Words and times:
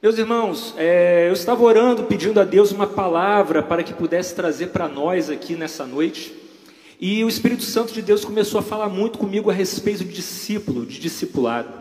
Meus 0.00 0.16
irmãos, 0.16 0.74
é, 0.76 1.26
eu 1.28 1.32
estava 1.32 1.60
orando, 1.60 2.04
pedindo 2.04 2.38
a 2.38 2.44
Deus 2.44 2.70
uma 2.70 2.86
palavra 2.86 3.64
para 3.64 3.82
que 3.82 3.92
pudesse 3.92 4.32
trazer 4.32 4.68
para 4.68 4.86
nós 4.86 5.28
aqui 5.28 5.56
nessa 5.56 5.84
noite. 5.84 6.32
E 7.00 7.24
o 7.24 7.28
Espírito 7.28 7.64
Santo 7.64 7.92
de 7.92 8.00
Deus 8.00 8.24
começou 8.24 8.60
a 8.60 8.62
falar 8.62 8.88
muito 8.88 9.18
comigo 9.18 9.50
a 9.50 9.52
respeito 9.52 10.04
de 10.04 10.12
discípulo, 10.12 10.86
de 10.86 11.00
discipulado. 11.00 11.72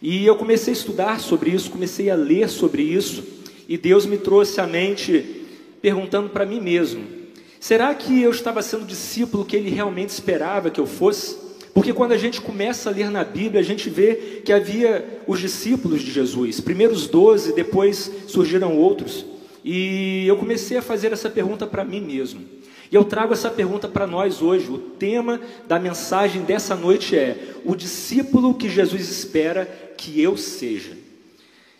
E 0.00 0.24
eu 0.24 0.36
comecei 0.36 0.72
a 0.72 0.76
estudar 0.76 1.18
sobre 1.18 1.50
isso, 1.50 1.72
comecei 1.72 2.08
a 2.08 2.14
ler 2.14 2.48
sobre 2.48 2.82
isso, 2.82 3.24
e 3.68 3.76
Deus 3.76 4.06
me 4.06 4.16
trouxe 4.16 4.60
à 4.60 4.66
mente 4.68 5.44
perguntando 5.82 6.28
para 6.28 6.46
mim 6.46 6.60
mesmo: 6.60 7.04
será 7.58 7.92
que 7.96 8.22
eu 8.22 8.30
estava 8.30 8.62
sendo 8.62 8.86
discípulo 8.86 9.44
que 9.44 9.56
ele 9.56 9.70
realmente 9.70 10.10
esperava 10.10 10.70
que 10.70 10.78
eu 10.78 10.86
fosse? 10.86 11.47
Porque 11.78 11.92
quando 11.92 12.10
a 12.10 12.18
gente 12.18 12.40
começa 12.40 12.90
a 12.90 12.92
ler 12.92 13.08
na 13.08 13.22
Bíblia, 13.22 13.60
a 13.60 13.64
gente 13.64 13.88
vê 13.88 14.42
que 14.44 14.52
havia 14.52 15.22
os 15.28 15.38
discípulos 15.38 16.02
de 16.02 16.10
Jesus, 16.10 16.58
primeiro 16.58 16.92
os 16.92 17.06
doze, 17.06 17.54
depois 17.54 18.10
surgiram 18.26 18.76
outros. 18.76 19.24
E 19.64 20.26
eu 20.26 20.36
comecei 20.36 20.76
a 20.76 20.82
fazer 20.82 21.12
essa 21.12 21.30
pergunta 21.30 21.68
para 21.68 21.84
mim 21.84 22.00
mesmo. 22.00 22.40
E 22.90 22.96
eu 22.96 23.04
trago 23.04 23.32
essa 23.32 23.48
pergunta 23.48 23.86
para 23.86 24.08
nós 24.08 24.42
hoje. 24.42 24.68
O 24.68 24.76
tema 24.76 25.40
da 25.68 25.78
mensagem 25.78 26.42
dessa 26.42 26.74
noite 26.74 27.16
é: 27.16 27.54
o 27.64 27.76
discípulo 27.76 28.54
que 28.54 28.68
Jesus 28.68 29.08
espera 29.08 29.64
que 29.96 30.20
eu 30.20 30.36
seja. 30.36 30.98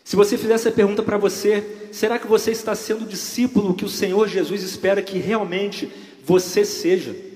Se 0.04 0.14
você 0.14 0.38
fizer 0.38 0.54
essa 0.54 0.70
pergunta 0.70 1.02
para 1.02 1.18
você, 1.18 1.88
será 1.90 2.20
que 2.20 2.26
você 2.28 2.52
está 2.52 2.72
sendo 2.76 3.02
o 3.02 3.08
discípulo 3.08 3.74
que 3.74 3.84
o 3.84 3.88
Senhor 3.88 4.28
Jesus 4.28 4.62
espera 4.62 5.02
que 5.02 5.18
realmente 5.18 5.90
você 6.24 6.64
seja? 6.64 7.26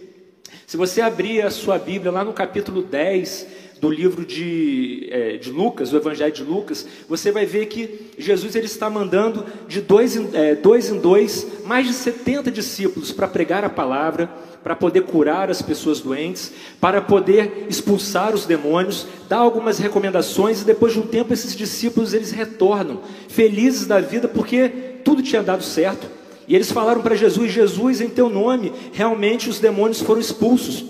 Se 0.66 0.76
você 0.76 1.00
abrir 1.00 1.42
a 1.42 1.50
sua 1.50 1.78
Bíblia 1.78 2.10
lá 2.10 2.24
no 2.24 2.32
capítulo 2.32 2.82
10 2.82 3.46
do 3.82 3.90
livro 3.90 4.24
de, 4.24 5.08
é, 5.10 5.36
de 5.36 5.50
Lucas, 5.50 5.92
o 5.92 5.96
Evangelho 5.96 6.32
de 6.32 6.44
Lucas, 6.44 6.86
você 7.08 7.32
vai 7.32 7.44
ver 7.44 7.66
que 7.66 8.12
Jesus 8.16 8.54
ele 8.54 8.66
está 8.66 8.88
mandando 8.88 9.44
de 9.66 9.80
dois 9.80 10.14
em, 10.14 10.30
é, 10.34 10.54
dois, 10.54 10.88
em 10.88 11.00
dois 11.00 11.44
mais 11.64 11.88
de 11.88 11.92
70 11.92 12.48
discípulos 12.52 13.10
para 13.10 13.26
pregar 13.26 13.64
a 13.64 13.68
palavra, 13.68 14.30
para 14.62 14.76
poder 14.76 15.02
curar 15.02 15.50
as 15.50 15.60
pessoas 15.60 15.98
doentes, 15.98 16.52
para 16.80 17.00
poder 17.00 17.66
expulsar 17.68 18.32
os 18.32 18.46
demônios, 18.46 19.04
dar 19.28 19.38
algumas 19.38 19.78
recomendações 19.78 20.62
e 20.62 20.64
depois 20.64 20.92
de 20.92 21.00
um 21.00 21.06
tempo 21.06 21.32
esses 21.32 21.56
discípulos 21.56 22.14
eles 22.14 22.30
retornam 22.30 23.00
felizes 23.28 23.84
da 23.84 23.98
vida 23.98 24.28
porque 24.28 24.68
tudo 25.04 25.22
tinha 25.22 25.42
dado 25.42 25.64
certo. 25.64 26.21
E 26.52 26.54
eles 26.54 26.70
falaram 26.70 27.00
para 27.00 27.16
Jesus: 27.16 27.50
Jesus, 27.50 28.02
em 28.02 28.10
teu 28.10 28.28
nome, 28.28 28.74
realmente 28.92 29.48
os 29.48 29.58
demônios 29.58 30.02
foram 30.02 30.20
expulsos. 30.20 30.84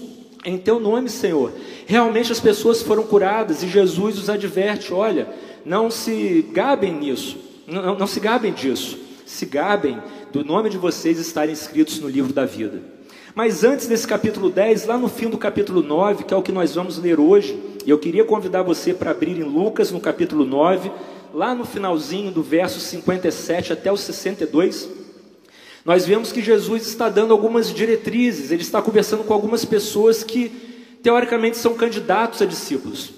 Em 0.44 0.58
teu 0.58 0.80
nome, 0.80 1.08
Senhor, 1.08 1.52
realmente 1.86 2.32
as 2.32 2.40
pessoas 2.40 2.82
foram 2.82 3.04
curadas. 3.04 3.62
E 3.62 3.68
Jesus 3.68 4.18
os 4.18 4.28
adverte: 4.28 4.92
olha, 4.92 5.28
não 5.64 5.88
se 5.88 6.44
gabem 6.50 6.92
nisso, 6.92 7.36
não, 7.64 7.96
não 7.96 8.08
se 8.08 8.18
gabem 8.18 8.52
disso, 8.52 8.98
se 9.24 9.46
gabem 9.46 10.02
do 10.32 10.44
nome 10.44 10.68
de 10.68 10.76
vocês 10.76 11.20
estarem 11.20 11.52
escritos 11.52 12.00
no 12.00 12.08
livro 12.08 12.32
da 12.32 12.44
vida. 12.44 12.82
Mas 13.32 13.62
antes 13.62 13.86
desse 13.86 14.08
capítulo 14.08 14.50
10, 14.50 14.86
lá 14.86 14.98
no 14.98 15.08
fim 15.08 15.30
do 15.30 15.38
capítulo 15.38 15.80
9, 15.80 16.24
que 16.24 16.34
é 16.34 16.36
o 16.36 16.42
que 16.42 16.50
nós 16.50 16.74
vamos 16.74 16.98
ler 16.98 17.20
hoje, 17.20 17.56
e 17.86 17.90
eu 17.90 18.00
queria 18.00 18.24
convidar 18.24 18.64
você 18.64 18.92
para 18.92 19.12
abrir 19.12 19.38
em 19.38 19.44
Lucas, 19.44 19.92
no 19.92 20.00
capítulo 20.00 20.44
9, 20.44 20.90
lá 21.32 21.54
no 21.54 21.64
finalzinho 21.64 22.32
do 22.32 22.42
verso 22.42 22.80
57 22.80 23.72
até 23.72 23.92
o 23.92 23.96
62. 23.96 25.01
Nós 25.84 26.06
vemos 26.06 26.30
que 26.30 26.40
Jesus 26.40 26.86
está 26.86 27.08
dando 27.08 27.32
algumas 27.32 27.74
diretrizes, 27.74 28.50
ele 28.50 28.62
está 28.62 28.80
conversando 28.80 29.24
com 29.24 29.34
algumas 29.34 29.64
pessoas 29.64 30.22
que, 30.22 30.50
teoricamente, 31.02 31.56
são 31.56 31.74
candidatos 31.74 32.40
a 32.40 32.46
discípulos. 32.46 33.10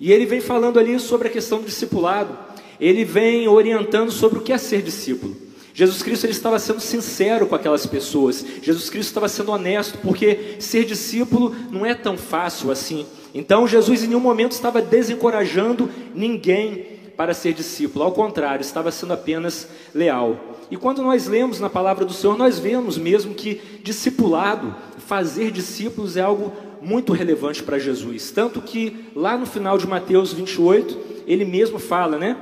E 0.00 0.12
ele 0.12 0.26
vem 0.26 0.40
falando 0.40 0.78
ali 0.78 0.98
sobre 0.98 1.28
a 1.28 1.30
questão 1.30 1.58
do 1.60 1.66
discipulado, 1.66 2.36
ele 2.80 3.04
vem 3.04 3.48
orientando 3.48 4.10
sobre 4.10 4.38
o 4.38 4.42
que 4.42 4.52
é 4.52 4.58
ser 4.58 4.82
discípulo. 4.82 5.36
Jesus 5.72 6.02
Cristo 6.02 6.24
ele 6.24 6.32
estava 6.32 6.58
sendo 6.58 6.80
sincero 6.80 7.46
com 7.46 7.54
aquelas 7.54 7.86
pessoas, 7.86 8.44
Jesus 8.62 8.90
Cristo 8.90 9.10
estava 9.10 9.28
sendo 9.28 9.52
honesto, 9.52 9.98
porque 9.98 10.56
ser 10.58 10.84
discípulo 10.84 11.54
não 11.70 11.86
é 11.86 11.94
tão 11.94 12.18
fácil 12.18 12.72
assim. 12.72 13.06
Então, 13.32 13.68
Jesus 13.68 14.02
em 14.02 14.08
nenhum 14.08 14.20
momento 14.20 14.52
estava 14.52 14.82
desencorajando 14.82 15.88
ninguém 16.12 16.98
para 17.16 17.34
ser 17.34 17.52
discípulo, 17.52 18.04
ao 18.04 18.12
contrário, 18.12 18.62
estava 18.62 18.90
sendo 18.90 19.12
apenas 19.12 19.68
leal. 19.94 20.47
E 20.70 20.76
quando 20.76 21.02
nós 21.02 21.26
lemos 21.26 21.60
na 21.60 21.70
palavra 21.70 22.04
do 22.04 22.12
Senhor, 22.12 22.36
nós 22.36 22.58
vemos 22.58 22.98
mesmo 22.98 23.34
que 23.34 23.60
discipulado, 23.82 24.74
fazer 24.98 25.50
discípulos 25.50 26.16
é 26.16 26.20
algo 26.20 26.52
muito 26.82 27.12
relevante 27.12 27.62
para 27.62 27.78
Jesus. 27.78 28.30
Tanto 28.30 28.60
que 28.60 29.06
lá 29.14 29.36
no 29.36 29.46
final 29.46 29.78
de 29.78 29.86
Mateus 29.86 30.32
28, 30.32 30.98
ele 31.26 31.44
mesmo 31.44 31.78
fala, 31.78 32.18
né? 32.18 32.36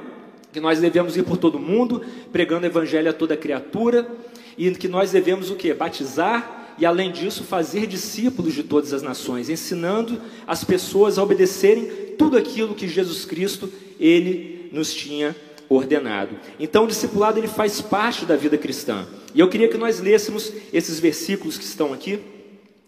Que 0.53 0.61
nós 0.61 0.81
devemos 0.81 1.17
ir 1.17 1.23
por 1.23 1.37
todo 1.37 1.59
mundo, 1.59 2.03
pregando 2.33 2.65
o 2.65 2.67
evangelho 2.69 3.09
a 3.09 3.13
toda 3.13 3.37
criatura, 3.37 4.09
e 4.59 4.71
que 4.73 4.89
nós 4.89 5.13
devemos 5.13 5.51
o 5.51 5.55
que? 5.55 5.73
Batizar 5.73 6.75
e 6.79 6.85
além 6.85 7.11
disso 7.11 7.45
fazer 7.45 7.87
discípulos 7.87 8.53
de 8.53 8.63
todas 8.63 8.93
as 8.93 9.03
nações, 9.03 9.49
ensinando 9.49 10.21
as 10.47 10.65
pessoas 10.65 11.19
a 11.19 11.23
obedecerem 11.23 11.87
tudo 12.19 12.37
aquilo 12.37 12.75
que 12.75 12.89
Jesus 12.89 13.25
Cristo 13.25 13.73
ele 13.99 14.69
nos 14.73 14.93
tinha 14.93 15.35
ordenado. 15.69 16.39
Então, 16.59 16.85
o 16.85 16.89
discipulado 16.89 17.39
ele 17.39 17.49
faz 17.49 17.81
parte 17.81 18.25
da 18.25 18.37
vida 18.37 18.57
cristã. 18.57 19.07
E 19.35 19.41
eu 19.41 19.49
queria 19.49 19.69
que 19.69 19.77
nós 19.77 20.01
lêssemos 20.01 20.53
esses 20.73 20.99
versículos 21.01 21.59
que 21.59 21.65
estão 21.65 21.93
aqui. 21.93 22.21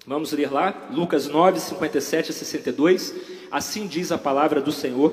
Vamos 0.06 0.32
ler 0.32 0.50
lá, 0.50 0.88
Lucas 0.90 1.28
9, 1.28 1.60
57 1.60 2.30
a 2.30 2.34
62. 2.34 3.14
Assim 3.50 3.86
diz 3.86 4.10
a 4.10 4.18
palavra 4.18 4.60
do 4.60 4.72
Senhor. 4.72 5.12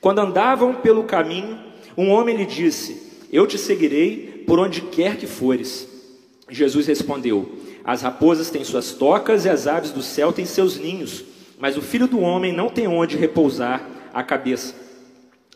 Quando 0.00 0.20
andavam 0.20 0.74
pelo 0.76 1.04
caminho, 1.04 1.58
um 1.96 2.10
homem 2.10 2.36
lhe 2.36 2.46
disse: 2.46 3.26
Eu 3.32 3.46
te 3.46 3.58
seguirei 3.58 4.44
por 4.46 4.58
onde 4.58 4.80
quer 4.82 5.16
que 5.16 5.26
fores. 5.26 5.88
Jesus 6.48 6.86
respondeu: 6.86 7.58
As 7.84 8.02
raposas 8.02 8.50
têm 8.50 8.64
suas 8.64 8.92
tocas 8.92 9.44
e 9.44 9.48
as 9.48 9.66
aves 9.66 9.90
do 9.90 10.02
céu 10.02 10.32
têm 10.32 10.44
seus 10.44 10.78
ninhos, 10.78 11.24
mas 11.58 11.76
o 11.76 11.82
filho 11.82 12.06
do 12.06 12.20
homem 12.20 12.52
não 12.52 12.68
tem 12.68 12.86
onde 12.86 13.16
repousar 13.16 13.86
a 14.12 14.22
cabeça. 14.22 14.83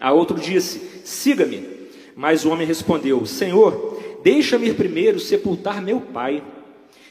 A 0.01 0.13
outro 0.13 0.39
disse: 0.39 0.81
Siga-me. 1.05 1.79
Mas 2.15 2.45
o 2.45 2.51
homem 2.51 2.67
respondeu: 2.67 3.25
Senhor, 3.27 4.01
deixa-me 4.23 4.69
ir 4.69 4.75
primeiro 4.75 5.21
sepultar 5.21 5.83
meu 5.83 6.01
pai. 6.01 6.43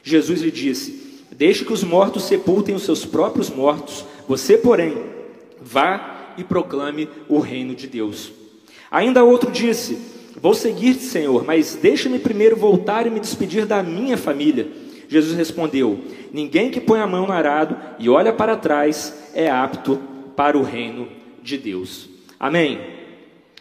Jesus 0.03 0.41
lhe 0.41 0.51
disse: 0.51 1.23
Deixe 1.31 1.63
que 1.63 1.73
os 1.73 1.83
mortos 1.83 2.23
sepultem 2.23 2.75
os 2.75 2.83
seus 2.83 3.05
próprios 3.05 3.49
mortos. 3.49 4.05
Você, 4.27 4.57
porém, 4.57 4.97
vá 5.61 6.33
e 6.37 6.43
proclame 6.43 7.09
o 7.27 7.39
reino 7.39 7.75
de 7.75 7.87
Deus. 7.87 8.31
Ainda 8.91 9.23
outro 9.23 9.51
disse: 9.51 9.97
Vou 10.41 10.53
seguir-te, 10.53 11.03
Senhor, 11.03 11.43
mas 11.43 11.75
deixa-me 11.75 12.19
primeiro 12.19 12.55
voltar 12.55 13.07
e 13.07 13.09
me 13.09 13.19
despedir 13.19 13.65
da 13.65 13.81
minha 13.81 14.17
família. 14.17 14.67
Jesus 15.07 15.35
respondeu: 15.35 15.99
Ninguém 16.31 16.69
que 16.69 16.81
põe 16.81 16.99
a 16.99 17.07
mão 17.07 17.27
no 17.27 17.33
arado 17.33 17.77
e 17.99 18.09
olha 18.09 18.33
para 18.33 18.55
trás 18.55 19.13
é 19.33 19.49
apto 19.49 19.99
para 20.35 20.57
o 20.57 20.63
reino 20.63 21.07
de 21.41 21.57
Deus. 21.57 22.16
Amém? 22.39 22.79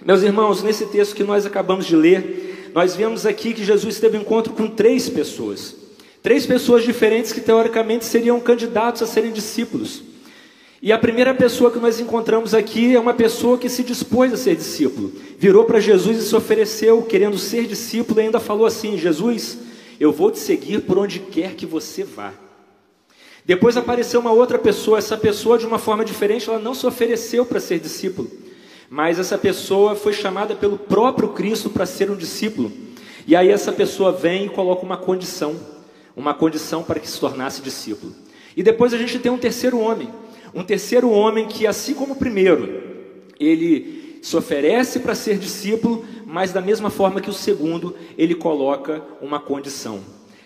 Meus 0.04 0.22
irmãos, 0.22 0.62
nesse 0.62 0.86
texto 0.86 1.14
que 1.14 1.24
nós 1.24 1.46
acabamos 1.46 1.86
de 1.86 1.96
ler, 1.96 2.70
nós 2.74 2.94
vemos 2.94 3.24
aqui 3.24 3.54
que 3.54 3.64
Jesus 3.64 3.98
teve 3.98 4.18
um 4.18 4.20
encontro 4.20 4.52
com 4.52 4.68
três 4.68 5.08
pessoas. 5.08 5.74
Três 6.22 6.44
pessoas 6.44 6.84
diferentes 6.84 7.32
que 7.32 7.40
teoricamente 7.40 8.04
seriam 8.04 8.38
candidatos 8.38 9.00
a 9.00 9.06
serem 9.06 9.32
discípulos. 9.32 10.02
E 10.82 10.92
a 10.92 10.98
primeira 10.98 11.34
pessoa 11.34 11.70
que 11.70 11.78
nós 11.78 12.00
encontramos 12.00 12.52
aqui 12.52 12.94
é 12.94 13.00
uma 13.00 13.14
pessoa 13.14 13.56
que 13.56 13.70
se 13.70 13.82
dispôs 13.82 14.32
a 14.32 14.36
ser 14.36 14.56
discípulo. 14.56 15.10
Virou 15.38 15.64
para 15.64 15.80
Jesus 15.80 16.18
e 16.18 16.28
se 16.28 16.36
ofereceu, 16.36 17.00
querendo 17.02 17.38
ser 17.38 17.66
discípulo, 17.66 18.20
e 18.20 18.24
ainda 18.24 18.38
falou 18.38 18.66
assim: 18.66 18.98
Jesus, 18.98 19.56
eu 19.98 20.12
vou 20.12 20.30
te 20.30 20.38
seguir 20.38 20.82
por 20.82 20.98
onde 20.98 21.18
quer 21.18 21.54
que 21.54 21.64
você 21.64 22.04
vá. 22.04 22.34
Depois 23.46 23.76
apareceu 23.76 24.20
uma 24.20 24.32
outra 24.32 24.58
pessoa, 24.58 24.98
essa 24.98 25.16
pessoa, 25.16 25.56
de 25.56 25.64
uma 25.64 25.78
forma 25.78 26.04
diferente, 26.04 26.50
ela 26.50 26.58
não 26.58 26.74
se 26.74 26.86
ofereceu 26.86 27.46
para 27.46 27.58
ser 27.58 27.78
discípulo. 27.78 28.30
Mas 28.88 29.18
essa 29.18 29.36
pessoa 29.36 29.94
foi 29.94 30.12
chamada 30.12 30.54
pelo 30.54 30.78
próprio 30.78 31.30
Cristo 31.30 31.70
para 31.70 31.86
ser 31.86 32.10
um 32.10 32.16
discípulo. 32.16 32.72
E 33.26 33.34
aí 33.34 33.50
essa 33.50 33.72
pessoa 33.72 34.12
vem 34.12 34.46
e 34.46 34.48
coloca 34.48 34.84
uma 34.84 34.96
condição, 34.96 35.56
uma 36.14 36.32
condição 36.32 36.82
para 36.82 37.00
que 37.00 37.08
se 37.08 37.18
tornasse 37.18 37.60
discípulo. 37.60 38.14
E 38.56 38.62
depois 38.62 38.94
a 38.94 38.98
gente 38.98 39.18
tem 39.18 39.30
um 39.30 39.38
terceiro 39.38 39.78
homem, 39.78 40.08
um 40.54 40.62
terceiro 40.62 41.10
homem 41.10 41.46
que 41.46 41.66
assim 41.66 41.92
como 41.92 42.14
o 42.14 42.16
primeiro, 42.16 42.82
ele 43.38 44.20
se 44.22 44.36
oferece 44.36 45.00
para 45.00 45.14
ser 45.14 45.38
discípulo, 45.38 46.04
mas 46.24 46.52
da 46.52 46.60
mesma 46.60 46.90
forma 46.90 47.20
que 47.20 47.30
o 47.30 47.34
segundo, 47.34 47.94
ele 48.16 48.34
coloca 48.34 49.02
uma 49.20 49.38
condição. 49.38 50.00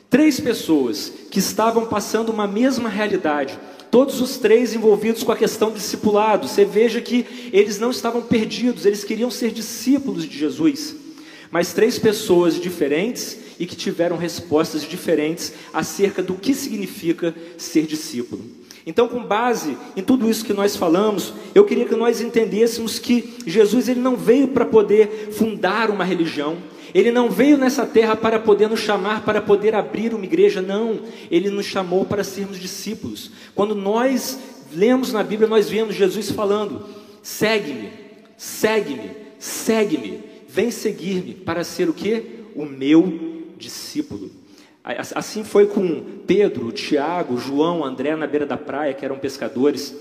Três 0.08 0.40
pessoas 0.40 1.12
que 1.30 1.38
estavam 1.38 1.86
passando 1.86 2.30
uma 2.30 2.46
mesma 2.46 2.88
realidade, 2.88 3.58
todos 3.90 4.20
os 4.20 4.38
três 4.38 4.74
envolvidos 4.74 5.22
com 5.22 5.32
a 5.32 5.36
questão 5.36 5.70
do 5.70 5.76
discipulado. 5.76 6.48
Você 6.48 6.64
veja 6.64 7.00
que 7.00 7.50
eles 7.52 7.78
não 7.78 7.90
estavam 7.90 8.22
perdidos, 8.22 8.86
eles 8.86 9.04
queriam 9.04 9.30
ser 9.30 9.50
discípulos 9.50 10.24
de 10.24 10.38
Jesus. 10.38 10.94
Mas 11.50 11.72
três 11.72 11.98
pessoas 11.98 12.60
diferentes 12.60 13.36
e 13.58 13.66
que 13.66 13.76
tiveram 13.76 14.16
respostas 14.16 14.82
diferentes 14.82 15.52
acerca 15.72 16.22
do 16.22 16.34
que 16.34 16.54
significa 16.54 17.34
ser 17.58 17.86
discípulo. 17.86 18.42
Então, 18.86 19.06
com 19.08 19.22
base 19.22 19.76
em 19.96 20.02
tudo 20.02 20.30
isso 20.30 20.44
que 20.44 20.52
nós 20.52 20.74
falamos, 20.74 21.34
eu 21.54 21.64
queria 21.64 21.84
que 21.84 21.94
nós 21.94 22.20
entendêssemos 22.20 22.98
que 22.98 23.34
Jesus 23.46 23.88
ele 23.88 24.00
não 24.00 24.16
veio 24.16 24.48
para 24.48 24.64
poder 24.64 25.28
fundar 25.32 25.90
uma 25.90 26.04
religião, 26.04 26.56
ele 26.94 27.10
não 27.10 27.30
veio 27.30 27.56
nessa 27.56 27.86
terra 27.86 28.16
para 28.16 28.38
poder 28.38 28.68
nos 28.68 28.80
chamar, 28.80 29.24
para 29.24 29.40
poder 29.40 29.74
abrir 29.74 30.14
uma 30.14 30.24
igreja, 30.24 30.60
não. 30.60 31.00
Ele 31.30 31.50
nos 31.50 31.66
chamou 31.66 32.04
para 32.04 32.24
sermos 32.24 32.58
discípulos. 32.58 33.30
Quando 33.54 33.74
nós 33.74 34.38
lemos 34.72 35.12
na 35.12 35.22
Bíblia, 35.22 35.48
nós 35.48 35.68
vemos 35.68 35.94
Jesus 35.94 36.30
falando: 36.30 36.84
segue-me, 37.22 37.90
segue-me, 38.36 39.10
segue-me, 39.38 40.20
vem 40.48 40.70
seguir-me 40.70 41.34
para 41.34 41.64
ser 41.64 41.88
o 41.88 41.94
que? 41.94 42.40
O 42.54 42.64
meu 42.64 43.44
discípulo. 43.56 44.30
Assim 45.14 45.44
foi 45.44 45.66
com 45.66 46.02
Pedro, 46.26 46.72
Tiago, 46.72 47.38
João, 47.38 47.84
André 47.84 48.16
na 48.16 48.26
beira 48.26 48.46
da 48.46 48.56
praia, 48.56 48.94
que 48.94 49.04
eram 49.04 49.18
pescadores. 49.18 49.94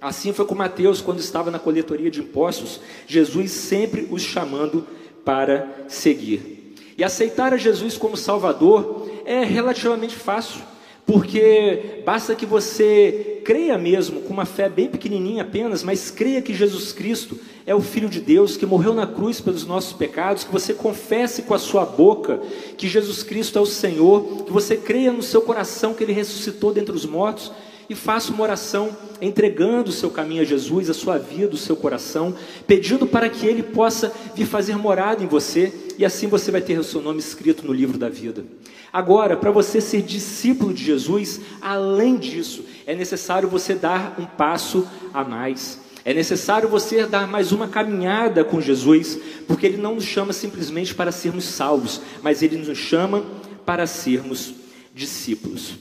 Assim 0.00 0.32
foi 0.32 0.44
com 0.44 0.54
Mateus 0.54 1.00
quando 1.00 1.20
estava 1.20 1.50
na 1.50 1.58
coletoria 1.58 2.10
de 2.10 2.20
impostos, 2.20 2.80
Jesus 3.06 3.52
sempre 3.52 4.06
os 4.10 4.22
chamando 4.22 4.86
para 5.24 5.84
seguir. 5.88 6.74
E 6.96 7.02
aceitar 7.02 7.52
a 7.52 7.56
Jesus 7.56 7.96
como 7.96 8.16
Salvador 8.16 9.08
é 9.24 9.42
relativamente 9.42 10.14
fácil, 10.14 10.60
porque 11.06 12.02
basta 12.04 12.34
que 12.34 12.46
você 12.46 13.42
creia 13.44 13.76
mesmo, 13.76 14.22
com 14.22 14.32
uma 14.32 14.46
fé 14.46 14.68
bem 14.68 14.88
pequenininha 14.88 15.42
apenas, 15.42 15.82
mas 15.82 16.10
creia 16.10 16.40
que 16.40 16.54
Jesus 16.54 16.92
Cristo 16.92 17.38
é 17.66 17.74
o 17.74 17.80
Filho 17.80 18.08
de 18.08 18.20
Deus, 18.20 18.56
que 18.56 18.64
morreu 18.64 18.94
na 18.94 19.06
cruz 19.06 19.40
pelos 19.40 19.66
nossos 19.66 19.92
pecados, 19.92 20.44
que 20.44 20.52
você 20.52 20.72
confesse 20.72 21.42
com 21.42 21.52
a 21.52 21.58
sua 21.58 21.84
boca 21.84 22.40
que 22.76 22.88
Jesus 22.88 23.22
Cristo 23.22 23.58
é 23.58 23.62
o 23.62 23.66
Senhor, 23.66 24.44
que 24.44 24.52
você 24.52 24.76
creia 24.76 25.12
no 25.12 25.22
seu 25.22 25.42
coração 25.42 25.94
que 25.94 26.04
Ele 26.04 26.12
ressuscitou 26.12 26.72
dentre 26.72 26.94
os 26.94 27.04
mortos 27.04 27.52
e 27.88 27.94
faça 27.94 28.32
uma 28.32 28.42
oração 28.42 28.96
entregando 29.20 29.90
o 29.90 29.92
seu 29.92 30.10
caminho 30.10 30.42
a 30.42 30.44
Jesus, 30.44 30.88
a 30.90 30.94
sua 30.94 31.18
vida, 31.18 31.54
o 31.54 31.58
seu 31.58 31.76
coração, 31.76 32.34
pedindo 32.66 33.06
para 33.06 33.28
que 33.28 33.46
Ele 33.46 33.62
possa 33.62 34.12
vir 34.34 34.46
fazer 34.46 34.76
morada 34.76 35.22
em 35.22 35.26
você 35.26 35.72
e 35.98 36.04
assim 36.04 36.26
você 36.26 36.50
vai 36.50 36.60
ter 36.60 36.78
o 36.78 36.84
seu 36.84 37.00
nome 37.00 37.20
escrito 37.20 37.66
no 37.66 37.72
livro 37.72 37.98
da 37.98 38.08
vida. 38.08 38.44
Agora, 38.92 39.36
para 39.36 39.50
você 39.50 39.80
ser 39.80 40.02
discípulo 40.02 40.72
de 40.72 40.84
Jesus, 40.84 41.40
além 41.60 42.16
disso, 42.16 42.64
é 42.86 42.94
necessário 42.94 43.48
você 43.48 43.74
dar 43.74 44.14
um 44.18 44.24
passo 44.24 44.86
a 45.12 45.24
mais. 45.24 45.80
É 46.04 46.12
necessário 46.12 46.68
você 46.68 47.06
dar 47.06 47.26
mais 47.26 47.50
uma 47.50 47.66
caminhada 47.66 48.44
com 48.44 48.60
Jesus, 48.60 49.18
porque 49.48 49.66
Ele 49.66 49.78
não 49.78 49.94
nos 49.94 50.04
chama 50.04 50.32
simplesmente 50.32 50.94
para 50.94 51.10
sermos 51.10 51.44
salvos, 51.44 52.00
mas 52.22 52.42
Ele 52.42 52.56
nos 52.56 52.76
chama 52.76 53.24
para 53.64 53.86
sermos 53.86 54.54
discípulos. 54.94 55.74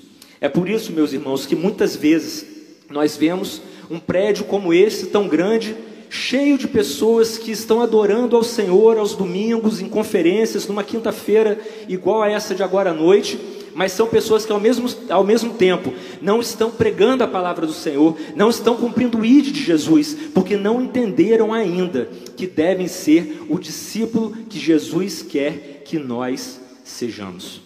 É 0.43 0.49
por 0.49 0.67
isso, 0.67 0.91
meus 0.91 1.13
irmãos, 1.13 1.45
que 1.45 1.55
muitas 1.55 1.95
vezes 1.95 2.45
nós 2.89 3.15
vemos 3.15 3.61
um 3.89 3.97
prédio 3.97 4.43
como 4.43 4.73
esse, 4.73 5.05
tão 5.05 5.25
grande, 5.25 5.73
cheio 6.09 6.57
de 6.57 6.67
pessoas 6.67 7.37
que 7.37 7.49
estão 7.49 7.81
adorando 7.81 8.35
ao 8.35 8.43
Senhor 8.43 8.97
aos 8.97 9.15
domingos, 9.15 9.79
em 9.79 9.87
conferências, 9.87 10.67
numa 10.67 10.83
quinta-feira 10.83 11.57
igual 11.87 12.21
a 12.21 12.29
essa 12.29 12.53
de 12.53 12.61
agora 12.61 12.89
à 12.89 12.93
noite, 12.93 13.39
mas 13.73 13.93
são 13.93 14.05
pessoas 14.05 14.45
que 14.45 14.51
ao 14.51 14.59
mesmo, 14.59 14.89
ao 15.09 15.23
mesmo 15.23 15.53
tempo 15.53 15.93
não 16.21 16.41
estão 16.41 16.69
pregando 16.69 17.23
a 17.23 17.27
palavra 17.27 17.65
do 17.65 17.71
Senhor, 17.71 18.17
não 18.35 18.49
estão 18.49 18.75
cumprindo 18.75 19.19
o 19.19 19.25
ID 19.25 19.45
de 19.45 19.63
Jesus, 19.63 20.13
porque 20.33 20.57
não 20.57 20.81
entenderam 20.81 21.53
ainda 21.53 22.09
que 22.35 22.47
devem 22.47 22.89
ser 22.89 23.45
o 23.47 23.57
discípulo 23.57 24.35
que 24.49 24.59
Jesus 24.59 25.21
quer 25.21 25.83
que 25.85 25.97
nós 25.97 26.59
sejamos. 26.83 27.61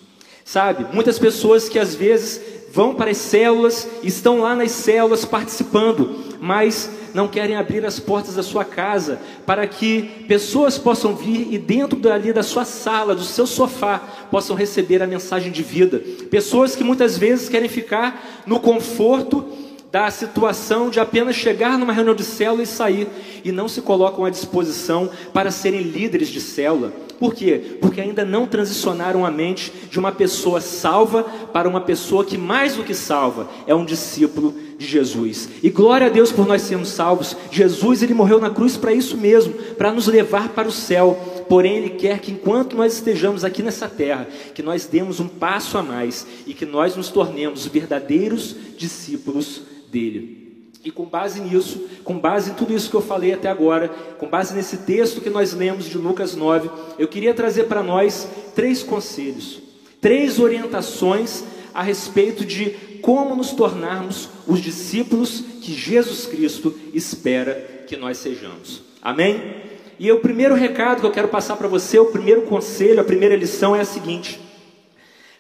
Sabe, 0.45 0.85
muitas 0.93 1.19
pessoas 1.19 1.67
que 1.67 1.77
às 1.77 1.93
vezes 1.93 2.39
vão 2.77 2.93
para 2.93 3.09
as 3.09 3.17
células, 3.17 3.87
estão 4.03 4.41
lá 4.41 4.55
nas 4.55 4.69
células 4.69 5.25
participando, 5.25 6.15
mas 6.39 6.87
não 7.11 7.27
querem 7.27 7.55
abrir 7.55 7.83
as 7.83 7.99
portas 7.99 8.35
da 8.35 8.43
sua 8.43 8.63
casa 8.63 9.19
para 9.47 9.65
que 9.65 10.03
pessoas 10.27 10.77
possam 10.77 11.15
vir 11.15 11.51
e 11.51 11.57
dentro 11.57 11.97
dali 11.97 12.31
da 12.31 12.43
sua 12.43 12.65
sala, 12.65 13.15
do 13.15 13.23
seu 13.23 13.47
sofá, 13.47 13.97
possam 14.29 14.55
receber 14.55 15.01
a 15.01 15.07
mensagem 15.07 15.51
de 15.51 15.63
vida. 15.63 15.97
Pessoas 16.29 16.75
que 16.75 16.83
muitas 16.83 17.17
vezes 17.17 17.49
querem 17.49 17.67
ficar 17.67 18.43
no 18.45 18.59
conforto 18.59 19.43
da 19.91 20.11
situação 20.11 20.91
de 20.91 20.99
apenas 20.99 21.35
chegar 21.35 21.79
numa 21.79 21.93
reunião 21.93 22.13
de 22.13 22.23
célula 22.23 22.61
e 22.61 22.67
sair 22.67 23.07
e 23.43 23.51
não 23.51 23.67
se 23.67 23.81
colocam 23.81 24.23
à 24.23 24.29
disposição 24.29 25.09
para 25.33 25.49
serem 25.49 25.81
líderes 25.81 26.27
de 26.27 26.39
célula 26.39 26.93
por 27.19 27.33
quê? 27.33 27.77
Porque 27.81 27.99
ainda 27.99 28.23
não 28.23 28.45
transicionaram 28.45 29.25
a 29.25 29.31
mente 29.31 29.73
de 29.89 29.97
uma 29.97 30.11
pessoa 30.11 30.61
salva 30.61 31.23
para 31.23 31.67
uma 31.67 31.81
pessoa 31.81 32.23
que, 32.23 32.37
mais 32.37 32.75
do 32.75 32.83
que 32.83 32.93
salva, 32.93 33.49
é 33.65 33.73
um 33.73 33.85
discípulo 33.85 34.53
de 34.77 34.85
Jesus. 34.85 35.49
E 35.63 35.69
glória 35.69 36.07
a 36.07 36.09
Deus 36.09 36.31
por 36.31 36.47
nós 36.47 36.61
sermos 36.61 36.89
salvos. 36.89 37.35
Jesus, 37.51 38.03
ele 38.03 38.13
morreu 38.13 38.39
na 38.39 38.49
cruz 38.49 38.77
para 38.77 38.93
isso 38.93 39.17
mesmo, 39.17 39.53
para 39.53 39.91
nos 39.91 40.07
levar 40.07 40.49
para 40.49 40.67
o 40.67 40.71
céu. 40.71 41.17
Porém, 41.49 41.77
ele 41.77 41.89
quer 41.91 42.19
que 42.19 42.31
enquanto 42.31 42.75
nós 42.75 42.93
estejamos 42.93 43.43
aqui 43.43 43.63
nessa 43.63 43.87
terra, 43.87 44.27
que 44.53 44.61
nós 44.61 44.85
demos 44.85 45.19
um 45.19 45.27
passo 45.27 45.77
a 45.77 45.83
mais 45.83 46.27
e 46.45 46.53
que 46.53 46.65
nós 46.65 46.95
nos 46.95 47.09
tornemos 47.09 47.65
verdadeiros 47.65 48.55
discípulos 48.77 49.61
dele. 49.91 50.46
E 50.87 50.91
com 50.91 51.03
base 51.03 51.41
nisso, 51.41 51.85
com 52.01 52.17
base 52.17 52.51
em 52.51 52.53
tudo 52.53 52.73
isso 52.73 52.89
que 52.89 52.95
eu 52.95 53.01
falei 53.01 53.33
até 53.33 53.49
agora, 53.49 53.89
com 54.17 54.25
base 54.25 54.55
nesse 54.55 54.77
texto 54.77 55.19
que 55.19 55.29
nós 55.29 55.51
lemos 55.51 55.83
de 55.83 55.97
Lucas 55.97 56.33
9, 56.33 56.69
eu 56.97 57.09
queria 57.09 57.33
trazer 57.33 57.65
para 57.65 57.83
nós 57.83 58.25
três 58.55 58.83
conselhos, 58.83 59.59
três 59.99 60.39
orientações 60.39 61.43
a 61.73 61.83
respeito 61.83 62.45
de 62.45 62.69
como 63.01 63.35
nos 63.35 63.51
tornarmos 63.51 64.29
os 64.47 64.61
discípulos 64.61 65.43
que 65.61 65.73
Jesus 65.73 66.25
Cristo 66.25 66.73
espera 66.93 67.83
que 67.85 67.97
nós 67.97 68.17
sejamos. 68.19 68.81
Amém? 69.01 69.55
E 69.99 70.09
o 70.09 70.21
primeiro 70.21 70.55
recado 70.55 71.01
que 71.01 71.05
eu 71.05 71.11
quero 71.11 71.27
passar 71.27 71.57
para 71.57 71.67
você, 71.67 71.99
o 71.99 72.13
primeiro 72.13 72.43
conselho, 72.43 73.01
a 73.01 73.03
primeira 73.03 73.35
lição 73.35 73.75
é 73.75 73.81
a 73.81 73.85
seguinte: 73.85 74.39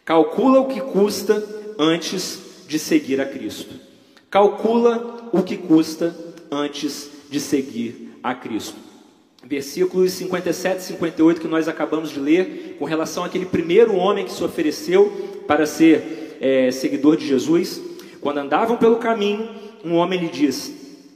calcula 0.03 0.59
o 0.59 0.67
que 0.67 0.81
custa 0.81 1.41
antes 1.79 2.65
de 2.67 2.77
seguir 2.77 3.21
a 3.21 3.25
Cristo. 3.25 3.86
Calcula 4.29 5.29
o 5.31 5.41
que 5.41 5.55
custa 5.55 6.15
antes 6.51 7.09
de 7.29 7.39
seguir 7.39 8.13
a 8.21 8.35
Cristo. 8.35 8.75
Versículos 9.45 10.11
57 10.11 10.79
e 10.79 10.83
58 10.83 11.39
que 11.39 11.47
nós 11.47 11.69
acabamos 11.69 12.09
de 12.09 12.19
ler, 12.19 12.75
com 12.77 12.83
relação 12.83 13.23
àquele 13.23 13.45
primeiro 13.45 13.95
homem 13.95 14.25
que 14.25 14.31
se 14.31 14.43
ofereceu 14.43 15.43
para 15.47 15.65
ser 15.65 16.37
é, 16.41 16.69
seguidor 16.71 17.15
de 17.15 17.25
Jesus. 17.25 17.81
Quando 18.19 18.39
andavam 18.39 18.75
pelo 18.75 18.97
caminho, 18.97 19.49
um 19.85 19.93
homem 19.93 20.19
lhe 20.19 20.27
diz: 20.27 20.73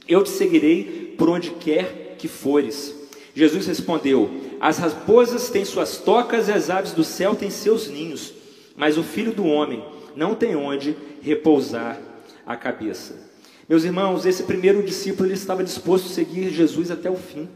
Eu 0.08 0.22
te 0.22 0.30
seguirei 0.30 1.14
por 1.18 1.28
onde 1.28 1.50
quer 1.50 2.16
que 2.18 2.28
fores. 2.28 2.94
Jesus 3.34 3.66
respondeu: 3.66 4.30
As 4.58 4.78
raposas 4.78 5.50
têm 5.50 5.66
suas 5.66 5.98
tocas 5.98 6.48
e 6.48 6.52
as 6.52 6.70
aves 6.70 6.92
do 6.92 7.04
céu 7.04 7.34
têm 7.34 7.50
seus 7.50 7.88
ninhos, 7.88 8.32
mas 8.74 8.96
o 8.96 9.02
filho 9.02 9.32
do 9.32 9.44
homem 9.44 9.84
não 10.16 10.34
tem 10.34 10.56
onde 10.56 10.96
repousar 11.20 12.00
a 12.46 12.56
cabeça. 12.56 13.30
Meus 13.68 13.84
irmãos, 13.84 14.26
esse 14.26 14.42
primeiro 14.42 14.82
discípulo 14.82 15.26
ele 15.26 15.34
estava 15.34 15.62
disposto 15.62 16.06
a 16.06 16.10
seguir 16.10 16.50
Jesus 16.50 16.90
até 16.90 17.10
o 17.10 17.16
fim. 17.16 17.48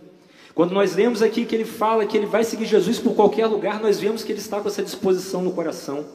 Quando 0.54 0.72
nós 0.72 0.94
lemos 0.96 1.20
aqui 1.20 1.44
que 1.44 1.54
ele 1.54 1.66
fala 1.66 2.06
que 2.06 2.16
ele 2.16 2.26
vai 2.26 2.42
seguir 2.42 2.64
Jesus 2.64 2.98
por 2.98 3.14
qualquer 3.14 3.46
lugar, 3.46 3.80
nós 3.80 4.00
vemos 4.00 4.24
que 4.24 4.32
ele 4.32 4.38
está 4.38 4.58
com 4.58 4.68
essa 4.68 4.82
disposição 4.82 5.42
no 5.42 5.52
coração. 5.52 6.06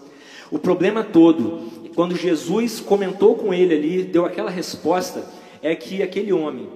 O 0.50 0.58
problema 0.58 1.04
todo, 1.04 1.70
quando 1.94 2.16
Jesus 2.16 2.80
comentou 2.80 3.36
com 3.36 3.54
ele 3.54 3.76
ali, 3.76 4.04
deu 4.04 4.26
aquela 4.26 4.50
resposta, 4.50 5.24
é 5.62 5.76
que 5.76 6.02
aquele 6.02 6.34
homem, 6.34 6.68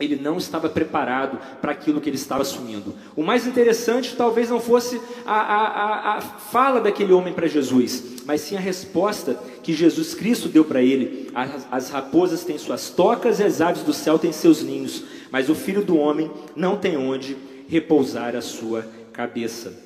ele 0.00 0.16
não 0.16 0.38
estava 0.38 0.68
preparado 0.68 1.38
para 1.60 1.72
aquilo 1.72 2.00
que 2.00 2.08
ele 2.08 2.16
estava 2.16 2.40
assumindo. 2.40 2.94
O 3.14 3.22
mais 3.22 3.46
interessante 3.46 4.16
talvez 4.16 4.48
não 4.48 4.58
fosse 4.58 4.98
a, 5.26 5.34
a, 5.34 5.66
a, 5.66 6.16
a 6.16 6.20
fala 6.22 6.80
daquele 6.80 7.12
homem 7.12 7.34
para 7.34 7.46
Jesus, 7.46 8.19
mas 8.30 8.42
sim 8.42 8.56
a 8.56 8.60
resposta 8.60 9.36
que 9.60 9.72
Jesus 9.72 10.14
Cristo 10.14 10.48
deu 10.48 10.64
para 10.64 10.80
ele. 10.80 11.28
As, 11.34 11.66
as 11.68 11.90
raposas 11.90 12.44
têm 12.44 12.56
suas 12.58 12.88
tocas 12.88 13.40
e 13.40 13.42
as 13.42 13.60
aves 13.60 13.82
do 13.82 13.92
céu 13.92 14.20
têm 14.20 14.30
seus 14.30 14.62
ninhos, 14.62 15.02
mas 15.32 15.48
o 15.48 15.54
filho 15.56 15.84
do 15.84 15.96
homem 15.96 16.30
não 16.54 16.76
tem 16.76 16.96
onde 16.96 17.36
repousar 17.66 18.36
a 18.36 18.40
sua 18.40 18.86
cabeça. 19.12 19.76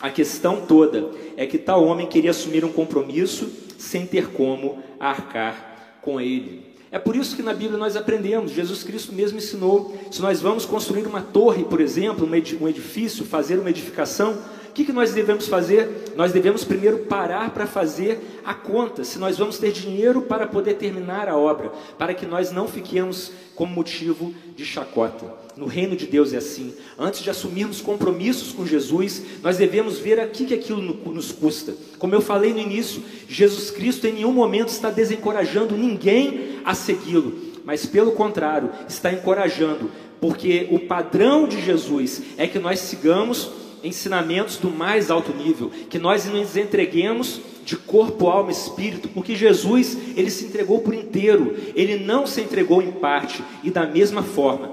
A 0.00 0.10
questão 0.10 0.62
toda 0.62 1.08
é 1.36 1.46
que 1.46 1.56
tal 1.56 1.84
homem 1.84 2.08
queria 2.08 2.32
assumir 2.32 2.64
um 2.64 2.72
compromisso 2.72 3.48
sem 3.78 4.04
ter 4.04 4.30
como 4.30 4.82
arcar 4.98 5.98
com 6.02 6.20
ele. 6.20 6.74
É 6.90 6.98
por 6.98 7.14
isso 7.14 7.36
que 7.36 7.44
na 7.44 7.54
Bíblia 7.54 7.78
nós 7.78 7.94
aprendemos, 7.94 8.50
Jesus 8.50 8.82
Cristo 8.82 9.12
mesmo 9.12 9.38
ensinou, 9.38 9.96
se 10.10 10.20
nós 10.20 10.40
vamos 10.40 10.66
construir 10.66 11.06
uma 11.06 11.22
torre, 11.22 11.62
por 11.62 11.80
exemplo, 11.80 12.28
um 12.60 12.68
edifício, 12.68 13.24
fazer 13.24 13.60
uma 13.60 13.70
edificação, 13.70 14.36
que, 14.74 14.84
que 14.84 14.92
nós 14.92 15.12
devemos 15.12 15.46
fazer? 15.46 16.12
Nós 16.16 16.32
devemos 16.32 16.64
primeiro 16.64 16.98
parar 16.98 17.50
para 17.50 17.66
fazer 17.66 18.40
a 18.44 18.52
conta, 18.52 19.04
se 19.04 19.18
nós 19.18 19.38
vamos 19.38 19.56
ter 19.56 19.70
dinheiro 19.70 20.22
para 20.22 20.46
poder 20.46 20.74
terminar 20.74 21.28
a 21.28 21.36
obra, 21.36 21.72
para 21.96 22.12
que 22.12 22.26
nós 22.26 22.50
não 22.50 22.66
fiquemos 22.66 23.30
como 23.54 23.72
motivo 23.72 24.34
de 24.56 24.64
chacota. 24.64 25.32
No 25.56 25.66
reino 25.66 25.94
de 25.94 26.06
Deus 26.06 26.32
é 26.32 26.38
assim. 26.38 26.74
Antes 26.98 27.22
de 27.22 27.30
assumirmos 27.30 27.80
compromissos 27.80 28.52
com 28.52 28.66
Jesus, 28.66 29.22
nós 29.42 29.56
devemos 29.56 29.98
ver 29.98 30.28
que, 30.30 30.44
que 30.44 30.54
aquilo 30.54 30.82
nos 30.82 31.30
custa. 31.30 31.74
Como 31.96 32.14
eu 32.14 32.20
falei 32.20 32.52
no 32.52 32.58
início, 32.58 33.02
Jesus 33.28 33.70
Cristo 33.70 34.08
em 34.08 34.14
nenhum 34.14 34.32
momento 34.32 34.68
está 34.68 34.90
desencorajando 34.90 35.76
ninguém 35.76 36.58
a 36.64 36.74
segui-lo, 36.74 37.32
mas 37.64 37.86
pelo 37.86 38.12
contrário, 38.12 38.70
está 38.88 39.12
encorajando, 39.12 39.88
porque 40.20 40.66
o 40.72 40.80
padrão 40.80 41.46
de 41.46 41.64
Jesus 41.64 42.22
é 42.36 42.48
que 42.48 42.58
nós 42.58 42.80
sigamos 42.80 43.63
ensinamentos 43.84 44.56
do 44.56 44.70
mais 44.70 45.10
alto 45.10 45.32
nível, 45.32 45.70
que 45.90 45.98
nós 45.98 46.24
nos 46.24 46.56
entreguemos 46.56 47.40
de 47.64 47.76
corpo, 47.76 48.28
alma 48.28 48.50
e 48.50 48.54
espírito, 48.54 49.08
porque 49.08 49.36
Jesus, 49.36 49.96
ele 50.16 50.30
se 50.30 50.46
entregou 50.46 50.80
por 50.80 50.94
inteiro, 50.94 51.56
ele 51.74 51.96
não 51.98 52.26
se 52.26 52.40
entregou 52.40 52.82
em 52.82 52.90
parte, 52.90 53.44
e 53.62 53.70
da 53.70 53.86
mesma 53.86 54.22
forma, 54.22 54.70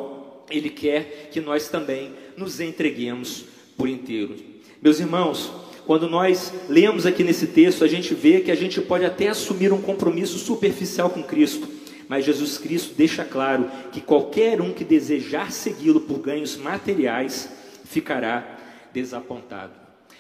ele 0.50 0.70
quer 0.70 1.30
que 1.32 1.39
nós 1.39 1.70
também 1.70 2.12
nos 2.36 2.60
entreguemos 2.60 3.46
por 3.77 3.88
inteiro. 3.88 4.36
Meus 4.82 5.00
irmãos, 5.00 5.51
quando 5.86 6.10
nós 6.10 6.53
lemos 6.70 7.06
aqui 7.06 7.24
nesse 7.24 7.48
texto, 7.48 7.84
a 7.84 7.88
gente 7.88 8.13
vê 8.13 8.41
que 8.41 8.51
a 8.51 8.56
gente 8.56 8.82
pode 8.82 9.06
até 9.06 9.30
assumir 9.30 9.72
um 9.72 9.82
compromisso 9.82 10.38
superficial 10.38 11.10
com 11.10 11.24
Cristo, 11.24 11.68
mas 12.08 12.25
Jesus 12.25 12.58
Cristo 12.58 12.94
deixa 12.96 13.24
claro 13.24 13.72
que 13.91 14.01
qualquer 14.01 14.62
um 14.62 14.74
que 14.74 14.84
desejar 14.84 15.51
segui-lo 15.51 16.01
por 16.01 16.20
ganhos 16.20 16.58
materiais 16.58 17.50
ficará 17.86 18.58
desapontado. 18.93 19.74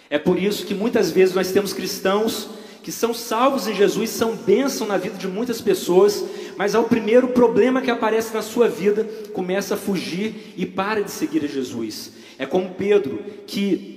É 0.09 0.17
por 0.17 0.37
isso 0.37 0.65
que 0.65 0.73
muitas 0.73 1.11
vezes 1.11 1.33
nós 1.33 1.51
temos 1.51 1.73
cristãos 1.73 2.49
que 2.83 2.91
são 2.91 3.13
salvos 3.13 3.67
em 3.67 3.75
Jesus, 3.75 4.09
são 4.09 4.35
bênção 4.35 4.87
na 4.87 4.97
vida 4.97 5.15
de 5.17 5.27
muitas 5.27 5.61
pessoas, 5.61 6.23
mas 6.57 6.73
ao 6.73 6.85
primeiro 6.85 7.29
problema 7.29 7.81
que 7.81 7.91
aparece 7.91 8.33
na 8.33 8.41
sua 8.41 8.67
vida, 8.67 9.03
começa 9.33 9.75
a 9.75 9.77
fugir 9.77 10.53
e 10.57 10.65
para 10.65 11.03
de 11.03 11.11
seguir 11.11 11.43
a 11.43 11.47
Jesus. 11.47 12.13
É 12.39 12.45
como 12.45 12.71
Pedro, 12.71 13.23
que 13.45 13.90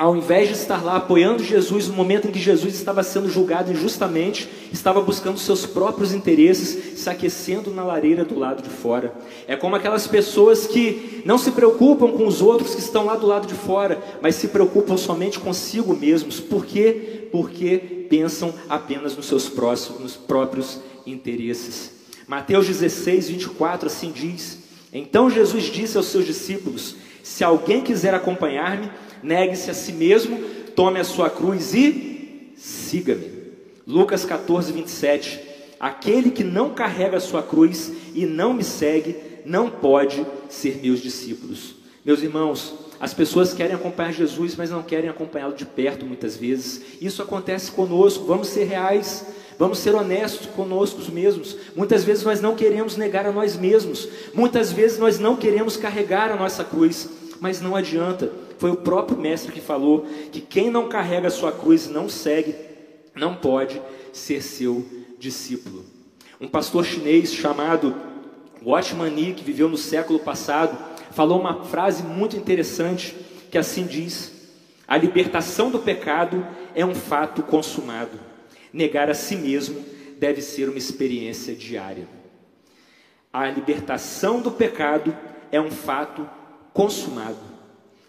ao 0.00 0.16
invés 0.16 0.48
de 0.48 0.54
estar 0.54 0.82
lá 0.82 0.96
apoiando 0.96 1.44
Jesus 1.44 1.86
no 1.86 1.92
momento 1.92 2.26
em 2.26 2.30
que 2.30 2.38
Jesus 2.38 2.74
estava 2.74 3.02
sendo 3.02 3.28
julgado 3.28 3.70
injustamente, 3.70 4.48
estava 4.72 4.98
buscando 5.02 5.38
seus 5.38 5.66
próprios 5.66 6.14
interesses, 6.14 6.98
se 6.98 7.10
aquecendo 7.10 7.70
na 7.70 7.84
lareira 7.84 8.24
do 8.24 8.38
lado 8.38 8.62
de 8.62 8.70
fora. 8.70 9.12
É 9.46 9.56
como 9.56 9.76
aquelas 9.76 10.06
pessoas 10.06 10.66
que 10.66 11.20
não 11.26 11.36
se 11.36 11.50
preocupam 11.50 12.12
com 12.12 12.26
os 12.26 12.40
outros 12.40 12.74
que 12.74 12.80
estão 12.80 13.04
lá 13.04 13.14
do 13.14 13.26
lado 13.26 13.46
de 13.46 13.52
fora, 13.52 14.02
mas 14.22 14.36
se 14.36 14.48
preocupam 14.48 14.96
somente 14.96 15.38
consigo 15.38 15.94
mesmos. 15.94 16.40
Por 16.40 16.64
quê? 16.64 17.28
Porque 17.30 18.06
pensam 18.08 18.54
apenas 18.70 19.14
nos 19.14 19.26
seus 19.26 19.50
próximos, 19.50 20.00
nos 20.00 20.16
próprios 20.16 20.80
interesses. 21.04 21.92
Mateus 22.26 22.66
16, 22.66 23.28
24 23.28 23.86
assim 23.86 24.12
diz: 24.12 24.60
Então 24.94 25.28
Jesus 25.28 25.64
disse 25.64 25.98
aos 25.98 26.06
seus 26.06 26.24
discípulos: 26.24 26.96
Se 27.22 27.44
alguém 27.44 27.82
quiser 27.82 28.14
acompanhar-me, 28.14 28.88
negue-se 29.22 29.70
a 29.70 29.74
si 29.74 29.92
mesmo, 29.92 30.38
tome 30.74 31.00
a 31.00 31.04
sua 31.04 31.30
cruz 31.30 31.74
e 31.74 32.52
siga-me. 32.56 33.30
Lucas 33.86 34.24
14, 34.24 34.72
27. 34.72 35.40
Aquele 35.78 36.30
que 36.30 36.44
não 36.44 36.74
carrega 36.74 37.16
a 37.16 37.20
sua 37.20 37.42
cruz 37.42 37.90
e 38.14 38.26
não 38.26 38.52
me 38.52 38.62
segue, 38.62 39.16
não 39.44 39.70
pode 39.70 40.26
ser 40.48 40.80
meus 40.82 41.00
discípulos. 41.00 41.74
Meus 42.04 42.22
irmãos, 42.22 42.74
as 43.00 43.14
pessoas 43.14 43.54
querem 43.54 43.74
acompanhar 43.74 44.12
Jesus, 44.12 44.54
mas 44.56 44.70
não 44.70 44.82
querem 44.82 45.08
acompanhá-lo 45.08 45.54
de 45.54 45.64
perto 45.64 46.04
muitas 46.04 46.36
vezes. 46.36 46.82
Isso 47.00 47.22
acontece 47.22 47.70
conosco. 47.70 48.26
Vamos 48.26 48.48
ser 48.48 48.64
reais, 48.64 49.24
vamos 49.58 49.78
ser 49.78 49.94
honestos 49.94 50.46
conosco 50.48 51.00
mesmos. 51.10 51.56
Muitas 51.74 52.04
vezes 52.04 52.24
nós 52.24 52.42
não 52.42 52.54
queremos 52.54 52.98
negar 52.98 53.24
a 53.24 53.32
nós 53.32 53.56
mesmos. 53.56 54.06
Muitas 54.34 54.70
vezes 54.70 54.98
nós 54.98 55.18
não 55.18 55.34
queremos 55.34 55.78
carregar 55.78 56.30
a 56.30 56.36
nossa 56.36 56.62
cruz, 56.62 57.08
mas 57.40 57.62
não 57.62 57.74
adianta. 57.74 58.30
Foi 58.60 58.70
o 58.70 58.76
próprio 58.76 59.16
mestre 59.16 59.52
que 59.52 59.60
falou 59.60 60.06
que 60.30 60.38
quem 60.38 60.70
não 60.70 60.86
carrega 60.86 61.28
a 61.28 61.30
sua 61.30 61.50
cruz 61.50 61.86
e 61.86 61.88
não 61.88 62.10
segue, 62.10 62.54
não 63.14 63.34
pode 63.34 63.80
ser 64.12 64.42
seu 64.42 64.84
discípulo. 65.18 65.82
Um 66.38 66.46
pastor 66.46 66.84
chinês 66.84 67.32
chamado 67.32 67.96
Watchman 68.62 69.12
Nee, 69.12 69.32
que 69.32 69.42
viveu 69.42 69.66
no 69.66 69.78
século 69.78 70.18
passado, 70.18 70.76
falou 71.12 71.40
uma 71.40 71.64
frase 71.64 72.02
muito 72.02 72.36
interessante 72.36 73.16
que 73.50 73.56
assim 73.56 73.86
diz: 73.86 74.30
A 74.86 74.94
libertação 74.94 75.70
do 75.70 75.78
pecado 75.78 76.46
é 76.74 76.84
um 76.84 76.94
fato 76.94 77.42
consumado. 77.42 78.20
Negar 78.70 79.08
a 79.08 79.14
si 79.14 79.36
mesmo 79.36 79.82
deve 80.18 80.42
ser 80.42 80.68
uma 80.68 80.76
experiência 80.76 81.54
diária. 81.54 82.06
A 83.32 83.46
libertação 83.46 84.42
do 84.42 84.50
pecado 84.50 85.16
é 85.50 85.58
um 85.58 85.70
fato 85.70 86.28
consumado. 86.74 87.49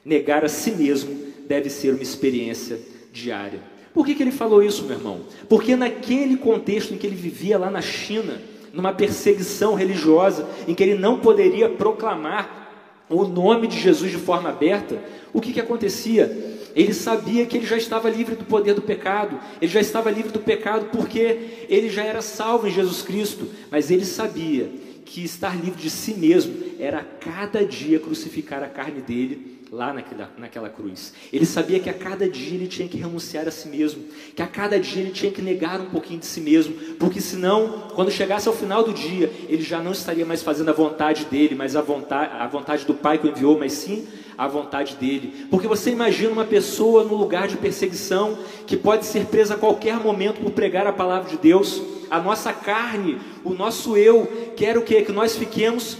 Negar 0.03 0.43
a 0.43 0.50
si 0.50 0.72
mesmo 0.72 1.15
deve 1.48 1.70
ser 1.70 1.93
uma 1.93 2.03
experiência 2.03 2.79
diária. 3.12 3.60
Por 3.93 4.05
que, 4.05 4.15
que 4.15 4.24
ele 4.24 4.31
falou 4.31 4.63
isso, 4.63 4.86
meu 4.86 4.98
irmão? 4.98 5.22
Porque 5.50 5.75
naquele 5.75 6.38
contexto 6.38 6.93
em 6.93 6.98
que 6.98 7.05
ele 7.05 7.15
vivia 7.15 7.58
lá 7.58 7.70
na 7.70 7.81
China, 7.81 8.41
numa 8.74 8.93
perseguição 8.93 9.75
religiosa, 9.75 10.48
em 10.67 10.74
que 10.74 10.81
ele 10.81 10.96
não 10.96 11.20
poderia 11.20 11.67
proclamar 11.70 13.05
o 13.10 13.25
nome 13.25 13.67
de 13.67 13.77
Jesus 13.77 14.12
de 14.12 14.17
forma 14.17 14.50
aberta, 14.50 14.98
o 15.34 15.41
que, 15.41 15.51
que 15.51 15.60
acontecia? 15.60 16.60
Ele 16.74 16.93
sabia 16.93 17.46
que 17.46 17.58
ele 17.58 17.65
já 17.65 17.75
estava 17.75 18.10
livre 18.10 18.36
do 18.36 18.46
poder 18.46 18.74
do 18.74 18.81
pecado, 18.81 19.38
ele 19.62 19.72
já 19.72 19.81
estava 19.81 20.10
livre 20.10 20.31
do 20.31 20.39
pecado 20.39 20.88
porque 20.91 21.65
ele 21.67 21.89
já 21.89 22.03
era 22.03 22.22
salvo 22.22 22.67
em 22.67 22.72
Jesus 22.72 23.01
Cristo, 23.01 23.46
mas 23.70 23.91
ele 23.91 24.05
sabia 24.05 24.72
que 25.03 25.22
estar 25.25 25.53
livre 25.53 25.81
de 25.81 25.89
si 25.89 26.13
mesmo 26.13 26.55
era 26.79 27.03
cada 27.03 27.65
dia 27.65 28.00
crucificar 28.00 28.63
a 28.63 28.70
carne 28.70 29.01
dele 29.01 29.61
lá 29.71 29.93
naquela, 29.93 30.29
naquela 30.37 30.69
cruz. 30.69 31.13
Ele 31.31 31.45
sabia 31.45 31.79
que 31.79 31.89
a 31.89 31.93
cada 31.93 32.29
dia 32.29 32.55
ele 32.55 32.67
tinha 32.67 32.89
que 32.89 32.97
renunciar 32.97 33.47
a 33.47 33.51
si 33.51 33.69
mesmo, 33.69 34.03
que 34.35 34.41
a 34.41 34.47
cada 34.47 34.77
dia 34.77 35.01
ele 35.01 35.11
tinha 35.11 35.31
que 35.31 35.41
negar 35.41 35.79
um 35.79 35.89
pouquinho 35.89 36.19
de 36.19 36.25
si 36.25 36.41
mesmo, 36.41 36.73
porque 36.99 37.21
senão, 37.21 37.89
quando 37.95 38.11
chegasse 38.11 38.49
ao 38.49 38.53
final 38.53 38.83
do 38.83 38.91
dia, 38.91 39.31
ele 39.47 39.61
já 39.61 39.79
não 39.79 39.93
estaria 39.93 40.25
mais 40.25 40.43
fazendo 40.43 40.67
a 40.67 40.73
vontade 40.73 41.23
dele, 41.23 41.55
mas 41.55 41.77
a 41.77 41.81
vontade, 41.81 42.33
a 42.37 42.45
vontade 42.47 42.85
do 42.85 42.93
Pai 42.93 43.17
que 43.17 43.27
o 43.27 43.29
enviou, 43.29 43.57
mas 43.57 43.71
sim 43.71 44.05
a 44.37 44.45
vontade 44.45 44.95
dele. 44.95 45.47
Porque 45.49 45.69
você 45.69 45.91
imagina 45.91 46.31
uma 46.31 46.45
pessoa 46.45 47.05
no 47.05 47.15
lugar 47.15 47.47
de 47.47 47.55
perseguição 47.55 48.37
que 48.67 48.75
pode 48.75 49.05
ser 49.05 49.25
presa 49.27 49.53
a 49.53 49.57
qualquer 49.57 49.95
momento 49.97 50.41
por 50.41 50.51
pregar 50.51 50.85
a 50.85 50.91
palavra 50.91 51.29
de 51.29 51.37
Deus. 51.37 51.81
A 52.09 52.19
nossa 52.19 52.51
carne, 52.51 53.19
o 53.41 53.53
nosso 53.53 53.95
eu, 53.95 54.51
quer 54.57 54.77
o 54.77 54.81
quê? 54.81 55.01
Que 55.01 55.13
nós 55.13 55.37
fiquemos 55.37 55.95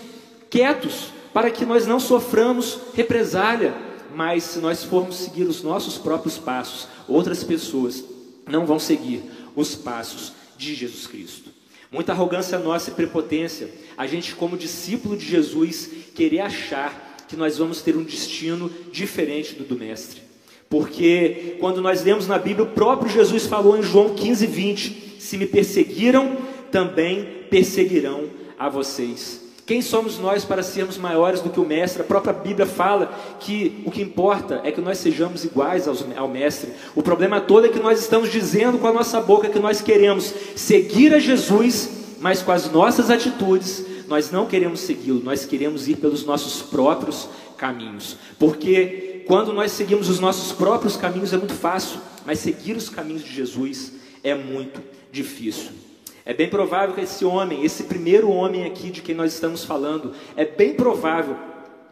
quietos, 0.50 1.14
para 1.34 1.50
que 1.50 1.66
nós 1.66 1.88
não 1.88 2.00
soframos 2.00 2.80
represália, 2.94 3.74
mas 4.14 4.44
se 4.44 4.60
nós 4.60 4.84
formos 4.84 5.16
seguir 5.16 5.44
os 5.44 5.64
nossos 5.64 5.98
próprios 5.98 6.38
passos, 6.38 6.88
outras 7.08 7.44
pessoas 7.44 8.04
não 8.48 8.66
vão 8.66 8.80
seguir 8.80 9.24
os 9.56 9.76
passos 9.76 10.34
de 10.58 10.76
Jesus 10.76 11.08
Cristo. 11.08 11.50
Muita 11.92 12.12
arrogância 12.12 12.58
nossa 12.58 12.90
e 12.90 12.94
prepotência, 12.94 13.70
a 13.98 14.08
gente, 14.08 14.36
como 14.36 14.58
discípulo 14.58 15.18
de 15.18 15.26
Jesus, 15.26 15.90
querer 16.16 16.40
achar 16.40 17.18
que 17.28 17.36
nós 17.36 17.58
vamos 17.58 17.82
ter 17.82 17.96
um 17.96 18.04
destino 18.04 18.72
diferente 18.92 19.56
do 19.56 19.64
do 19.64 19.78
Mestre. 19.78 20.22
Porque 20.70 21.58
quando 21.60 21.82
nós 21.82 22.02
lemos 22.02 22.28
na 22.28 22.38
Bíblia, 22.38 22.66
o 22.66 22.72
próprio 22.72 23.12
Jesus 23.12 23.46
falou 23.46 23.78
em 23.78 23.84
João 23.84 24.16
15, 24.16 24.48
20: 24.48 25.16
Se 25.20 25.38
me 25.38 25.46
perseguiram, 25.46 26.38
também 26.72 27.46
perseguirão 27.50 28.30
a 28.58 28.70
vocês. 28.70 29.42
Quem 29.72 29.82
somos 29.82 30.20
nós 30.20 30.44
para 30.44 30.62
sermos 30.62 30.98
maiores 30.98 31.40
do 31.40 31.50
que 31.50 31.58
o 31.58 31.66
Mestre? 31.66 32.02
A 32.02 32.06
própria 32.06 32.34
Bíblia 32.34 32.66
fala 32.66 33.18
que 33.40 33.82
o 33.86 33.90
que 33.90 34.02
importa 34.02 34.60
é 34.66 34.72
que 34.74 34.82
nós 34.82 34.98
sejamos 34.98 35.46
iguais 35.46 35.88
ao 35.88 36.28
Mestre. 36.28 36.74
O 36.94 37.02
problema 37.02 37.40
todo 37.40 37.68
é 37.68 37.70
que 37.70 37.80
nós 37.80 37.98
estamos 38.02 38.30
dizendo 38.30 38.78
com 38.80 38.88
a 38.88 38.92
nossa 38.92 39.22
boca 39.22 39.48
que 39.48 39.60
nós 39.60 39.80
queremos 39.80 40.34
seguir 40.58 41.14
a 41.14 41.20
Jesus, 41.20 41.90
mas 42.20 42.42
com 42.42 42.52
as 42.52 42.70
nossas 42.70 43.10
atitudes 43.10 43.86
nós 44.10 44.30
não 44.30 44.46
queremos 44.46 44.82
segui-lo, 44.82 45.24
nós 45.24 45.46
queremos 45.46 45.88
ir 45.88 45.96
pelos 45.96 46.26
nossos 46.26 46.62
próprios 46.64 47.30
caminhos. 47.56 48.18
Porque 48.38 49.24
quando 49.26 49.54
nós 49.54 49.72
seguimos 49.72 50.10
os 50.10 50.20
nossos 50.20 50.52
próprios 50.52 50.98
caminhos 50.98 51.32
é 51.32 51.38
muito 51.38 51.54
fácil, 51.54 51.98
mas 52.26 52.40
seguir 52.40 52.76
os 52.76 52.90
caminhos 52.90 53.24
de 53.24 53.34
Jesus 53.34 53.94
é 54.22 54.36
muito 54.36 54.82
difícil. 55.14 55.91
É 56.32 56.34
bem 56.34 56.48
provável 56.48 56.96
que 56.96 57.02
esse 57.02 57.26
homem, 57.26 57.66
esse 57.66 57.84
primeiro 57.84 58.30
homem 58.30 58.64
aqui 58.64 58.90
de 58.90 59.02
quem 59.02 59.14
nós 59.14 59.34
estamos 59.34 59.66
falando, 59.66 60.14
é 60.38 60.46
bem 60.46 60.74
provável 60.74 61.36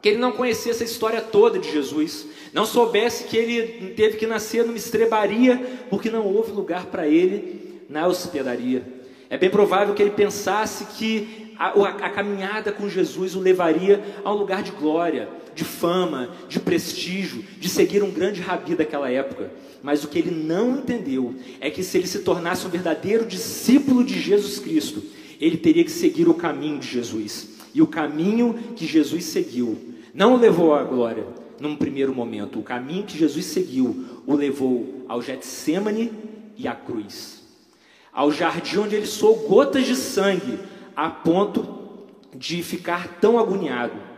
que 0.01 0.07
ele 0.07 0.17
não 0.17 0.31
conhecesse 0.31 0.81
a 0.81 0.85
história 0.85 1.19
toda 1.19 1.59
de 1.59 1.69
Jesus, 1.69 2.25
não 2.53 2.65
soubesse 2.65 3.25
que 3.25 3.35
ele 3.35 3.89
teve 3.95 4.15
que 4.15 4.25
nascer 4.25 4.63
numa 4.63 4.77
estrebaria 4.77 5.61
porque 5.89 6.09
não 6.09 6.25
houve 6.25 6.53
lugar 6.53 6.85
para 6.85 7.05
ele 7.05 7.81
na 7.89 8.07
hospedaria. 8.07 8.81
É 9.29 9.37
bem 9.37 9.49
provável 9.49 9.93
que 9.93 10.01
ele 10.01 10.11
pensasse 10.11 10.85
que 10.85 11.53
a, 11.59 11.71
a, 11.77 11.89
a 11.89 12.09
caminhada 12.09 12.71
com 12.71 12.87
Jesus 12.87 13.35
o 13.35 13.41
levaria 13.41 14.01
a 14.23 14.31
um 14.31 14.37
lugar 14.37 14.63
de 14.63 14.71
glória, 14.71 15.27
de 15.59 15.65
fama, 15.65 16.29
de 16.47 16.57
prestígio, 16.57 17.43
de 17.59 17.67
seguir 17.67 18.01
um 18.01 18.09
grande 18.09 18.39
rabi 18.39 18.75
daquela 18.75 19.11
época. 19.11 19.51
Mas 19.83 20.05
o 20.05 20.07
que 20.07 20.17
ele 20.17 20.31
não 20.31 20.77
entendeu 20.77 21.35
é 21.59 21.69
que 21.69 21.83
se 21.83 21.97
ele 21.97 22.07
se 22.07 22.19
tornasse 22.19 22.65
um 22.65 22.69
verdadeiro 22.69 23.25
discípulo 23.25 24.01
de 24.01 24.17
Jesus 24.21 24.57
Cristo, 24.57 25.03
ele 25.39 25.57
teria 25.57 25.83
que 25.83 25.91
seguir 25.91 26.29
o 26.29 26.33
caminho 26.33 26.79
de 26.79 26.87
Jesus. 26.87 27.49
E 27.73 27.81
o 27.81 27.87
caminho 27.87 28.53
que 28.73 28.87
Jesus 28.87 29.25
seguiu 29.25 29.77
não 30.13 30.35
o 30.35 30.37
levou 30.37 30.73
à 30.73 30.81
glória 30.81 31.25
num 31.59 31.75
primeiro 31.75 32.15
momento. 32.15 32.59
O 32.59 32.63
caminho 32.63 33.03
que 33.03 33.17
Jesus 33.17 33.45
seguiu 33.45 34.05
o 34.25 34.35
levou 34.35 35.03
ao 35.09 35.21
Getsemane 35.21 36.13
e 36.57 36.69
à 36.69 36.73
cruz. 36.73 37.43
Ao 38.13 38.31
jardim 38.31 38.77
onde 38.77 38.95
ele 38.95 39.05
soou 39.05 39.35
gotas 39.47 39.85
de 39.85 39.95
sangue 39.95 40.57
a 40.95 41.09
ponto 41.09 42.07
de 42.33 42.63
ficar 42.63 43.19
tão 43.19 43.37
agoniado. 43.37 44.08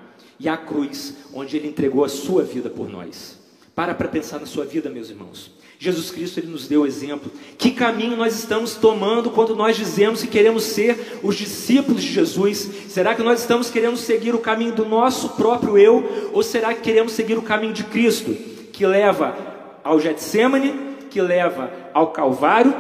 E 0.42 0.50
à 0.50 0.58
cruz 0.58 1.14
onde 1.32 1.56
ele 1.56 1.68
entregou 1.68 2.04
a 2.04 2.10
sua 2.10 2.42
vida 2.42 2.68
por 2.68 2.90
nós. 2.90 3.38
Para 3.76 3.94
para 3.94 4.08
pensar 4.08 4.40
na 4.40 4.48
sua 4.48 4.66
vida, 4.66 4.90
meus 4.90 5.12
irmãos. 5.12 5.52
Jesus 5.78 6.10
Cristo 6.10 6.40
ele 6.40 6.48
nos 6.48 6.68
deu 6.68 6.84
exemplo. 6.84 7.32
Que 7.60 7.70
caminho 7.70 8.18
nós 8.18 8.36
estamos 8.38 8.76
tomando 8.76 9.30
quando 9.30 9.56
nós 9.56 9.78
dizemos 9.78 10.22
que 10.22 10.28
queremos 10.28 10.64
ser 10.64 11.20
os 11.22 11.36
discípulos 11.36 12.02
de 12.02 12.12
Jesus? 12.12 12.70
Será 12.90 13.14
que 13.14 13.22
nós 13.22 13.42
estamos 13.42 13.70
querendo 13.70 13.98
seguir 13.98 14.34
o 14.34 14.40
caminho 14.40 14.74
do 14.74 14.84
nosso 14.84 15.30
próprio 15.30 15.78
eu 15.78 16.32
ou 16.34 16.42
será 16.42 16.74
que 16.74 16.82
queremos 16.82 17.14
seguir 17.14 17.38
o 17.38 17.44
caminho 17.44 17.74
de 17.74 17.84
Cristo, 17.84 18.34
que 18.74 18.86
leva 18.86 19.38
ao 19.84 20.00
Getsemane, 20.00 20.74
que 21.10 21.22
leva 21.22 21.72
ao 21.94 22.12
Calvário, 22.12 22.74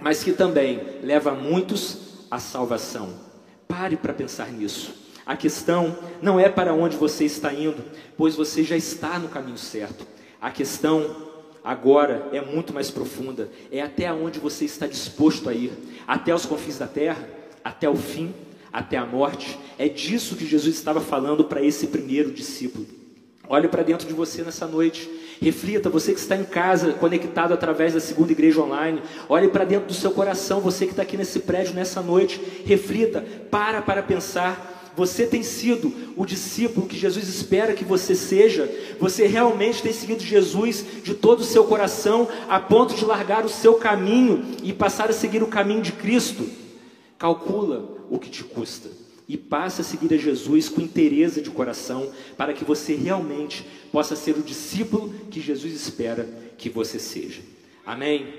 mas 0.00 0.24
que 0.24 0.32
também 0.32 0.80
leva 1.02 1.32
muitos 1.32 1.98
à 2.30 2.38
salvação? 2.38 3.10
Pare 3.68 3.96
para 3.96 4.14
pensar 4.14 4.50
nisso. 4.50 5.03
A 5.26 5.36
questão 5.36 5.96
não 6.20 6.38
é 6.38 6.48
para 6.48 6.74
onde 6.74 6.96
você 6.96 7.24
está 7.24 7.52
indo, 7.52 7.82
pois 8.16 8.36
você 8.36 8.62
já 8.62 8.76
está 8.76 9.18
no 9.18 9.28
caminho 9.28 9.56
certo. 9.56 10.06
A 10.40 10.50
questão 10.50 11.16
agora 11.64 12.28
é 12.32 12.40
muito 12.42 12.74
mais 12.74 12.90
profunda. 12.90 13.48
É 13.72 13.80
até 13.80 14.12
onde 14.12 14.38
você 14.38 14.66
está 14.66 14.86
disposto 14.86 15.48
a 15.48 15.54
ir 15.54 15.72
até 16.06 16.34
os 16.34 16.44
confins 16.44 16.78
da 16.78 16.86
terra, 16.86 17.26
até 17.64 17.88
o 17.88 17.96
fim, 17.96 18.34
até 18.70 18.98
a 18.98 19.06
morte. 19.06 19.58
É 19.78 19.88
disso 19.88 20.36
que 20.36 20.44
Jesus 20.44 20.76
estava 20.76 21.00
falando 21.00 21.44
para 21.44 21.62
esse 21.62 21.86
primeiro 21.86 22.30
discípulo. 22.30 22.86
Olhe 23.48 23.68
para 23.68 23.82
dentro 23.82 24.06
de 24.06 24.12
você 24.12 24.42
nessa 24.42 24.66
noite. 24.66 25.08
Reflita, 25.40 25.90
você 25.90 26.12
que 26.12 26.20
está 26.20 26.36
em 26.36 26.44
casa, 26.44 26.92
conectado 26.92 27.52
através 27.52 27.94
da 27.94 28.00
segunda 28.00 28.32
igreja 28.32 28.60
online. 28.60 29.02
Olhe 29.28 29.48
para 29.48 29.64
dentro 29.64 29.88
do 29.88 29.94
seu 29.94 30.10
coração, 30.10 30.60
você 30.60 30.84
que 30.84 30.92
está 30.92 31.02
aqui 31.02 31.16
nesse 31.16 31.40
prédio 31.40 31.74
nessa 31.74 32.00
noite. 32.00 32.40
Reflita, 32.64 33.24
para 33.50 33.80
para 33.80 34.02
pensar 34.02 34.73
você 34.96 35.26
tem 35.26 35.42
sido 35.42 35.92
o 36.16 36.24
discípulo 36.24 36.86
que 36.86 36.96
Jesus 36.96 37.26
espera 37.28 37.74
que 37.74 37.84
você 37.84 38.14
seja? 38.14 38.70
Você 39.00 39.26
realmente 39.26 39.82
tem 39.82 39.92
seguido 39.92 40.22
Jesus 40.22 40.84
de 41.02 41.14
todo 41.14 41.40
o 41.40 41.44
seu 41.44 41.64
coração, 41.64 42.28
a 42.48 42.60
ponto 42.60 42.94
de 42.94 43.04
largar 43.04 43.44
o 43.44 43.48
seu 43.48 43.74
caminho 43.74 44.44
e 44.62 44.72
passar 44.72 45.10
a 45.10 45.12
seguir 45.12 45.42
o 45.42 45.48
caminho 45.48 45.82
de 45.82 45.92
Cristo? 45.92 46.48
Calcula 47.18 48.06
o 48.08 48.18
que 48.18 48.30
te 48.30 48.44
custa 48.44 48.88
e 49.28 49.36
passe 49.36 49.80
a 49.80 49.84
seguir 49.84 50.12
a 50.14 50.18
Jesus 50.18 50.68
com 50.68 50.80
interesse 50.80 51.40
de 51.40 51.50
coração, 51.50 52.12
para 52.36 52.52
que 52.52 52.64
você 52.64 52.94
realmente 52.94 53.66
possa 53.90 54.14
ser 54.14 54.36
o 54.36 54.42
discípulo 54.42 55.12
que 55.30 55.40
Jesus 55.40 55.72
espera 55.72 56.28
que 56.58 56.68
você 56.68 56.98
seja. 56.98 57.40
Amém? 57.86 58.34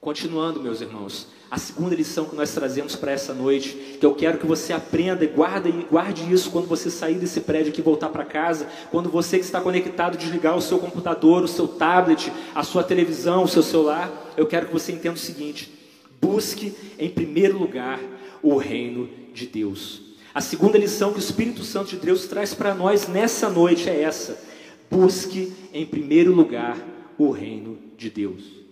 Continuando, 0.00 0.62
meus 0.62 0.80
irmãos, 0.80 1.28
a 1.54 1.56
segunda 1.56 1.94
lição 1.94 2.24
que 2.24 2.34
nós 2.34 2.52
trazemos 2.52 2.96
para 2.96 3.12
essa 3.12 3.32
noite, 3.32 3.96
que 4.00 4.04
eu 4.04 4.12
quero 4.12 4.38
que 4.38 4.46
você 4.46 4.72
aprenda 4.72 5.22
e 5.24 5.28
guarde, 5.28 5.70
guarde 5.88 6.32
isso 6.32 6.50
quando 6.50 6.66
você 6.66 6.90
sair 6.90 7.14
desse 7.14 7.42
prédio 7.42 7.70
aqui 7.70 7.80
e 7.80 7.84
voltar 7.84 8.08
para 8.08 8.24
casa, 8.24 8.66
quando 8.90 9.08
você 9.08 9.38
que 9.38 9.44
está 9.44 9.60
conectado 9.60 10.18
desligar 10.18 10.56
o 10.56 10.60
seu 10.60 10.80
computador, 10.80 11.44
o 11.44 11.48
seu 11.48 11.68
tablet, 11.68 12.32
a 12.56 12.64
sua 12.64 12.82
televisão, 12.82 13.44
o 13.44 13.48
seu 13.48 13.62
celular, 13.62 14.32
eu 14.36 14.48
quero 14.48 14.66
que 14.66 14.72
você 14.72 14.90
entenda 14.90 15.14
o 15.14 15.16
seguinte: 15.16 15.72
busque 16.20 16.74
em 16.98 17.08
primeiro 17.08 17.56
lugar 17.56 18.00
o 18.42 18.56
reino 18.56 19.08
de 19.32 19.46
Deus. 19.46 20.02
A 20.34 20.40
segunda 20.40 20.76
lição 20.76 21.12
que 21.12 21.18
o 21.18 21.20
Espírito 21.20 21.62
Santo 21.62 21.90
de 21.90 21.98
Deus 21.98 22.26
traz 22.26 22.52
para 22.52 22.74
nós 22.74 23.06
nessa 23.06 23.48
noite 23.48 23.88
é 23.88 24.02
essa: 24.02 24.42
busque 24.90 25.52
em 25.72 25.86
primeiro 25.86 26.34
lugar 26.34 26.76
o 27.16 27.30
reino 27.30 27.78
de 27.96 28.10
Deus. 28.10 28.63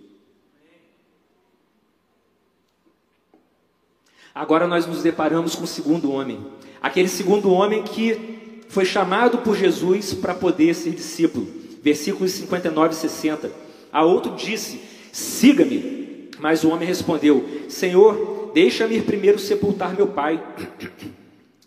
Agora 4.35 4.67
nós 4.67 4.87
nos 4.87 5.03
deparamos 5.03 5.55
com 5.55 5.65
o 5.65 5.67
segundo 5.67 6.11
homem, 6.11 6.39
aquele 6.81 7.09
segundo 7.09 7.51
homem 7.51 7.83
que 7.83 8.63
foi 8.69 8.85
chamado 8.85 9.39
por 9.39 9.57
Jesus 9.57 10.15
para 10.15 10.35
poder 10.35 10.75
ser 10.75 10.93
discípulo. 10.93 11.47
Versículos 11.83 12.33
59 12.33 12.95
e 12.95 12.97
60. 12.97 13.53
A 13.93 14.03
outro 14.05 14.35
disse: 14.35 14.81
Siga-me. 15.13 16.31
Mas 16.39 16.65
o 16.65 16.71
homem 16.71 16.89
respondeu: 16.89 17.67
Senhor, 17.69 18.51
deixa-me 18.55 18.97
ir 18.97 19.03
primeiro 19.03 19.39
sepultar 19.39 19.95
meu 19.95 20.07
pai. 20.07 20.43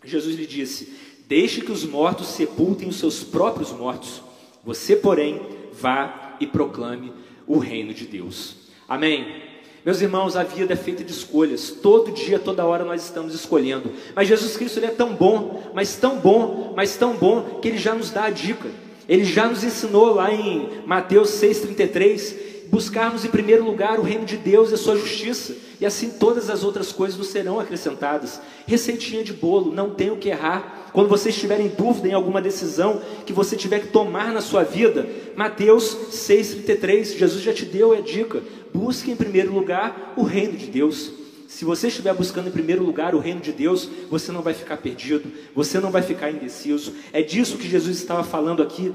Jesus 0.04 0.36
lhe 0.36 0.48
disse: 0.48 0.94
Deixe 1.28 1.62
que 1.62 1.72
os 1.72 1.86
mortos 1.86 2.28
sepultem 2.30 2.90
os 2.90 2.98
seus 2.98 3.24
próprios 3.24 3.72
mortos. 3.72 4.24
Você, 4.64 4.96
porém, 4.96 5.40
vá 5.72 6.36
e 6.40 6.48
proclame 6.48 7.14
o 7.46 7.60
reino 7.60 7.94
de 7.94 8.06
Deus. 8.06 8.56
Amém. 8.88 9.55
Meus 9.86 10.02
irmãos, 10.02 10.36
a 10.36 10.42
vida 10.42 10.74
é 10.74 10.76
feita 10.76 11.04
de 11.04 11.12
escolhas. 11.12 11.70
Todo 11.70 12.12
dia, 12.12 12.40
toda 12.40 12.66
hora 12.66 12.84
nós 12.84 13.04
estamos 13.04 13.36
escolhendo. 13.36 13.92
Mas 14.16 14.28
Jesus 14.28 14.58
Cristo 14.58 14.80
ele 14.80 14.88
é 14.88 14.92
tão 14.92 15.14
bom, 15.14 15.72
mas 15.76 15.96
tão 15.96 16.18
bom, 16.18 16.74
mas 16.76 16.98
tão 16.98 17.14
bom 17.14 17.60
que 17.62 17.68
ele 17.68 17.78
já 17.78 17.94
nos 17.94 18.10
dá 18.10 18.24
a 18.24 18.30
dica. 18.32 18.68
Ele 19.08 19.24
já 19.24 19.48
nos 19.48 19.64
ensinou 19.64 20.16
lá 20.16 20.34
em 20.34 20.82
Mateus 20.88 21.30
6:33 21.30 22.36
buscarmos 22.68 23.24
em 23.24 23.30
primeiro 23.30 23.64
lugar 23.64 24.00
o 24.00 24.02
reino 24.02 24.26
de 24.26 24.38
Deus 24.38 24.72
e 24.72 24.74
a 24.74 24.78
sua 24.78 24.98
justiça, 24.98 25.56
e 25.80 25.86
assim 25.86 26.10
todas 26.12 26.50
as 26.50 26.64
outras 26.64 26.92
coisas 26.92 27.18
nos 27.18 27.28
serão 27.28 27.60
acrescentadas. 27.60 28.40
Receitinha 28.66 29.24
de 29.24 29.34
bolo, 29.34 29.74
não 29.74 29.90
tem 29.90 30.12
o 30.12 30.18
que 30.18 30.30
errar. 30.30 30.90
Quando 30.94 31.10
você 31.10 31.30
estiver 31.30 31.60
em 31.60 31.68
dúvida 31.68 32.08
em 32.08 32.14
alguma 32.14 32.42
decisão 32.42 33.02
que 33.26 33.34
você 33.34 33.56
tiver 33.56 33.80
que 33.80 33.88
tomar 33.88 34.34
na 34.34 34.42
sua 34.42 34.64
vida, 34.64 35.08
Mateus 35.36 35.96
6,33, 36.12 37.18
Jesus 37.18 37.44
já 37.44 37.54
te 37.54 37.66
deu 37.66 37.94
a 37.94 38.00
dica. 38.00 38.42
Busque 38.74 39.12
em 39.12 39.16
primeiro 39.16 39.54
lugar 39.54 40.14
o 40.16 40.24
reino 40.24 40.54
de 40.54 40.68
Deus. 40.68 41.12
Se 41.48 41.64
você 41.64 41.88
estiver 41.88 42.14
buscando 42.14 42.48
em 42.48 42.52
primeiro 42.52 42.84
lugar 42.84 43.16
o 43.16 43.20
reino 43.20 43.40
de 43.40 43.52
Deus, 43.52 43.90
você 44.10 44.32
não 44.32 44.42
vai 44.42 44.54
ficar 44.54 44.78
perdido, 44.78 45.32
você 45.54 45.80
não 45.80 45.92
vai 45.92 46.02
ficar 46.02 46.32
indeciso. 46.32 46.94
É 47.14 47.22
disso 47.22 47.58
que 47.58 47.68
Jesus 47.68 47.98
estava 47.98 48.24
falando 48.24 48.64
aqui 48.64 48.94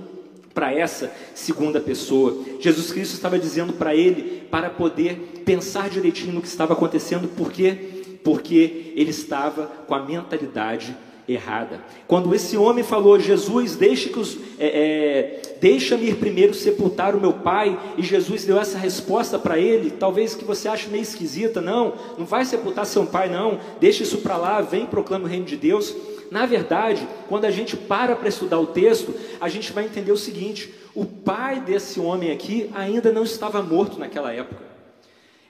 para 0.53 0.75
essa 0.75 1.13
segunda 1.35 1.81
pessoa. 1.81 2.45
Jesus 2.59 2.93
Cristo 2.93 3.15
estava 3.15 3.39
dizendo 3.39 3.73
para 3.73 3.95
ele 3.95 4.43
para 4.51 4.71
poder 4.71 5.43
pensar 5.45 5.89
direitinho 5.89 6.33
no 6.33 6.43
que 6.43 6.49
estava 6.49 6.73
acontecendo, 6.73 7.29
por 7.29 7.53
quê? 7.53 7.77
Porque 8.25 8.93
ele 8.97 9.11
estava 9.11 9.67
com 9.87 9.95
a 9.95 10.05
mentalidade 10.05 10.95
errada. 11.33 11.81
Quando 12.07 12.35
esse 12.35 12.57
homem 12.57 12.83
falou, 12.83 13.19
Jesus, 13.19 13.77
deixe 13.77 14.09
que 14.09 14.19
os, 14.19 14.37
é, 14.59 14.67
é, 14.67 15.57
deixa-me 15.61 16.09
ir 16.09 16.17
primeiro 16.17 16.53
sepultar 16.55 17.15
o 17.15 17.21
meu 17.21 17.33
pai, 17.33 17.79
e 17.97 18.03
Jesus 18.03 18.45
deu 18.45 18.59
essa 18.59 18.79
resposta 18.79 19.39
para 19.39 19.59
ele, 19.59 19.91
talvez 19.91 20.35
que 20.35 20.45
você 20.45 20.69
ache 20.69 20.89
meio 20.89 21.03
esquisita, 21.03 21.61
não, 21.61 21.95
não 22.19 22.27
vai 22.27 22.45
sepultar 22.45 22.85
seu 22.87 23.07
pai, 23.07 23.29
não, 23.29 23.61
deixa 23.79 24.03
isso 24.03 24.19
para 24.19 24.37
lá, 24.37 24.61
vem 24.61 24.87
proclama 24.87 25.27
o 25.27 25.29
reino 25.29 25.47
de 25.47 25.57
Deus. 25.57 25.95
Na 26.31 26.47
verdade, 26.47 27.07
quando 27.29 27.45
a 27.45 27.51
gente 27.51 27.77
para 27.77 28.15
para 28.15 28.29
estudar 28.29 28.61
o 28.61 28.69
texto, 28.69 29.15
a 29.41 29.49
gente 29.49 29.73
vai 29.73 29.85
entender 29.85 30.13
o 30.13 30.17
seguinte: 30.17 30.73
o 30.95 31.05
pai 31.05 31.61
desse 31.61 31.99
homem 31.99 32.31
aqui 32.31 32.71
ainda 32.75 33.13
não 33.13 33.25
estava 33.25 33.63
morto 33.63 33.99
naquela 33.99 34.33
época. 34.33 34.63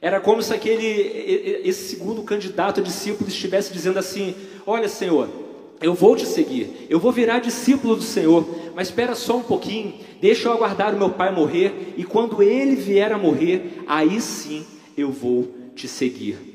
Era 0.00 0.18
como 0.18 0.42
se 0.42 0.54
aquele 0.54 0.86
esse 1.64 1.90
segundo 1.90 2.22
candidato 2.22 2.80
a 2.80 2.82
discípulo 2.82 3.28
estivesse 3.28 3.72
dizendo 3.72 3.98
assim: 3.98 4.34
Olha, 4.66 4.88
Senhor, 4.88 5.28
eu 5.82 5.92
vou 5.92 6.16
te 6.16 6.24
seguir, 6.24 6.86
eu 6.88 6.98
vou 6.98 7.12
virar 7.12 7.40
discípulo 7.40 7.96
do 7.96 8.02
Senhor, 8.02 8.46
mas 8.74 8.88
espera 8.88 9.14
só 9.14 9.36
um 9.36 9.42
pouquinho, 9.42 9.94
deixa 10.20 10.48
eu 10.48 10.52
aguardar 10.52 10.94
o 10.94 10.98
meu 10.98 11.10
pai 11.10 11.30
morrer, 11.30 11.94
e 11.96 12.04
quando 12.04 12.42
ele 12.42 12.76
vier 12.76 13.12
a 13.12 13.18
morrer, 13.18 13.82
aí 13.86 14.20
sim 14.20 14.64
eu 14.96 15.10
vou 15.10 15.48
te 15.74 15.86
seguir. 15.86 16.49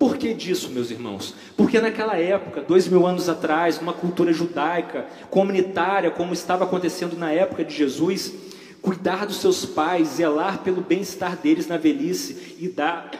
Por 0.00 0.16
que 0.16 0.32
disso, 0.32 0.70
meus 0.70 0.90
irmãos? 0.90 1.34
Porque 1.58 1.78
naquela 1.78 2.16
época, 2.16 2.62
dois 2.62 2.88
mil 2.88 3.06
anos 3.06 3.28
atrás, 3.28 3.78
numa 3.78 3.92
cultura 3.92 4.32
judaica, 4.32 5.04
comunitária, 5.28 6.10
como 6.10 6.32
estava 6.32 6.64
acontecendo 6.64 7.18
na 7.18 7.30
época 7.30 7.62
de 7.62 7.76
Jesus, 7.76 8.32
cuidar 8.80 9.26
dos 9.26 9.36
seus 9.36 9.66
pais, 9.66 10.08
zelar 10.08 10.62
pelo 10.62 10.80
bem-estar 10.80 11.36
deles 11.36 11.66
na 11.66 11.76
velhice 11.76 12.56
e 12.58 12.66
dar, 12.66 13.10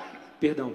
perdão, 0.41 0.73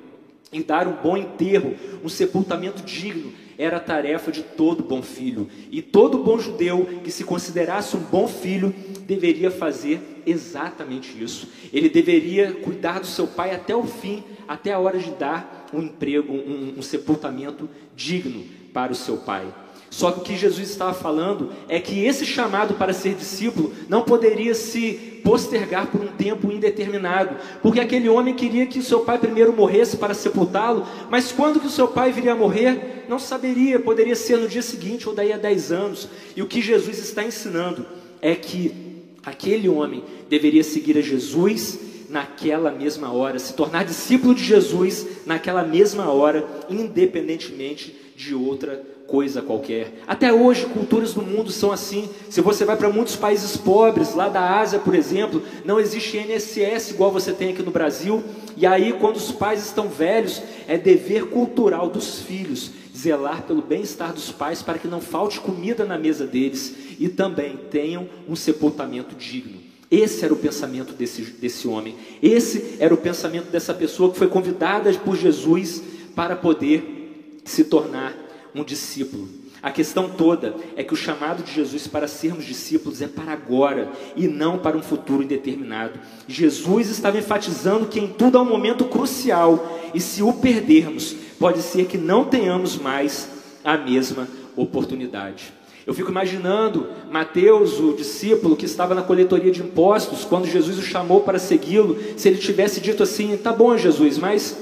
e 0.54 0.62
dar 0.62 0.88
um 0.88 0.94
bom 0.94 1.18
enterro, 1.18 1.74
um 2.04 2.08
sepultamento 2.08 2.84
digno, 2.84 3.34
era 3.58 3.78
a 3.78 3.80
tarefa 3.80 4.32
de 4.32 4.44
todo 4.44 4.84
bom 4.84 5.02
filho. 5.02 5.50
E 5.72 5.82
todo 5.82 6.20
bom 6.20 6.38
judeu 6.38 6.88
que 7.04 7.10
se 7.10 7.24
considerasse 7.24 7.98
um 7.98 8.02
bom 8.02 8.28
filho 8.28 8.76
deveria 9.08 9.50
fazer 9.50 10.22
exatamente 10.24 11.20
isso. 11.20 11.50
Ele 11.74 11.90
deveria 11.90 12.54
cuidar 12.54 13.00
do 13.00 13.08
seu 13.08 13.26
pai 13.26 13.56
até 13.56 13.76
o 13.76 13.88
fim, 13.88 14.24
até 14.48 14.72
a 14.72 14.78
hora 14.78 15.00
de 15.00 15.10
dar 15.12 15.65
um 15.76 15.84
emprego, 15.84 16.34
um, 16.34 16.76
um 16.78 16.82
sepultamento 16.82 17.70
digno 17.96 18.44
para 18.74 18.92
o 18.92 18.96
seu 18.96 19.18
pai. 19.18 19.46
Só 19.90 20.12
que 20.12 20.20
o 20.20 20.24
que 20.24 20.36
Jesus 20.36 20.70
estava 20.70 20.94
falando 20.94 21.54
é 21.70 21.80
que 21.80 22.04
esse 22.04 22.26
chamado 22.26 22.74
para 22.74 22.92
ser 22.92 23.14
discípulo 23.14 23.72
não 23.88 24.02
poderia 24.02 24.54
se 24.54 25.22
postergar 25.24 25.88
por 25.88 26.02
um 26.02 26.08
tempo 26.08 26.52
indeterminado, 26.52 27.38
porque 27.62 27.80
aquele 27.80 28.10
homem 28.10 28.36
queria 28.36 28.68
que 28.68 28.78
o 28.78 28.84
seu 28.84 29.00
pai 29.00 29.18
primeiro 29.18 29.54
morresse 29.54 29.98
para 29.98 30.14
sepultá-lo, 30.14 30.86
mas 31.10 31.32
quando 31.32 31.60
que 31.60 31.68
o 31.68 31.72
seu 31.72 31.88
pai 31.88 32.12
viria 32.12 32.34
a 32.34 32.36
morrer, 32.36 33.06
não 33.08 33.18
saberia, 33.18 33.80
poderia 33.80 34.16
ser 34.16 34.38
no 34.38 34.48
dia 34.48 34.62
seguinte 34.62 35.08
ou 35.08 35.16
daí 35.16 35.32
a 35.32 35.38
dez 35.38 35.72
anos. 35.72 36.10
E 36.36 36.42
o 36.42 36.48
que 36.48 36.62
Jesus 36.62 37.00
está 37.00 37.24
ensinando 37.24 37.86
é 38.22 38.36
que 38.36 39.16
aquele 39.26 39.70
homem 39.70 40.04
deveria 40.30 40.64
seguir 40.64 40.98
a 40.98 41.02
Jesus 41.02 41.80
naquela 42.16 42.72
mesma 42.72 43.12
hora, 43.12 43.38
se 43.38 43.52
tornar 43.52 43.84
discípulo 43.84 44.34
de 44.34 44.42
Jesus 44.42 45.06
naquela 45.26 45.64
mesma 45.64 46.10
hora, 46.10 46.48
independentemente 46.70 47.94
de 48.16 48.34
outra 48.34 48.82
coisa 49.06 49.42
qualquer. 49.42 50.02
Até 50.08 50.32
hoje, 50.32 50.66
culturas 50.68 51.14
do 51.14 51.22
mundo 51.22 51.52
são 51.52 51.74
assim. 51.74 52.10
Se 52.30 52.40
você 52.40 52.64
vai 52.64 52.78
para 52.78 52.88
muitos 52.88 53.18
países 53.18 53.58
pobres, 53.58 54.16
lá 54.16 54.30
da 54.30 54.58
Ásia, 54.58 54.80
por 54.80 54.96
exemplo, 54.96 55.44
não 55.66 55.78
existe 55.78 56.18
INSS 56.18 56.92
igual 56.92 57.12
você 57.12 57.34
tem 57.34 57.50
aqui 57.50 57.62
no 57.62 57.70
Brasil. 57.70 58.24
E 58.56 58.66
aí, 58.66 58.94
quando 58.94 59.18
os 59.18 59.34
pais 59.34 59.66
estão 59.66 59.90
velhos, 59.90 60.42
é 60.70 60.78
dever 60.78 61.26
cultural 61.26 61.90
dos 61.90 62.22
filhos 62.22 62.72
zelar 62.96 63.44
pelo 63.44 63.62
bem-estar 63.62 64.14
dos 64.14 64.32
pais 64.32 64.62
para 64.62 64.80
que 64.80 64.88
não 64.88 65.02
falte 65.02 65.42
comida 65.42 65.84
na 65.84 65.98
mesa 65.98 66.26
deles 66.26 66.74
e 66.98 67.10
também 67.10 67.58
tenham 67.70 68.08
um 68.26 68.38
sepultamento 68.38 69.14
digno. 69.16 69.65
Esse 69.90 70.26
era 70.26 70.34
o 70.34 70.38
pensamento 70.38 70.94
desse, 70.94 71.22
desse 71.22 71.68
homem. 71.68 71.96
Esse 72.22 72.78
era 72.80 72.94
o 72.94 72.98
pensamento 72.98 73.50
dessa 73.50 73.74
pessoa 73.74 74.12
que 74.12 74.18
foi 74.18 74.28
convidada 74.28 74.92
por 74.94 75.16
Jesus 75.16 75.82
para 76.16 76.36
poder 76.36 77.40
se 77.44 77.64
tornar 77.66 78.14
um 78.54 78.64
discípulo. 78.64 79.28
A 79.62 79.72
questão 79.72 80.10
toda 80.10 80.56
é 80.76 80.84
que 80.84 80.94
o 80.94 80.98
chamado 80.98 81.42
de 81.42 81.52
Jesus 81.52 81.88
para 81.88 82.08
sermos 82.08 82.46
discípulos 82.46 83.02
é 83.02 83.08
para 83.08 83.32
agora 83.32 83.92
e 84.16 84.28
não 84.28 84.60
para 84.60 84.78
um 84.78 84.82
futuro 84.84 85.24
indeterminado. 85.24 86.00
Jesus 86.28 86.90
estava 86.90 87.18
enfatizando 87.18 87.88
que 87.88 88.00
em 88.00 88.08
tudo 88.08 88.38
há 88.38 88.42
um 88.44 88.50
momento 88.50 88.86
crucial 88.86 89.82
e 89.92 90.00
se 90.00 90.22
o 90.22 90.34
perdermos, 90.34 91.16
pode 91.40 91.64
ser 91.64 91.88
que 91.88 91.98
não 91.98 92.26
tenhamos 92.26 92.78
mais 92.78 93.28
a 93.64 93.76
mesma 93.76 94.28
oportunidade. 94.56 95.52
Eu 95.86 95.94
fico 95.94 96.10
imaginando 96.10 96.88
Mateus, 97.12 97.80
o 97.80 97.94
discípulo 97.94 98.56
que 98.56 98.66
estava 98.66 98.96
na 98.96 99.04
coletoria 99.04 99.52
de 99.52 99.62
impostos, 99.62 100.26
quando 100.26 100.48
Jesus 100.48 100.80
o 100.80 100.82
chamou 100.82 101.22
para 101.22 101.38
segui-lo, 101.38 101.98
se 102.18 102.28
ele 102.28 102.38
tivesse 102.38 102.82
dito 102.82 103.04
assim: 103.04 103.38
Tá 103.38 103.54
bom, 103.54 103.78
Jesus, 103.78 104.18
mas 104.18 104.58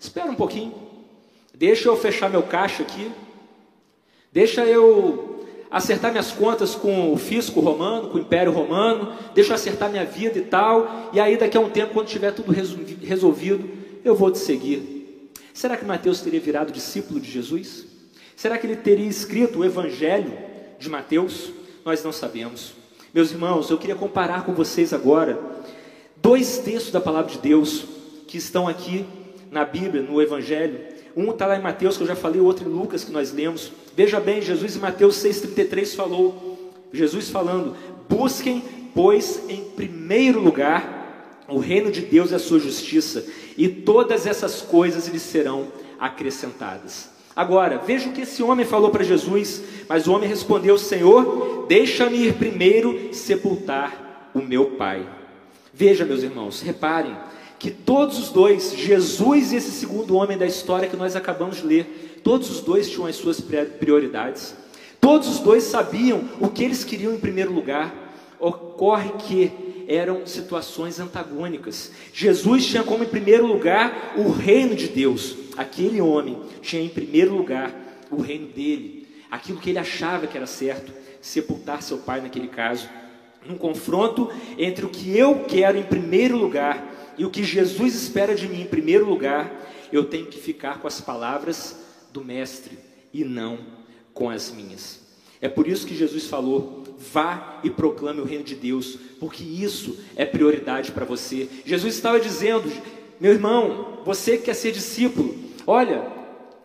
espera 0.00 0.30
um 0.30 0.34
pouquinho. 0.34 0.72
Deixa 1.54 1.88
eu 1.88 1.96
fechar 1.96 2.30
meu 2.30 2.42
caixa 2.42 2.82
aqui. 2.82 3.10
Deixa 4.32 4.64
eu 4.64 5.46
acertar 5.70 6.10
minhas 6.10 6.32
contas 6.32 6.74
com 6.74 7.12
o 7.12 7.16
fisco 7.16 7.60
romano, 7.60 8.08
com 8.08 8.18
o 8.18 8.20
império 8.20 8.52
romano. 8.52 9.12
Deixa 9.34 9.50
eu 9.50 9.54
acertar 9.54 9.90
minha 9.90 10.04
vida 10.04 10.38
e 10.38 10.42
tal. 10.42 11.10
E 11.12 11.20
aí, 11.20 11.36
daqui 11.36 11.56
a 11.56 11.60
um 11.60 11.70
tempo, 11.70 11.94
quando 11.94 12.06
tiver 12.06 12.32
tudo 12.32 12.52
resolvido, 12.52 13.68
eu 14.04 14.14
vou 14.14 14.30
te 14.30 14.38
seguir. 14.38 15.32
Será 15.52 15.76
que 15.76 15.84
Mateus 15.84 16.20
teria 16.20 16.40
virado 16.40 16.72
discípulo 16.72 17.18
de 17.18 17.30
Jesus? 17.30 17.85
Será 18.36 18.58
que 18.58 18.66
ele 18.66 18.76
teria 18.76 19.08
escrito 19.08 19.60
o 19.60 19.64
evangelho 19.64 20.32
de 20.78 20.90
Mateus? 20.90 21.50
Nós 21.84 22.04
não 22.04 22.12
sabemos. 22.12 22.74
Meus 23.12 23.32
irmãos, 23.32 23.70
eu 23.70 23.78
queria 23.78 23.96
comparar 23.96 24.44
com 24.44 24.52
vocês 24.52 24.92
agora 24.92 25.40
dois 26.16 26.58
textos 26.58 26.92
da 26.92 27.00
palavra 27.00 27.32
de 27.32 27.38
Deus 27.38 27.86
que 28.28 28.36
estão 28.36 28.68
aqui 28.68 29.06
na 29.50 29.64
Bíblia, 29.64 30.02
no 30.02 30.20
Evangelho, 30.20 30.78
um 31.16 31.30
está 31.30 31.46
lá 31.46 31.56
em 31.56 31.62
Mateus, 31.62 31.96
que 31.96 32.02
eu 32.02 32.06
já 32.06 32.14
falei, 32.14 32.40
o 32.40 32.44
outro 32.44 32.68
em 32.68 32.72
Lucas, 32.72 33.02
que 33.02 33.10
nós 33.10 33.32
lemos. 33.32 33.72
Veja 33.96 34.20
bem, 34.20 34.42
Jesus 34.42 34.76
em 34.76 34.80
Mateus 34.80 35.16
6,33 35.16 35.96
falou, 35.96 36.74
Jesus 36.92 37.30
falando, 37.30 37.74
busquem, 38.06 38.62
pois, 38.94 39.40
em 39.48 39.64
primeiro 39.64 40.40
lugar, 40.40 41.44
o 41.48 41.58
reino 41.58 41.90
de 41.90 42.02
Deus 42.02 42.32
e 42.32 42.34
a 42.34 42.38
sua 42.38 42.58
justiça, 42.58 43.24
e 43.56 43.66
todas 43.66 44.26
essas 44.26 44.60
coisas 44.60 45.08
lhes 45.08 45.22
serão 45.22 45.68
acrescentadas. 45.98 47.15
Agora, 47.36 47.76
veja 47.76 48.08
o 48.08 48.12
que 48.12 48.22
esse 48.22 48.42
homem 48.42 48.64
falou 48.64 48.90
para 48.90 49.04
Jesus, 49.04 49.62
mas 49.86 50.06
o 50.06 50.12
homem 50.12 50.26
respondeu: 50.26 50.78
Senhor, 50.78 51.66
deixa-me 51.68 52.16
ir 52.16 52.32
primeiro 52.34 53.12
sepultar 53.12 54.30
o 54.32 54.40
meu 54.40 54.70
pai. 54.70 55.06
Veja, 55.74 56.06
meus 56.06 56.22
irmãos, 56.22 56.62
reparem, 56.62 57.14
que 57.58 57.70
todos 57.70 58.18
os 58.18 58.30
dois, 58.30 58.74
Jesus 58.74 59.52
e 59.52 59.56
esse 59.56 59.70
segundo 59.70 60.16
homem 60.16 60.36
da 60.36 60.46
história 60.46 60.88
que 60.88 60.96
nós 60.96 61.16
acabamos 61.16 61.58
de 61.58 61.66
ler, 61.66 62.20
todos 62.22 62.50
os 62.50 62.60
dois 62.60 62.88
tinham 62.88 63.06
as 63.06 63.16
suas 63.16 63.40
prioridades. 63.40 64.54
Todos 65.00 65.28
os 65.28 65.38
dois 65.38 65.64
sabiam 65.64 66.24
o 66.40 66.48
que 66.48 66.64
eles 66.64 66.84
queriam 66.84 67.14
em 67.14 67.18
primeiro 67.18 67.52
lugar. 67.52 67.94
Ocorre 68.38 69.10
que 69.18 69.52
eram 69.86 70.26
situações 70.26 70.98
antagônicas. 70.98 71.92
Jesus 72.12 72.66
tinha 72.66 72.82
como 72.82 73.04
em 73.04 73.08
primeiro 73.08 73.46
lugar 73.46 74.14
o 74.16 74.30
reino 74.30 74.74
de 74.74 74.88
Deus. 74.88 75.36
Aquele 75.56 76.00
homem 76.00 76.42
tinha 76.60 76.82
em 76.82 76.88
primeiro 76.88 77.34
lugar 77.34 77.74
o 78.10 78.20
reino 78.20 78.48
dele, 78.48 79.08
aquilo 79.30 79.58
que 79.58 79.70
ele 79.70 79.78
achava 79.78 80.26
que 80.26 80.36
era 80.36 80.46
certo, 80.46 80.92
sepultar 81.20 81.82
seu 81.82 81.98
pai 81.98 82.20
naquele 82.20 82.48
caso. 82.48 82.88
Num 83.46 83.56
confronto 83.56 84.30
entre 84.58 84.84
o 84.84 84.88
que 84.88 85.16
eu 85.16 85.44
quero 85.44 85.78
em 85.78 85.82
primeiro 85.82 86.36
lugar 86.36 87.14
e 87.16 87.24
o 87.24 87.30
que 87.30 87.44
Jesus 87.44 87.94
espera 87.94 88.34
de 88.34 88.48
mim, 88.48 88.62
em 88.62 88.66
primeiro 88.66 89.08
lugar, 89.08 89.50
eu 89.92 90.04
tenho 90.04 90.26
que 90.26 90.38
ficar 90.38 90.80
com 90.80 90.88
as 90.88 91.00
palavras 91.00 91.76
do 92.12 92.24
Mestre 92.24 92.78
e 93.12 93.24
não 93.24 93.58
com 94.12 94.28
as 94.28 94.50
minhas. 94.50 95.00
É 95.40 95.48
por 95.48 95.66
isso 95.66 95.86
que 95.86 95.96
Jesus 95.96 96.26
falou: 96.26 96.84
vá 96.98 97.60
e 97.62 97.70
proclame 97.70 98.20
o 98.20 98.24
reino 98.24 98.44
de 98.44 98.54
Deus, 98.54 98.98
porque 99.20 99.42
isso 99.42 99.98
é 100.14 100.24
prioridade 100.24 100.92
para 100.92 101.04
você. 101.04 101.48
Jesus 101.64 101.94
estava 101.94 102.20
dizendo, 102.20 102.70
meu 103.20 103.32
irmão, 103.32 103.98
você 104.04 104.36
que 104.36 104.44
quer 104.44 104.54
ser 104.54 104.72
discípulo, 104.72 105.34
olha, 105.66 106.06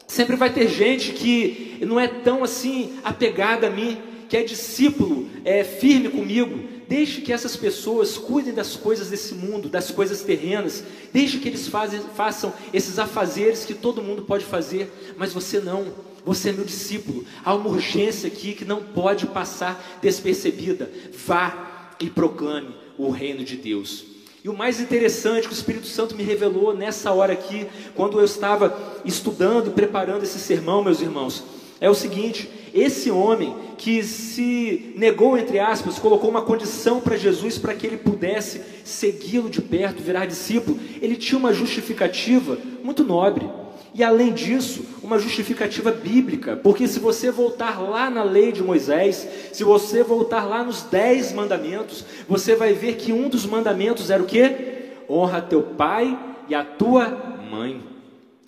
sempre 0.08 0.36
vai 0.36 0.52
ter 0.52 0.68
gente 0.68 1.12
que 1.14 1.78
não 1.82 2.00
é 2.00 2.08
tão 2.08 2.44
assim 2.44 3.00
apegada 3.04 3.68
a 3.68 3.70
mim, 3.70 3.98
que 4.30 4.38
é 4.38 4.44
discípulo, 4.44 5.30
é 5.44 5.64
firme 5.64 6.10
comigo, 6.10 6.72
Deixe 6.92 7.22
que 7.22 7.32
essas 7.32 7.56
pessoas 7.56 8.18
cuidem 8.18 8.54
das 8.54 8.76
coisas 8.76 9.10
desse 9.10 9.34
mundo, 9.34 9.70
das 9.70 9.90
coisas 9.90 10.24
terrenas. 10.24 10.84
Deixe 11.14 11.38
que 11.38 11.48
eles 11.48 11.70
fazem, 11.70 12.02
façam 12.18 12.54
esses 12.74 13.00
afazeres 13.00 13.64
que 13.64 13.74
todo 13.74 14.02
mundo 14.02 14.24
pode 14.24 14.44
fazer, 14.44 14.92
mas 15.16 15.32
você 15.32 15.62
não. 15.62 15.86
Você 16.26 16.50
é 16.50 16.54
meu 16.54 16.66
discípulo. 16.66 17.26
Há 17.44 17.54
uma 17.54 17.70
urgência 17.70 18.28
aqui 18.28 18.54
que 18.54 18.66
não 18.66 18.84
pode 18.84 19.26
passar 19.28 20.00
despercebida. 20.02 20.92
Vá 21.26 21.96
e 22.00 22.10
proclame 22.10 22.76
o 22.98 23.10
reino 23.10 23.44
de 23.44 23.56
Deus. 23.56 24.06
E 24.44 24.50
o 24.50 24.58
mais 24.58 24.80
interessante 24.80 25.48
que 25.48 25.54
o 25.54 25.56
Espírito 25.56 25.86
Santo 25.86 26.16
me 26.16 26.24
revelou 26.24 26.76
nessa 26.76 27.12
hora 27.12 27.34
aqui, 27.34 27.68
quando 27.96 28.20
eu 28.20 28.26
estava 28.26 28.76
estudando 29.06 29.68
e 29.68 29.72
preparando 29.72 30.24
esse 30.24 30.40
sermão, 30.40 30.84
meus 30.84 31.00
irmãos, 31.00 31.44
é 31.80 31.88
o 31.90 31.94
seguinte: 31.94 32.50
esse 32.74 33.12
homem 33.12 33.56
que 33.78 34.02
se 34.02 34.94
negou, 34.96 35.38
entre 35.38 35.60
aspas, 35.60 36.00
colocou 36.00 36.30
uma 36.30 36.42
condição 36.42 37.00
para 37.00 37.18
Jesus 37.18 37.58
para 37.58 37.76
que 37.76 37.86
ele 37.86 37.98
pudesse 37.98 38.62
segui-lo 38.84 39.50
de 39.50 39.62
perto, 39.62 40.02
virar 40.02 40.26
discípulo, 40.26 40.80
ele 41.02 41.16
tinha 41.16 41.38
uma 41.38 41.54
justificativa 41.54 42.58
muito 42.84 43.04
nobre. 43.04 43.48
E 43.94 44.04
além 44.04 44.32
disso, 44.32 44.86
uma 45.04 45.20
justificativa 45.20 45.92
bíblica, 45.92 46.56
porque 46.56 46.88
se 46.88 47.00
você 47.00 47.30
voltar 47.30 47.82
lá 47.82 48.10
na 48.10 48.24
lei 48.24 48.52
de 48.52 48.64
Moisés, 48.64 49.28
se 49.52 49.64
você 49.66 50.02
voltar 50.02 50.46
lá 50.46 50.64
nos 50.64 50.84
dez 50.84 51.34
mandamentos, 51.34 52.06
você 52.28 52.56
vai 52.56 52.74
ver 52.74 52.96
que 52.96 53.12
um 53.12 53.28
dos 53.28 53.46
mandamentos 53.46 54.10
era 54.10 54.24
o 54.24 54.26
que? 54.26 54.92
Honra 55.10 55.42
teu 55.42 55.62
pai 55.62 56.18
e 56.48 56.56
a 56.56 56.64
tua 56.64 57.08
mãe. 57.50 57.82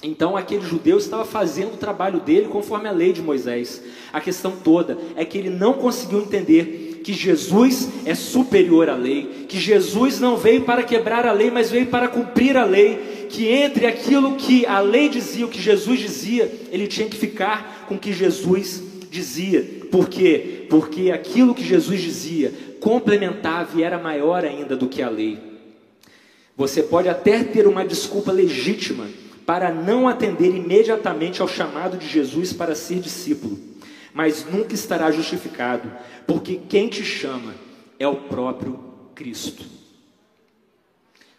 Então 0.02 0.36
aquele 0.38 0.66
judeu 0.66 0.98
estava 0.98 1.26
fazendo 1.26 1.74
o 1.74 1.78
trabalho 1.78 2.22
dele 2.22 2.48
conforme 2.48 2.88
a 2.88 2.92
lei 2.92 3.12
de 3.12 3.22
Moisés. 3.22 3.84
A 4.12 4.22
questão 4.22 4.52
toda 4.52 4.98
é 5.16 5.26
que 5.26 5.38
ele 5.38 5.50
não 5.50 5.74
conseguiu 5.74 6.20
entender 6.20 6.93
que 7.04 7.14
Jesus 7.14 7.90
é 8.06 8.16
superior 8.16 8.90
à 8.90 8.96
lei, 8.96 9.46
que 9.48 9.60
Jesus 9.60 10.20
não 10.20 10.38
veio 10.38 10.62
para 10.62 10.84
quebrar 10.84 11.26
a 11.26 11.32
lei, 11.34 11.52
mas 11.52 11.70
veio 11.70 11.88
para 11.88 12.08
cumprir 12.08 12.56
a 12.56 12.64
lei, 12.64 13.28
que 13.30 13.48
entre 13.48 13.86
aquilo 13.86 14.36
que 14.36 14.66
a 14.66 14.80
lei 14.80 15.10
dizia, 15.10 15.46
o 15.46 15.50
que 15.50 15.62
Jesus 15.62 16.00
dizia, 16.00 16.50
ele 16.72 16.88
tinha 16.88 17.08
que 17.08 17.18
ficar 17.18 17.86
com 17.88 17.96
o 17.96 18.00
que 18.00 18.14
Jesus 18.14 18.82
dizia. 19.12 19.84
Por 19.92 20.10
quê? 20.10 20.66
Porque 20.70 21.12
aquilo 21.12 21.54
que 21.54 21.64
Jesus 21.64 22.02
dizia 22.02 22.52
complementava 22.80 23.80
e 23.80 23.84
era 23.84 23.98
maior 23.98 24.44
ainda 24.44 24.76
do 24.76 24.90
que 24.90 25.02
a 25.02 25.10
lei. 25.10 25.40
Você 26.56 26.84
pode 26.84 27.08
até 27.08 27.44
ter 27.44 27.66
uma 27.66 27.86
desculpa 27.86 28.32
legítima 28.32 29.08
para 29.46 29.74
não 29.74 30.08
atender 30.08 30.56
imediatamente 30.56 31.42
ao 31.42 31.48
chamado 31.48 31.98
de 31.98 32.08
Jesus 32.08 32.54
para 32.54 32.76
ser 32.76 33.00
discípulo, 33.00 33.58
mas 34.14 34.46
nunca 34.46 34.76
estará 34.76 35.12
justificado, 35.12 35.92
porque 36.28 36.62
quem 36.70 36.88
te 36.88 37.04
chama 37.04 37.56
é 38.00 38.08
o 38.08 38.16
próprio 38.16 38.80
Cristo. 39.16 39.66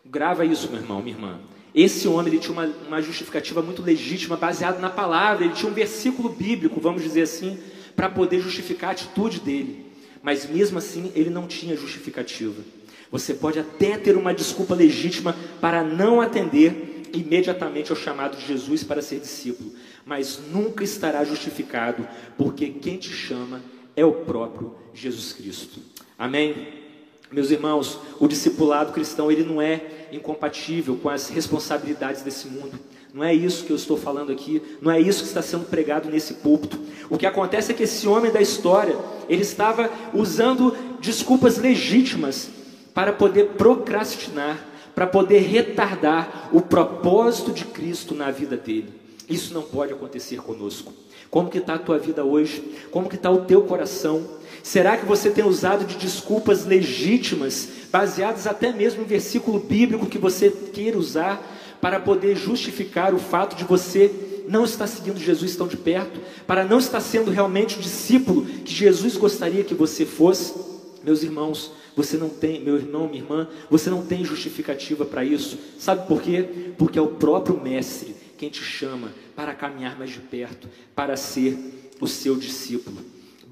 Grava 0.05 0.45
isso, 0.45 0.71
meu 0.71 0.81
irmão, 0.81 1.01
minha 1.01 1.17
irmã. 1.17 1.41
Esse 1.75 2.07
homem 2.07 2.33
ele 2.33 2.39
tinha 2.39 2.53
uma, 2.53 2.67
uma 2.87 3.03
justificativa 3.03 3.61
muito 3.61 3.83
legítima, 3.83 4.37
baseada 4.37 4.79
na 4.79 4.91
palavra, 4.91 5.45
ele 5.45 5.55
tinha 5.55 5.71
um 5.71 5.75
versículo 5.75 6.29
bíblico, 6.29 6.81
vamos 6.81 7.03
dizer 7.03 7.23
assim, 7.23 7.59
para 7.97 8.09
poder 8.09 8.41
justificar 8.41 8.91
a 8.91 8.93
atitude 8.93 9.41
dele. 9.41 9.87
Mas 10.23 10.49
mesmo 10.49 10.79
assim, 10.79 11.13
ele 11.15 11.31
não 11.31 11.47
tinha 11.47 11.77
justificativa. 11.77 12.63
Você 13.11 13.35
pode 13.35 13.59
até 13.59 13.97
ter 13.97 14.17
uma 14.17 14.33
desculpa 14.33 14.75
legítima 14.75 15.37
para 15.61 15.83
não 15.83 16.21
atender 16.21 17.03
imediatamente 17.13 17.91
ao 17.91 17.97
chamado 17.97 18.37
de 18.37 18.47
Jesus 18.47 18.83
para 18.83 19.03
ser 19.03 19.21
discípulo, 19.21 19.73
mas 20.05 20.40
nunca 20.53 20.85
estará 20.85 21.25
justificado, 21.25 22.07
porque 22.37 22.69
quem 22.69 22.97
te 22.97 23.11
chama 23.11 23.61
é 23.97 24.05
o 24.05 24.12
próprio 24.12 24.75
Jesus 24.93 25.33
Cristo. 25.33 25.81
Amém? 26.19 26.85
Meus 27.33 27.51
irmãos, 27.51 27.99
o 28.21 28.29
discipulado 28.29 28.93
cristão 28.93 29.31
ele 29.31 29.43
não 29.43 29.61
é 29.61 30.07
incompatível 30.12 30.97
com 30.97 31.09
as 31.09 31.29
responsabilidades 31.29 32.23
desse 32.23 32.47
mundo. 32.47 32.79
Não 33.12 33.23
é 33.23 33.33
isso 33.33 33.64
que 33.64 33.71
eu 33.71 33.77
estou 33.77 33.97
falando 33.97 34.33
aqui, 34.33 34.61
não 34.83 34.90
é 34.90 35.01
isso 35.01 35.23
que 35.23 35.29
está 35.29 35.40
sendo 35.40 35.67
pregado 35.67 36.11
nesse 36.11 36.35
púlpito. 36.35 36.81
O 37.09 37.17
que 37.17 37.27
acontece 37.27 37.71
é 37.71 37.75
que 37.75 37.85
esse 37.85 38.09
homem 38.09 38.33
da 38.33 38.40
história, 38.40 38.97
ele 39.29 39.43
estava 39.43 39.88
usando 40.12 40.77
desculpas 41.01 41.59
legítimas 41.59 42.51
para 42.93 43.12
poder 43.12 43.51
procrastinar, 43.51 44.59
para 44.95 45.07
poder 45.07 45.40
retardar 45.40 46.51
o 46.53 46.61
propósito 46.61 47.53
de 47.53 47.64
Cristo 47.64 48.14
na 48.14 48.31
vida 48.31 48.57
dele. 48.57 49.04
Isso 49.29 49.55
não 49.55 49.63
pode 49.63 49.93
acontecer 49.93 50.37
conosco. 50.39 50.93
Como 51.31 51.51
que 51.51 51.59
está 51.59 51.75
a 51.75 51.79
tua 51.79 51.99
vida 51.99 52.25
hoje? 52.25 52.63
Como 52.91 53.09
que 53.09 53.17
está 53.17 53.31
o 53.31 53.45
teu 53.45 53.63
coração? 53.63 54.25
Será 54.63 54.97
que 54.97 55.05
você 55.05 55.31
tem 55.31 55.45
usado 55.45 55.85
de 55.85 55.97
desculpas 55.97 56.65
legítimas, 56.65 57.69
baseadas 57.91 58.47
até 58.47 58.73
mesmo 58.73 59.03
em 59.03 59.07
versículo 59.07 59.59
bíblico 59.59 60.07
que 60.07 60.19
você 60.19 60.51
queira 60.51 60.99
usar, 60.99 61.43
para 61.81 62.01
poder 62.01 62.37
justificar 62.37 63.13
o 63.13 63.19
fato 63.19 63.57
de 63.57 63.65
você 63.65 64.11
não 64.49 64.65
estar 64.65 64.87
seguindo 64.87 65.19
Jesus 65.19 65.57
tão 65.57 65.67
de 65.67 65.77
perto, 65.77 66.21
para 66.47 66.65
não 66.65 66.79
estar 66.79 67.01
sendo 67.01 67.31
realmente 67.31 67.79
o 67.79 67.83
discípulo 67.83 68.45
que 68.45 68.73
Jesus 68.73 69.17
gostaria 69.17 69.65
que 69.65 69.75
você 69.75 70.07
fosse? 70.07 70.55
Meus 71.03 71.23
irmãos, 71.23 71.73
você 71.97 72.17
não 72.17 72.29
tem, 72.29 72.61
meu 72.63 72.77
irmão, 72.77 73.09
minha 73.09 73.23
irmã, 73.23 73.49
você 73.69 73.91
não 73.91 74.03
tem 74.03 74.25
justificativa 74.25 75.05
para 75.05 75.25
isso. 75.25 75.59
Sabe 75.79 76.07
por 76.07 76.23
quê? 76.23 76.73
Porque 76.79 76.99
é 76.99 77.03
o 77.03 77.09
próprio 77.09 77.61
Mestre 77.61 78.13
quem 78.44 78.50
te 78.50 78.62
chama 78.62 79.11
para 79.35 79.54
caminhar 79.54 79.98
mais 79.98 80.11
de 80.11 80.20
perto, 80.20 80.68
para 80.94 81.16
ser 81.16 81.57
o 81.98 82.07
seu 82.07 82.37
discípulo. 82.37 82.98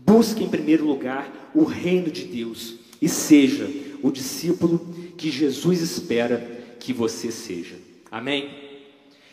Busque 0.05 0.45
em 0.45 0.51
primeiro 0.51 0.85
lugar 0.85 1.51
o 1.55 1.65
reino 1.65 2.11
de 2.11 2.25
Deus 2.25 2.75
e 3.01 3.09
seja 3.09 3.71
o 4.03 4.11
discípulo 4.11 4.79
que 5.17 5.31
Jesus 5.31 5.81
espera 5.81 6.77
que 6.79 6.93
você 6.93 7.33
seja. 7.33 7.77
Amém? 8.11 8.51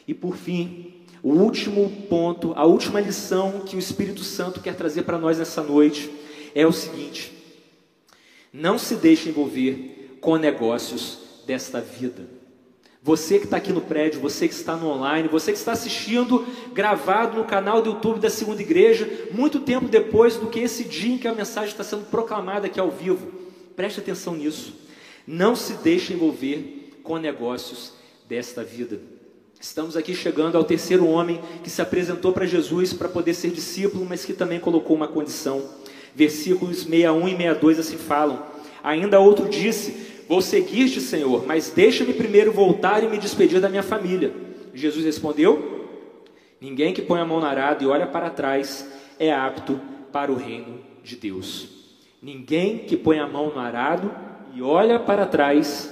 E 0.07 0.13
por 0.13 0.37
fim, 0.37 0.93
o 1.21 1.33
último 1.33 1.89
ponto, 2.07 2.53
a 2.55 2.65
última 2.65 3.01
lição 3.01 3.59
que 3.65 3.75
o 3.75 3.79
Espírito 3.79 4.23
Santo 4.23 4.61
quer 4.61 4.77
trazer 4.77 5.01
para 5.01 5.17
nós 5.17 5.39
nessa 5.39 5.61
noite 5.61 6.09
é 6.55 6.65
o 6.65 6.71
seguinte: 6.71 7.33
não 8.53 8.79
se 8.79 8.95
deixe 8.95 9.27
envolver 9.27 10.17
com 10.21 10.37
negócios 10.37 11.43
desta 11.45 11.81
vida. 11.81 12.38
Você 13.01 13.39
que 13.39 13.45
está 13.45 13.57
aqui 13.57 13.71
no 13.71 13.79
prédio, 13.79 14.19
você 14.19 14.47
que 14.47 14.53
está 14.53 14.75
no 14.75 14.87
online, 14.87 15.29
você 15.29 15.53
que 15.53 15.57
está 15.57 15.71
assistindo 15.71 16.45
gravado 16.73 17.37
no 17.37 17.45
canal 17.45 17.81
do 17.81 17.91
YouTube 17.91 18.19
da 18.19 18.29
Segunda 18.29 18.61
Igreja, 18.61 19.09
muito 19.31 19.61
tempo 19.61 19.87
depois 19.87 20.35
do 20.35 20.47
que 20.47 20.59
esse 20.59 20.83
dia 20.83 21.15
em 21.15 21.17
que 21.17 21.27
a 21.27 21.33
mensagem 21.33 21.69
está 21.69 21.83
sendo 21.83 22.05
proclamada 22.05 22.67
aqui 22.67 22.79
ao 22.79 22.91
vivo. 22.91 23.31
Preste 23.73 24.01
atenção 24.01 24.35
nisso. 24.35 24.73
Não 25.25 25.55
se 25.55 25.73
deixe 25.75 26.13
envolver 26.13 26.99
com 27.01 27.17
negócios 27.17 27.93
desta 28.27 28.65
vida. 28.65 28.99
Estamos 29.61 29.95
aqui 29.95 30.13
chegando 30.13 30.57
ao 30.57 30.63
terceiro 30.65 31.07
homem 31.07 31.41
que 31.63 31.69
se 31.69 31.81
apresentou 31.81 32.33
para 32.33 32.45
Jesus 32.45 32.91
para 32.91 33.07
poder 33.07 33.33
ser 33.33 33.51
discípulo, 33.51 34.05
mas 34.05 34.25
que 34.25 34.33
também 34.33 34.59
colocou 34.59 34.95
uma 34.95 35.07
condição. 35.07 35.63
Versículos 36.13 36.83
61 36.83 37.27
e 37.27 37.31
62 37.31 37.79
assim 37.79 37.97
falam. 37.97 38.45
Ainda 38.83 39.19
outro 39.19 39.47
disse: 39.47 40.08
Vou 40.29 40.43
seguir-te, 40.43 41.01
Senhor, 41.01 41.43
mas 41.47 41.71
deixa-me 41.71 42.13
primeiro 42.13 42.51
voltar 42.51 43.03
e 43.03 43.07
me 43.07 43.17
despedir 43.17 43.59
da 43.59 43.67
minha 43.67 43.81
família. 43.81 44.31
Jesus 44.75 45.03
respondeu: 45.03 45.87
Ninguém 46.61 46.93
que 46.93 47.01
põe 47.01 47.19
a 47.19 47.25
mão 47.25 47.39
no 47.39 47.47
arado 47.47 47.83
e 47.83 47.87
olha 47.87 48.05
para 48.05 48.29
trás 48.29 48.87
é 49.17 49.33
apto 49.33 49.81
para 50.11 50.31
o 50.31 50.35
reino 50.35 50.81
de 51.03 51.15
Deus. 51.15 51.67
Ninguém 52.21 52.77
que 52.77 52.95
põe 52.95 53.17
a 53.17 53.25
mão 53.25 53.49
no 53.49 53.59
arado 53.59 54.13
e 54.53 54.61
olha 54.61 54.99
para 54.99 55.25
trás 55.25 55.91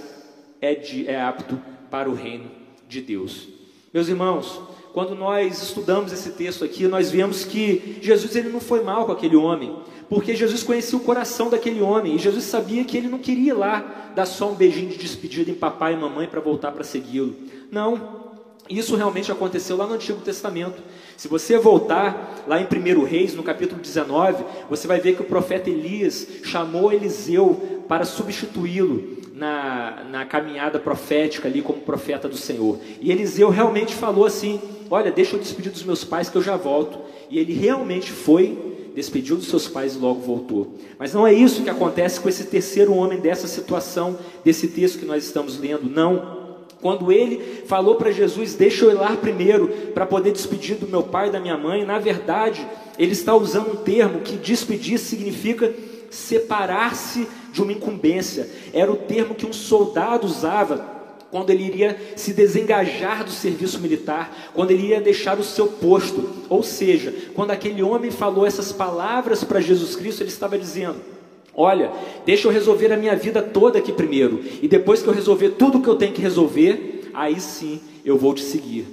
é, 0.62 0.76
de, 0.76 1.08
é 1.08 1.20
apto 1.20 1.60
para 1.90 2.08
o 2.08 2.14
reino 2.14 2.52
de 2.88 3.02
Deus. 3.02 3.48
Meus 3.92 4.08
irmãos, 4.08 4.62
quando 4.94 5.16
nós 5.16 5.62
estudamos 5.62 6.12
esse 6.12 6.32
texto 6.32 6.64
aqui, 6.64 6.88
nós 6.88 7.12
vemos 7.12 7.46
que 7.46 8.00
Jesus 8.02 8.36
ele 8.36 8.50
não 8.50 8.60
foi 8.60 8.84
mal 8.84 9.06
com 9.06 9.12
aquele 9.12 9.36
homem 9.36 9.76
porque 10.10 10.36
Jesus 10.36 10.64
conhecia 10.64 10.98
o 10.98 11.02
coração 11.02 11.50
daquele 11.50 11.82
homem 11.82 12.16
e 12.16 12.18
Jesus 12.18 12.46
sabia 12.46 12.84
que 12.86 12.98
ele 12.98 13.08
não 13.08 13.20
queria 13.20 13.54
lá 13.54 14.12
dar 14.16 14.26
só 14.26 14.50
um 14.50 14.56
beijinho 14.56 14.90
de 14.90 14.98
despedida 14.98 15.52
em 15.52 15.56
papai 15.56 15.94
e 15.94 15.98
mamãe 15.98 16.28
para 16.28 16.40
voltar 16.40 16.72
para 16.72 16.84
segui-lo. 16.84 17.36
Não, 17.70 18.36
isso 18.70 18.96
realmente 18.96 19.32
aconteceu 19.32 19.76
lá 19.76 19.86
no 19.86 19.96
Antigo 19.96 20.22
Testamento. 20.22 20.82
Se 21.18 21.28
você 21.28 21.58
voltar 21.58 22.44
lá 22.48 22.62
em 22.62 22.66
1 22.66 23.04
Reis, 23.04 23.34
no 23.34 23.42
capítulo 23.42 23.82
19, 23.82 24.46
você 24.70 24.88
vai 24.88 25.00
ver 25.00 25.16
que 25.16 25.24
o 25.24 25.26
profeta 25.26 25.68
Elias 25.68 26.28
chamou 26.44 26.94
Eliseu 26.94 27.84
para 27.88 28.06
substituí-lo 28.06 29.18
na, 29.34 30.04
na 30.12 30.26
caminhada 30.26 30.78
profética 30.78 31.48
ali 31.48 31.64
como 31.64 31.82
profeta 31.82 32.30
do 32.30 32.38
Senhor. 32.38 32.78
E 33.02 33.12
Eliseu 33.12 33.50
realmente 33.50 33.96
falou 33.96 34.26
assim: 34.26 34.62
Olha, 34.92 35.12
deixa 35.12 35.36
eu 35.36 35.40
despedir 35.40 35.72
dos 35.72 35.84
meus 35.84 36.04
pais 36.04 36.30
que 36.30 36.38
eu 36.38 36.44
já 36.44 36.56
volto. 36.56 37.00
E 37.32 37.40
ele 37.40 37.54
realmente 37.54 38.12
foi 38.12 38.78
despediu 38.98 39.36
dos 39.36 39.48
seus 39.48 39.68
pais 39.68 39.94
e 39.94 40.00
logo 40.00 40.22
voltou. 40.22 40.74
Mas 40.98 41.14
não 41.14 41.28
é 41.28 41.32
isso 41.32 41.62
que 41.62 41.70
acontece 41.70 42.20
com 42.20 42.28
esse 42.28 42.46
terceiro 42.46 42.96
homem 42.96 43.20
dessa 43.20 43.48
situação, 43.48 44.18
desse 44.44 44.70
texto 44.70 44.98
que 44.98 45.06
nós 45.06 45.24
estamos 45.24 45.60
lendo, 45.60 45.88
não. 45.88 46.37
Quando 46.82 47.12
ele 47.12 47.64
falou 47.66 47.96
para 47.96 48.12
Jesus, 48.12 48.54
deixa 48.54 48.86
eu 48.86 48.92
ir 48.92 48.94
lá 48.94 49.16
primeiro 49.16 49.68
para 49.94 50.06
poder 50.06 50.32
despedir 50.32 50.76
do 50.78 50.88
meu 50.88 51.04
pai 51.04 51.30
e 51.30 51.32
da 51.32 51.40
minha 51.40 51.58
mãe, 51.58 51.84
na 51.84 51.98
verdade, 51.98 52.68
ele 53.00 53.14
está 53.14 53.36
usando 53.36 53.72
um 53.72 53.76
termo 53.78 54.22
que 54.22 54.38
despedir 54.38 55.00
significa 55.00 55.74
separar-se 56.10 57.28
de 57.52 57.62
uma 57.62 57.72
incumbência. 57.72 58.48
Era 58.74 58.92
o 58.92 58.96
termo 58.96 59.36
que 59.36 59.46
um 59.46 59.54
soldado 59.54 60.26
usava 60.28 60.98
quando 61.32 61.50
ele 61.50 61.64
iria 61.64 62.00
se 62.16 62.32
desengajar 62.34 63.24
do 63.24 63.32
serviço 63.32 63.80
militar, 63.80 64.52
quando 64.54 64.72
ele 64.72 64.88
ia 64.88 65.02
deixar 65.02 65.38
o 65.40 65.44
seu 65.44 65.68
posto. 65.68 66.30
Ou 66.48 66.64
seja, 66.64 67.14
quando 67.34 67.52
aquele 67.52 67.84
homem 67.84 68.12
falou 68.12 68.46
essas 68.46 68.72
palavras 68.72 69.44
para 69.44 69.60
Jesus 69.60 69.96
Cristo, 69.96 70.22
ele 70.22 70.30
estava 70.30 70.58
dizendo: 70.58 71.17
Olha, 71.60 71.92
deixa 72.24 72.48
eu 72.48 72.52
resolver 72.52 72.94
a 72.94 72.98
minha 72.98 73.16
vida 73.16 73.42
toda 73.42 73.80
aqui 73.80 73.92
primeiro, 73.92 74.40
e 74.62 74.68
depois 74.68 75.02
que 75.02 75.08
eu 75.10 75.14
resolver 75.14 75.50
tudo 75.50 75.80
o 75.80 75.82
que 75.82 75.88
eu 75.88 75.96
tenho 75.96 76.14
que 76.14 76.22
resolver, 76.22 77.10
aí 77.16 77.40
sim 77.40 77.82
eu 78.06 78.16
vou 78.16 78.36
te 78.36 78.44
seguir. 78.44 78.86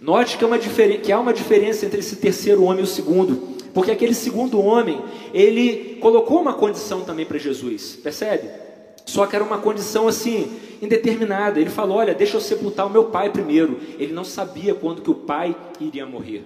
Note 0.00 0.38
que, 0.38 0.44
é 0.44 0.46
uma 0.46 0.56
que 0.56 1.10
há 1.10 1.18
uma 1.18 1.32
diferença 1.32 1.84
entre 1.84 1.98
esse 1.98 2.14
terceiro 2.14 2.62
homem 2.62 2.78
e 2.78 2.84
o 2.84 2.86
segundo, 2.86 3.48
porque 3.74 3.90
aquele 3.90 4.14
segundo 4.14 4.60
homem, 4.60 5.00
ele 5.34 5.98
colocou 6.00 6.40
uma 6.40 6.54
condição 6.54 7.00
também 7.00 7.26
para 7.26 7.38
Jesus, 7.38 7.98
percebe? 8.00 8.48
Só 9.04 9.26
que 9.26 9.34
era 9.34 9.44
uma 9.44 9.58
condição 9.58 10.06
assim, 10.06 10.48
indeterminada. 10.80 11.60
Ele 11.60 11.70
falou: 11.70 11.96
Olha, 11.96 12.14
deixa 12.14 12.36
eu 12.36 12.40
sepultar 12.40 12.86
o 12.86 12.90
meu 12.90 13.06
pai 13.06 13.30
primeiro. 13.30 13.80
Ele 13.98 14.12
não 14.12 14.22
sabia 14.22 14.74
quando 14.74 15.02
que 15.02 15.10
o 15.10 15.14
pai 15.14 15.56
iria 15.80 16.06
morrer. 16.06 16.44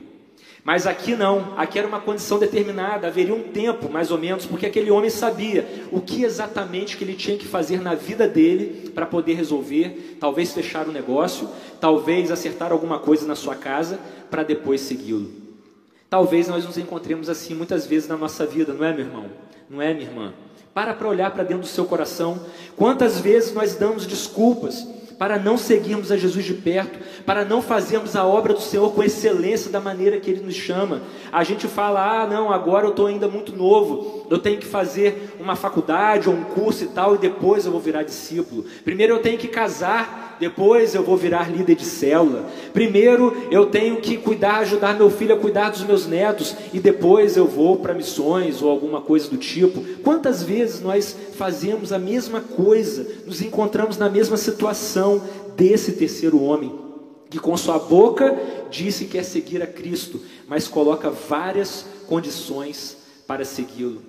Mas 0.66 0.84
aqui 0.84 1.14
não, 1.14 1.52
aqui 1.56 1.78
era 1.78 1.86
uma 1.86 2.00
condição 2.00 2.40
determinada, 2.40 3.06
haveria 3.06 3.32
um 3.32 3.52
tempo 3.52 3.88
mais 3.88 4.10
ou 4.10 4.18
menos, 4.18 4.46
porque 4.46 4.66
aquele 4.66 4.90
homem 4.90 5.08
sabia 5.08 5.64
o 5.92 6.00
que 6.00 6.24
exatamente 6.24 6.96
que 6.96 7.04
ele 7.04 7.14
tinha 7.14 7.38
que 7.38 7.46
fazer 7.46 7.80
na 7.80 7.94
vida 7.94 8.26
dele 8.26 8.90
para 8.90 9.06
poder 9.06 9.34
resolver, 9.34 10.16
talvez 10.18 10.52
fechar 10.52 10.88
o 10.88 10.90
negócio, 10.90 11.48
talvez 11.80 12.32
acertar 12.32 12.72
alguma 12.72 12.98
coisa 12.98 13.24
na 13.28 13.36
sua 13.36 13.54
casa 13.54 14.00
para 14.28 14.42
depois 14.42 14.80
segui-lo. 14.80 15.30
Talvez 16.10 16.48
nós 16.48 16.64
nos 16.64 16.76
encontremos 16.76 17.28
assim 17.28 17.54
muitas 17.54 17.86
vezes 17.86 18.08
na 18.08 18.16
nossa 18.16 18.44
vida, 18.44 18.74
não 18.74 18.84
é, 18.84 18.92
meu 18.92 19.06
irmão? 19.06 19.26
Não 19.70 19.80
é, 19.80 19.94
minha 19.94 20.08
irmã? 20.08 20.34
Para 20.74 20.94
para 20.94 21.06
olhar 21.06 21.30
para 21.30 21.44
dentro 21.44 21.62
do 21.62 21.68
seu 21.68 21.84
coração. 21.84 22.40
Quantas 22.76 23.20
vezes 23.20 23.54
nós 23.54 23.76
damos 23.76 24.04
desculpas 24.04 24.84
para 25.18 25.38
não 25.38 25.56
seguirmos 25.56 26.12
a 26.12 26.16
Jesus 26.16 26.44
de 26.44 26.54
perto, 26.54 26.98
para 27.24 27.44
não 27.44 27.62
fazermos 27.62 28.14
a 28.14 28.26
obra 28.26 28.52
do 28.52 28.60
Senhor 28.60 28.92
com 28.92 29.02
excelência 29.02 29.70
da 29.70 29.80
maneira 29.80 30.20
que 30.20 30.30
Ele 30.30 30.42
nos 30.42 30.54
chama. 30.54 31.02
A 31.32 31.42
gente 31.42 31.66
fala, 31.66 32.22
ah, 32.22 32.26
não, 32.26 32.52
agora 32.52 32.86
eu 32.86 32.90
estou 32.90 33.06
ainda 33.06 33.26
muito 33.26 33.56
novo, 33.56 34.26
eu 34.30 34.38
tenho 34.38 34.58
que 34.58 34.66
fazer 34.66 35.36
uma 35.40 35.56
faculdade 35.56 36.28
ou 36.28 36.34
um 36.34 36.44
curso 36.44 36.84
e 36.84 36.88
tal, 36.88 37.14
e 37.14 37.18
depois 37.18 37.64
eu 37.64 37.72
vou 37.72 37.80
virar 37.80 38.02
discípulo. 38.02 38.64
Primeiro 38.84 39.14
eu 39.14 39.22
tenho 39.22 39.38
que 39.38 39.48
casar 39.48 40.26
depois 40.38 40.94
eu 40.94 41.02
vou 41.02 41.16
virar 41.16 41.50
líder 41.50 41.74
de 41.74 41.84
célula. 41.84 42.44
Primeiro 42.72 43.48
eu 43.50 43.66
tenho 43.66 43.96
que 43.96 44.16
cuidar, 44.16 44.58
ajudar 44.58 44.94
meu 44.94 45.10
filho 45.10 45.34
a 45.34 45.38
cuidar 45.38 45.70
dos 45.70 45.82
meus 45.82 46.06
netos 46.06 46.54
e 46.72 46.78
depois 46.78 47.36
eu 47.36 47.46
vou 47.46 47.76
para 47.76 47.94
missões 47.94 48.60
ou 48.62 48.70
alguma 48.70 49.00
coisa 49.00 49.28
do 49.28 49.36
tipo. 49.36 49.82
Quantas 50.02 50.42
vezes 50.42 50.80
nós 50.80 51.16
fazemos 51.36 51.92
a 51.92 51.98
mesma 51.98 52.40
coisa, 52.40 53.06
nos 53.26 53.40
encontramos 53.40 53.96
na 53.96 54.08
mesma 54.08 54.36
situação 54.36 55.05
desse 55.56 55.92
terceiro 55.92 56.42
homem? 56.42 56.86
que 57.30 57.38
com 57.38 57.56
sua 57.56 57.78
boca 57.78 58.38
disse 58.70 59.04
que 59.04 59.12
quer 59.12 59.24
seguir 59.24 59.62
a 59.62 59.66
Cristo, 59.66 60.20
mas 60.48 60.68
coloca 60.68 61.10
várias 61.10 61.84
condições 62.06 62.96
para 63.26 63.44
segui-lo. 63.44 64.02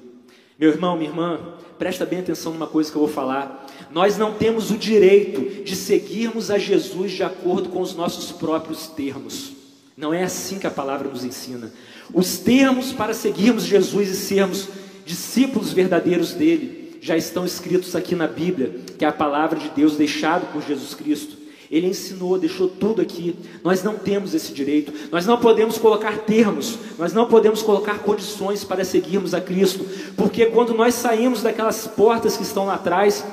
Meu 0.60 0.70
irmão, 0.70 0.96
minha 0.96 1.10
irmã, 1.10 1.40
presta 1.78 2.06
bem 2.06 2.20
atenção 2.20 2.54
numa 2.54 2.68
coisa 2.68 2.92
que 2.92 2.98
eu 2.98 3.02
vou 3.02 3.10
falar. 3.10 3.68
Nós 3.92 4.18
não 4.18 4.34
temos 4.34 4.72
o 4.72 4.78
direito 4.78 5.64
de 5.64 5.76
seguirmos 5.76 6.50
a 6.50 6.58
Jesus 6.58 7.12
de 7.12 7.24
acordo 7.24 7.70
com 7.70 7.82
os 7.82 7.96
nossos 7.96 8.32
próprios 8.32 8.88
termos. 8.88 9.52
Não 9.96 10.14
é 10.14 10.24
assim 10.24 10.60
que 10.60 10.68
a 10.68 10.72
palavra 10.72 11.10
nos 11.10 11.24
ensina. 11.24 11.72
Os 12.14 12.38
termos 12.38 12.92
para 12.92 13.14
seguirmos 13.14 13.64
Jesus 13.64 14.10
e 14.10 14.16
sermos 14.16 14.70
discípulos 15.06 15.74
verdadeiros 15.74 16.34
dele 16.34 16.98
já 17.02 17.16
estão 17.16 17.46
escritos 17.46 17.96
aqui 17.96 18.16
na 18.16 18.28
Bíblia, 18.28 18.82
que 18.98 19.06
é 19.06 19.08
a 19.08 19.12
palavra 19.12 19.60
de 19.60 19.70
Deus 19.70 19.96
deixado 19.96 20.52
por 20.52 20.62
Jesus 20.62 20.94
Cristo. 20.94 21.38
Ele 21.70 21.88
ensinou, 21.88 22.40
deixou 22.40 22.70
tudo 22.70 23.02
aqui. 23.02 23.36
Nós 23.64 23.84
não 23.84 23.96
temos 23.96 24.34
esse 24.34 24.54
direito. 24.54 24.94
Nós 25.12 25.26
não 25.26 25.38
podemos 25.38 25.78
colocar 25.78 26.20
termos, 26.20 26.78
nós 26.98 27.14
não 27.14 27.28
podemos 27.28 27.62
colocar 27.62 28.00
condições 28.00 28.64
para 28.64 28.86
seguirmos 28.86 29.34
a 29.34 29.42
Cristo, 29.42 29.86
porque 30.16 30.46
quando 30.46 30.74
nós 30.74 30.94
saímos 30.94 31.44
daquelas 31.44 31.86
portas 31.86 32.38
que 32.38 32.44
estão 32.44 32.66
lá 32.66 32.76
atrás, 32.76 33.24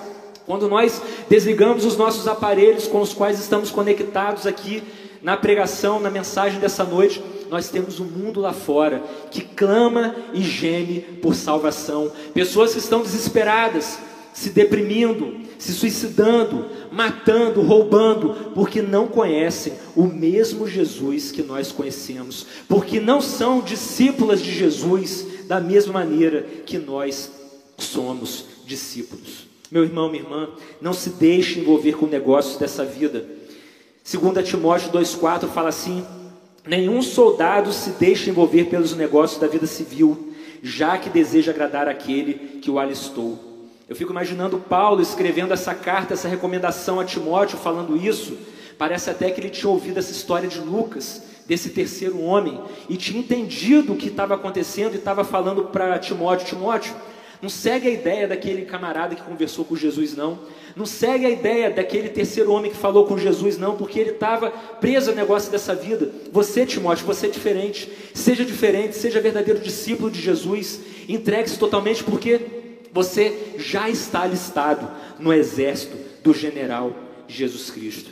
quando 0.46 0.68
nós 0.68 1.00
desligamos 1.28 1.84
os 1.84 1.96
nossos 1.96 2.28
aparelhos 2.28 2.86
com 2.86 3.00
os 3.00 3.14
quais 3.14 3.38
estamos 3.38 3.70
conectados 3.70 4.46
aqui 4.46 4.82
na 5.22 5.36
pregação, 5.36 5.98
na 6.00 6.10
mensagem 6.10 6.60
dessa 6.60 6.84
noite, 6.84 7.22
nós 7.48 7.70
temos 7.70 7.98
um 7.98 8.04
mundo 8.04 8.40
lá 8.40 8.52
fora 8.52 9.02
que 9.30 9.40
clama 9.40 10.14
e 10.34 10.42
geme 10.42 11.00
por 11.22 11.34
salvação. 11.34 12.12
Pessoas 12.34 12.72
que 12.72 12.78
estão 12.78 13.00
desesperadas, 13.00 13.98
se 14.34 14.50
deprimindo, 14.50 15.32
se 15.58 15.72
suicidando, 15.72 16.66
matando, 16.90 17.62
roubando, 17.62 18.52
porque 18.52 18.82
não 18.82 19.06
conhecem 19.06 19.74
o 19.94 20.04
mesmo 20.04 20.68
Jesus 20.68 21.30
que 21.30 21.42
nós 21.42 21.70
conhecemos, 21.70 22.44
porque 22.68 22.98
não 22.98 23.20
são 23.20 23.60
discípulas 23.60 24.42
de 24.42 24.52
Jesus 24.52 25.24
da 25.46 25.60
mesma 25.60 25.94
maneira 25.94 26.42
que 26.66 26.76
nós 26.78 27.30
somos 27.78 28.44
discípulos. 28.66 29.46
Meu 29.70 29.84
irmão, 29.84 30.10
minha 30.10 30.24
irmã, 30.24 30.50
não 30.80 30.92
se 30.92 31.10
deixe 31.10 31.60
envolver 31.60 31.92
com 31.96 32.06
negócios 32.06 32.58
dessa 32.58 32.84
vida. 32.84 33.24
2 34.04 34.48
Timóteo 34.48 34.90
2,4 34.90 35.48
fala 35.48 35.68
assim: 35.68 36.04
Nenhum 36.66 37.00
soldado 37.02 37.72
se 37.72 37.90
deixa 37.90 38.30
envolver 38.30 38.64
pelos 38.64 38.96
negócios 38.96 39.40
da 39.40 39.46
vida 39.46 39.66
civil, 39.66 40.34
já 40.60 40.98
que 40.98 41.08
deseja 41.08 41.52
agradar 41.52 41.88
aquele 41.88 42.58
que 42.60 42.70
o 42.70 42.80
alistou. 42.80 43.53
Eu 43.86 43.94
fico 43.94 44.12
imaginando 44.12 44.58
Paulo 44.58 45.02
escrevendo 45.02 45.52
essa 45.52 45.74
carta, 45.74 46.14
essa 46.14 46.26
recomendação 46.26 46.98
a 46.98 47.04
Timóteo, 47.04 47.58
falando 47.58 47.96
isso. 47.96 48.36
Parece 48.78 49.10
até 49.10 49.30
que 49.30 49.40
ele 49.40 49.50
tinha 49.50 49.70
ouvido 49.70 49.98
essa 49.98 50.10
história 50.10 50.48
de 50.48 50.58
Lucas, 50.58 51.22
desse 51.46 51.68
terceiro 51.68 52.18
homem, 52.22 52.58
e 52.88 52.96
tinha 52.96 53.20
entendido 53.20 53.92
o 53.92 53.96
que 53.96 54.08
estava 54.08 54.34
acontecendo 54.34 54.94
e 54.94 54.96
estava 54.96 55.22
falando 55.22 55.64
para 55.64 55.98
Timóteo: 55.98 56.46
Timóteo, 56.46 56.94
não 57.42 57.50
segue 57.50 57.86
a 57.86 57.90
ideia 57.90 58.26
daquele 58.26 58.64
camarada 58.64 59.14
que 59.14 59.20
conversou 59.20 59.66
com 59.66 59.76
Jesus, 59.76 60.16
não. 60.16 60.38
Não 60.74 60.86
segue 60.86 61.26
a 61.26 61.30
ideia 61.30 61.70
daquele 61.70 62.08
terceiro 62.08 62.50
homem 62.50 62.70
que 62.70 62.76
falou 62.78 63.04
com 63.04 63.18
Jesus, 63.18 63.58
não, 63.58 63.76
porque 63.76 64.00
ele 64.00 64.12
estava 64.12 64.50
preso 64.50 65.10
ao 65.10 65.16
negócio 65.16 65.52
dessa 65.52 65.74
vida. 65.74 66.10
Você, 66.32 66.64
Timóteo, 66.64 67.04
você 67.04 67.26
é 67.26 67.30
diferente. 67.30 67.92
Seja 68.14 68.46
diferente, 68.46 68.96
seja 68.96 69.20
verdadeiro 69.20 69.60
discípulo 69.60 70.10
de 70.10 70.22
Jesus. 70.22 70.80
Entregue-se 71.06 71.58
totalmente, 71.58 72.02
porque 72.02 72.63
você 72.94 73.56
já 73.58 73.90
está 73.90 74.22
alistado 74.22 74.88
no 75.18 75.32
exército 75.32 75.96
do 76.22 76.32
general 76.32 76.96
Jesus 77.26 77.68
Cristo. 77.68 78.08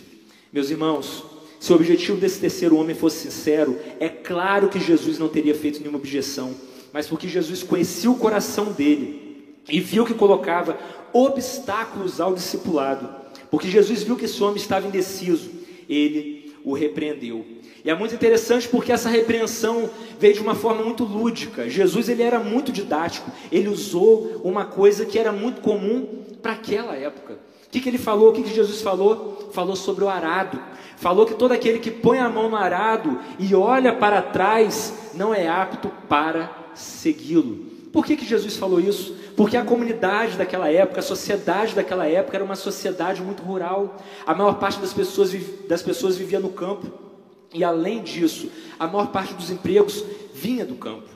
Meus 0.52 0.70
irmãos, 0.70 1.24
se 1.60 1.72
o 1.72 1.76
objetivo 1.76 2.18
desse 2.18 2.40
terceiro 2.40 2.76
homem 2.76 2.96
fosse 2.96 3.30
sincero, 3.30 3.78
é 4.00 4.08
claro 4.08 4.68
que 4.68 4.80
Jesus 4.80 5.20
não 5.20 5.28
teria 5.28 5.54
feito 5.54 5.78
nenhuma 5.78 5.98
objeção, 5.98 6.52
mas 6.92 7.06
porque 7.06 7.28
Jesus 7.28 7.62
conhecia 7.62 8.10
o 8.10 8.18
coração 8.18 8.72
dele 8.72 9.54
e 9.68 9.78
viu 9.78 10.04
que 10.04 10.14
colocava 10.14 10.76
obstáculos 11.12 12.20
ao 12.20 12.34
discipulado, 12.34 13.08
porque 13.52 13.68
Jesus 13.68 14.02
viu 14.02 14.16
que 14.16 14.24
esse 14.24 14.42
homem 14.42 14.56
estava 14.56 14.88
indeciso, 14.88 15.48
ele 15.88 16.56
o 16.64 16.72
repreendeu. 16.74 17.46
E 17.84 17.90
é 17.90 17.94
muito 17.94 18.14
interessante 18.14 18.68
porque 18.68 18.92
essa 18.92 19.08
repreensão 19.08 19.90
veio 20.18 20.34
de 20.34 20.40
uma 20.40 20.54
forma 20.54 20.84
muito 20.84 21.04
lúdica. 21.04 21.68
Jesus 21.68 22.08
ele 22.08 22.22
era 22.22 22.38
muito 22.38 22.70
didático. 22.70 23.30
Ele 23.50 23.68
usou 23.68 24.40
uma 24.44 24.64
coisa 24.64 25.04
que 25.04 25.18
era 25.18 25.32
muito 25.32 25.60
comum 25.60 26.06
para 26.40 26.52
aquela 26.52 26.94
época. 26.94 27.34
O 27.66 27.70
que, 27.70 27.80
que 27.80 27.88
ele 27.88 27.98
falou? 27.98 28.30
O 28.30 28.32
que, 28.32 28.42
que 28.42 28.54
Jesus 28.54 28.82
falou? 28.82 29.50
Falou 29.52 29.74
sobre 29.74 30.04
o 30.04 30.08
arado. 30.08 30.60
Falou 30.96 31.26
que 31.26 31.34
todo 31.34 31.52
aquele 31.52 31.80
que 31.80 31.90
põe 31.90 32.18
a 32.18 32.28
mão 32.28 32.48
no 32.48 32.56
arado 32.56 33.18
e 33.38 33.54
olha 33.54 33.92
para 33.92 34.22
trás 34.22 35.10
não 35.14 35.34
é 35.34 35.48
apto 35.48 35.90
para 36.08 36.50
segui-lo. 36.74 37.72
Por 37.92 38.06
que, 38.06 38.16
que 38.16 38.24
Jesus 38.24 38.56
falou 38.56 38.78
isso? 38.78 39.16
Porque 39.36 39.56
a 39.56 39.64
comunidade 39.64 40.36
daquela 40.36 40.70
época, 40.70 41.00
a 41.00 41.02
sociedade 41.02 41.74
daquela 41.74 42.06
época 42.06 42.36
era 42.36 42.44
uma 42.44 42.54
sociedade 42.54 43.20
muito 43.20 43.42
rural. 43.42 43.96
A 44.24 44.34
maior 44.34 44.58
parte 44.58 44.78
das 44.78 44.92
pessoas, 44.92 45.34
das 45.68 45.82
pessoas 45.82 46.16
vivia 46.16 46.38
no 46.38 46.50
campo. 46.50 47.11
E 47.52 47.62
além 47.62 48.02
disso, 48.02 48.50
a 48.78 48.86
maior 48.86 49.08
parte 49.08 49.34
dos 49.34 49.50
empregos 49.50 50.04
vinha 50.34 50.64
do 50.64 50.74
campo. 50.74 51.08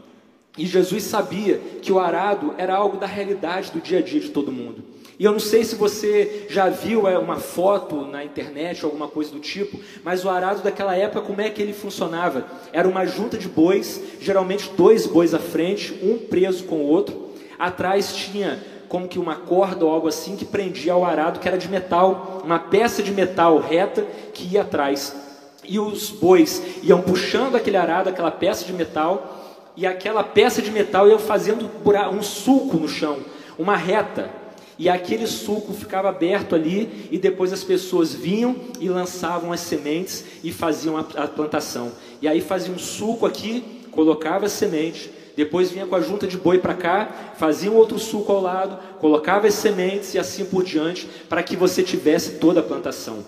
E 0.59 0.67
Jesus 0.67 1.03
sabia 1.05 1.59
que 1.83 1.93
o 1.93 1.99
arado 1.99 2.55
era 2.57 2.75
algo 2.75 2.97
da 2.97 3.07
realidade 3.07 3.71
do 3.71 3.81
dia 3.81 3.99
a 3.99 4.03
dia 4.03 4.21
de 4.21 4.31
todo 4.31 4.51
mundo. 4.51 4.83
E 5.19 5.25
eu 5.25 5.33
não 5.33 5.39
sei 5.39 5.65
se 5.65 5.77
você 5.77 6.47
já 6.49 6.69
viu 6.69 7.09
é, 7.09 7.19
uma 7.19 7.37
foto 7.37 8.03
na 8.03 8.23
internet 8.23 8.85
ou 8.85 8.91
alguma 8.91 9.09
coisa 9.09 9.31
do 9.31 9.41
tipo, 9.41 9.81
mas 10.05 10.25
o 10.25 10.29
arado 10.29 10.63
daquela 10.63 10.95
época, 10.95 11.23
como 11.23 11.41
é 11.41 11.49
que 11.49 11.63
ele 11.63 11.73
funcionava? 11.73 12.45
Era 12.71 12.87
uma 12.87 13.07
junta 13.07 13.39
de 13.39 13.49
bois, 13.49 14.01
geralmente 14.21 14.71
dois 14.77 15.07
bois 15.07 15.33
à 15.33 15.39
frente, 15.39 15.99
um 16.03 16.19
preso 16.19 16.65
com 16.65 16.77
o 16.77 16.87
outro. 16.87 17.31
Atrás 17.59 18.15
tinha 18.15 18.63
como 18.89 19.09
que 19.09 19.19
uma 19.19 19.37
corda 19.37 19.85
ou 19.87 19.91
algo 19.91 20.07
assim 20.07 20.37
que 20.37 20.45
prendia 20.45 20.93
ao 20.93 21.05
arado, 21.05 21.41
que 21.41 21.49
era 21.49 21.57
de 21.57 21.69
metal, 21.69 22.43
uma 22.45 22.59
peça 22.59 23.03
de 23.03 23.11
metal 23.11 23.59
reta 23.59 24.07
que 24.35 24.55
ia 24.55 24.63
atrás 24.63 25.26
e 25.69 25.79
os 25.79 26.11
bois 26.11 26.63
iam 26.83 27.01
puxando 27.01 27.57
aquele 27.57 27.77
arado, 27.77 28.09
aquela 28.09 28.31
peça 28.31 28.65
de 28.65 28.73
metal, 28.73 29.45
e 29.77 29.87
aquela 29.87 30.25
peça 30.25 30.63
de 30.63 30.71
metal 30.71 31.09
ia 31.09 31.19
fazendo 31.19 31.71
um 32.13 32.23
sulco 32.23 32.77
no 32.79 32.89
chão, 32.89 33.19
uma 33.59 33.77
reta. 33.77 34.31
E 34.79 34.89
aquele 34.89 35.27
sulco 35.27 35.73
ficava 35.73 36.09
aberto 36.09 36.55
ali, 36.55 37.09
e 37.11 37.19
depois 37.19 37.53
as 37.53 37.65
pessoas 37.65 38.15
vinham 38.15 38.57
e 38.81 38.89
lançavam 38.89 39.53
as 39.53 39.61
sementes 39.61 40.25
e 40.45 40.53
faziam 40.53 40.97
a, 40.97 41.01
a 41.01 41.29
plantação. 41.29 41.93
E 42.21 42.29
aí 42.29 42.41
fazia 42.41 42.73
um 42.73 42.79
sulco 42.79 43.27
aqui, 43.27 43.87
colocava 43.91 44.47
a 44.47 44.49
semente, 44.49 45.11
depois 45.37 45.71
vinha 45.71 45.87
com 45.87 45.95
a 45.95 46.01
junta 46.01 46.27
de 46.27 46.39
boi 46.39 46.59
para 46.59 46.75
cá, 46.75 47.35
fazia 47.37 47.71
um 47.71 47.75
outro 47.75 47.99
sulco 47.99 48.33
ao 48.33 48.41
lado, 48.41 48.79
colocava 48.99 49.47
as 49.47 49.55
sementes 49.55 50.15
e 50.15 50.19
assim 50.19 50.47
por 50.47 50.65
diante, 50.65 51.07
para 51.29 51.43
que 51.43 51.55
você 51.55 51.83
tivesse 51.83 52.33
toda 52.33 52.61
a 52.61 52.63
plantação. 52.63 53.19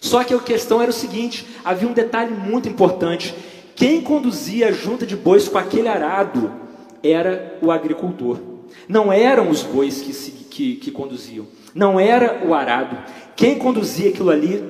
Só 0.00 0.22
que 0.24 0.34
a 0.34 0.38
questão 0.38 0.80
era 0.80 0.90
o 0.90 0.94
seguinte: 0.94 1.46
havia 1.64 1.88
um 1.88 1.92
detalhe 1.92 2.32
muito 2.32 2.68
importante. 2.68 3.34
Quem 3.74 4.00
conduzia 4.00 4.68
a 4.68 4.72
junta 4.72 5.06
de 5.06 5.16
bois 5.16 5.48
com 5.48 5.58
aquele 5.58 5.88
arado 5.88 6.52
era 7.02 7.58
o 7.62 7.70
agricultor. 7.70 8.38
Não 8.88 9.12
eram 9.12 9.50
os 9.50 9.62
bois 9.62 10.00
que, 10.00 10.12
se, 10.12 10.30
que, 10.30 10.76
que 10.76 10.90
conduziam, 10.90 11.46
não 11.74 11.98
era 11.98 12.42
o 12.44 12.54
arado. 12.54 12.96
Quem 13.36 13.56
conduzia 13.56 14.08
aquilo 14.10 14.30
ali 14.30 14.64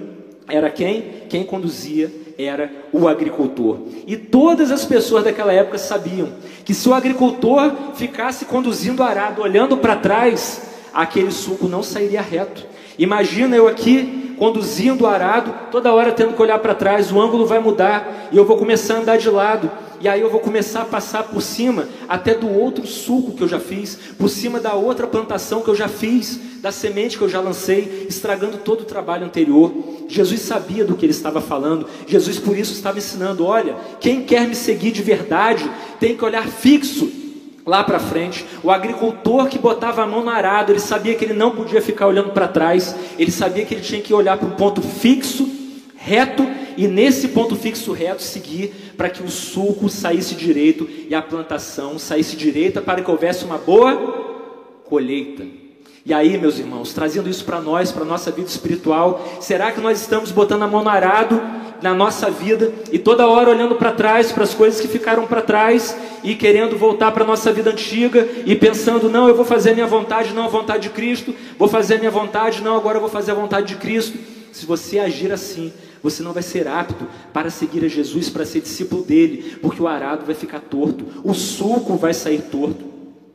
era 0.49 0.71
quem? 0.71 1.23
Quem 1.29 1.45
conduzia 1.45 2.13
era 2.39 2.71
o 2.93 3.09
agricultor. 3.09 3.79
E 4.07 4.17
todas 4.17 4.71
as 4.71 4.85
pessoas 4.85 5.25
daquela 5.25 5.53
época 5.53 5.79
sabiam 5.79 6.35
que 6.65 6.75
se 6.75 6.89
o 6.89 6.95
agricultor 6.95 7.95
ficasse 7.95 8.45
conduzindo 8.45 9.03
o 9.03 9.05
arado, 9.05 9.43
olhando 9.43 9.77
para 9.77 9.97
trás, 9.97 10.63
aquele 10.93 11.31
suco 11.31 11.67
não 11.67 11.83
sairia 11.83 12.21
reto. 12.21 12.67
Imagina 12.99 13.57
eu 13.57 13.67
aqui 13.67 14.28
conduzindo 14.39 15.05
o 15.05 15.07
arado, 15.07 15.55
toda 15.71 15.93
hora 15.93 16.13
tendo 16.13 16.35
que 16.35 16.43
olhar 16.43 16.59
para 16.59 16.75
trás, 16.75 17.13
o 17.13 17.21
ângulo 17.21 17.47
vai 17.47 17.59
mudar 17.59 18.29
e 18.31 18.37
eu 18.37 18.45
vou 18.45 18.57
começar 18.57 18.95
a 18.95 18.99
andar 18.99 19.19
de 19.19 19.29
lado. 19.29 19.71
E 20.01 20.09
aí 20.09 20.21
eu 20.21 20.31
vou 20.31 20.39
começar 20.39 20.83
a 20.83 20.85
passar 20.85 21.25
por 21.25 21.43
cima 21.43 21.89
até 22.09 22.33
do 22.33 22.49
outro 22.49 22.87
suco 22.87 23.33
que 23.33 23.43
eu 23.43 23.49
já 23.49 23.59
fiz, 23.59 23.99
por 24.17 24.29
cima 24.29 24.61
da 24.61 24.75
outra 24.75 25.09
plantação 25.09 25.61
que 25.61 25.69
eu 25.69 25.75
já 25.75 25.89
fiz, 25.89 26.39
da 26.61 26.71
semente 26.71 27.19
que 27.19 27.25
eu 27.25 27.29
já 27.29 27.41
lancei, 27.41 28.07
estragando 28.09 28.59
todo 28.59 28.83
o 28.83 28.85
trabalho 28.85 29.27
anterior. 29.27 29.73
Jesus 30.09 30.41
sabia 30.43 30.85
do 30.85 30.95
que 30.95 31.05
ele 31.05 31.13
estava 31.13 31.41
falando. 31.41 31.87
Jesus 32.07 32.39
por 32.39 32.57
isso 32.57 32.73
estava 32.73 32.99
ensinando, 32.99 33.45
olha, 33.45 33.75
quem 33.99 34.23
quer 34.23 34.47
me 34.47 34.55
seguir 34.55 34.93
de 34.93 35.03
verdade, 35.03 35.69
tem 35.99 36.17
que 36.17 36.25
olhar 36.25 36.47
fixo 36.47 37.28
lá 37.69 37.85
para 37.85 37.99
frente. 37.99 38.47
O 38.63 38.71
agricultor 38.71 39.47
que 39.47 39.59
botava 39.59 40.03
a 40.03 40.07
mão 40.07 40.25
no 40.25 40.31
arado, 40.31 40.73
ele 40.73 40.81
sabia 40.81 41.15
que 41.15 41.23
ele 41.23 41.35
não 41.35 41.51
podia 41.51 41.83
ficar 41.83 42.07
olhando 42.07 42.31
para 42.31 42.49
trás, 42.49 42.97
ele 43.19 43.31
sabia 43.31 43.65
que 43.67 43.75
ele 43.75 43.83
tinha 43.83 44.01
que 44.01 44.15
olhar 44.15 44.39
para 44.39 44.49
um 44.49 44.53
ponto 44.53 44.81
fixo, 44.81 45.47
reto, 45.95 46.49
e 46.79 46.89
nesse 46.89 47.29
ponto 47.29 47.55
fixo 47.55 47.93
reto 47.93 48.23
seguir 48.23 48.95
para 48.97 49.11
que 49.11 49.23
o 49.23 49.29
sulco 49.29 49.89
saísse 49.91 50.35
direito 50.35 50.89
e 51.09 51.15
a 51.15 51.21
plantação 51.21 51.99
saísse 51.99 52.37
direita 52.37 52.81
para 52.81 53.03
que 53.03 53.11
houvesse 53.11 53.45
uma 53.45 53.59
boa 53.59 53.97
colheita. 54.85 55.45
E 56.07 56.15
aí, 56.15 56.39
meus 56.39 56.59
irmãos, 56.59 56.95
trazendo 56.95 57.29
isso 57.29 57.45
para 57.45 57.61
nós, 57.61 57.93
para 57.93 58.03
a 58.03 58.07
nossa 58.07 58.31
vida 58.31 58.49
espiritual, 58.49 59.23
será 59.41 59.71
que 59.73 59.81
nós 59.81 60.01
estamos 60.01 60.31
botando 60.31 60.63
a 60.63 60.67
mão 60.67 60.83
no 60.83 60.89
arado 60.89 61.39
na 61.83 61.95
nossa 61.95 62.31
vida 62.31 62.73
e 62.93 62.99
toda 62.99 63.27
hora 63.27 63.51
olhando 63.51 63.77
para 63.77 63.93
trás, 63.93 64.33
para 64.33 64.45
as 64.45 64.55
coisas 64.55 64.81
que 64.81 64.89
ficaram 64.89 65.27
para 65.27 65.43
trás 65.43 65.97
e 66.23 66.35
querendo 66.35 66.77
voltar 66.77 67.13
para 67.13 67.25
a 67.25 67.27
nossa 67.27 67.53
vida 67.53 67.71
antiga 67.71 68.29
e 68.45 68.55
pensando: 68.55 69.09
não, 69.09 69.29
eu 69.29 69.35
vou 69.35 69.45
fazer 69.45 69.71
a 69.71 69.75
minha 69.75 69.87
vontade, 69.87 70.35
não 70.35 70.45
a 70.45 70.49
vontade 70.49 70.85
de 70.85 70.91
Cristo, 70.91 71.35
vou 71.59 71.69
fazer 71.69 71.95
a 71.95 71.99
minha 71.99 72.11
vontade, 72.11 72.63
não, 72.63 72.77
agora 72.77 72.97
eu 72.97 73.01
vou 73.01 73.11
fazer 73.11 73.33
a 73.33 73.35
vontade 73.35 73.69
de 73.69 73.77
Cristo. 73.77 74.19
Se 74.53 74.67
você 74.67 74.99
agir 74.99 75.31
assim, 75.31 75.73
você 76.03 76.23
não 76.23 76.33
vai 76.33 76.43
ser 76.43 76.67
apto 76.67 77.07
para 77.33 77.51
seguir 77.51 77.85
a 77.85 77.89
Jesus, 77.89 78.29
para 78.29 78.45
ser 78.45 78.61
discípulo 78.61 79.03
dele, 79.03 79.59
porque 79.61 79.83
o 79.83 79.87
arado 79.87 80.25
vai 80.25 80.35
ficar 80.35 80.61
torto, 80.61 81.05
o 81.23 81.35
sulco 81.35 81.97
vai 81.97 82.15
sair 82.15 82.43
torto. 82.43 82.87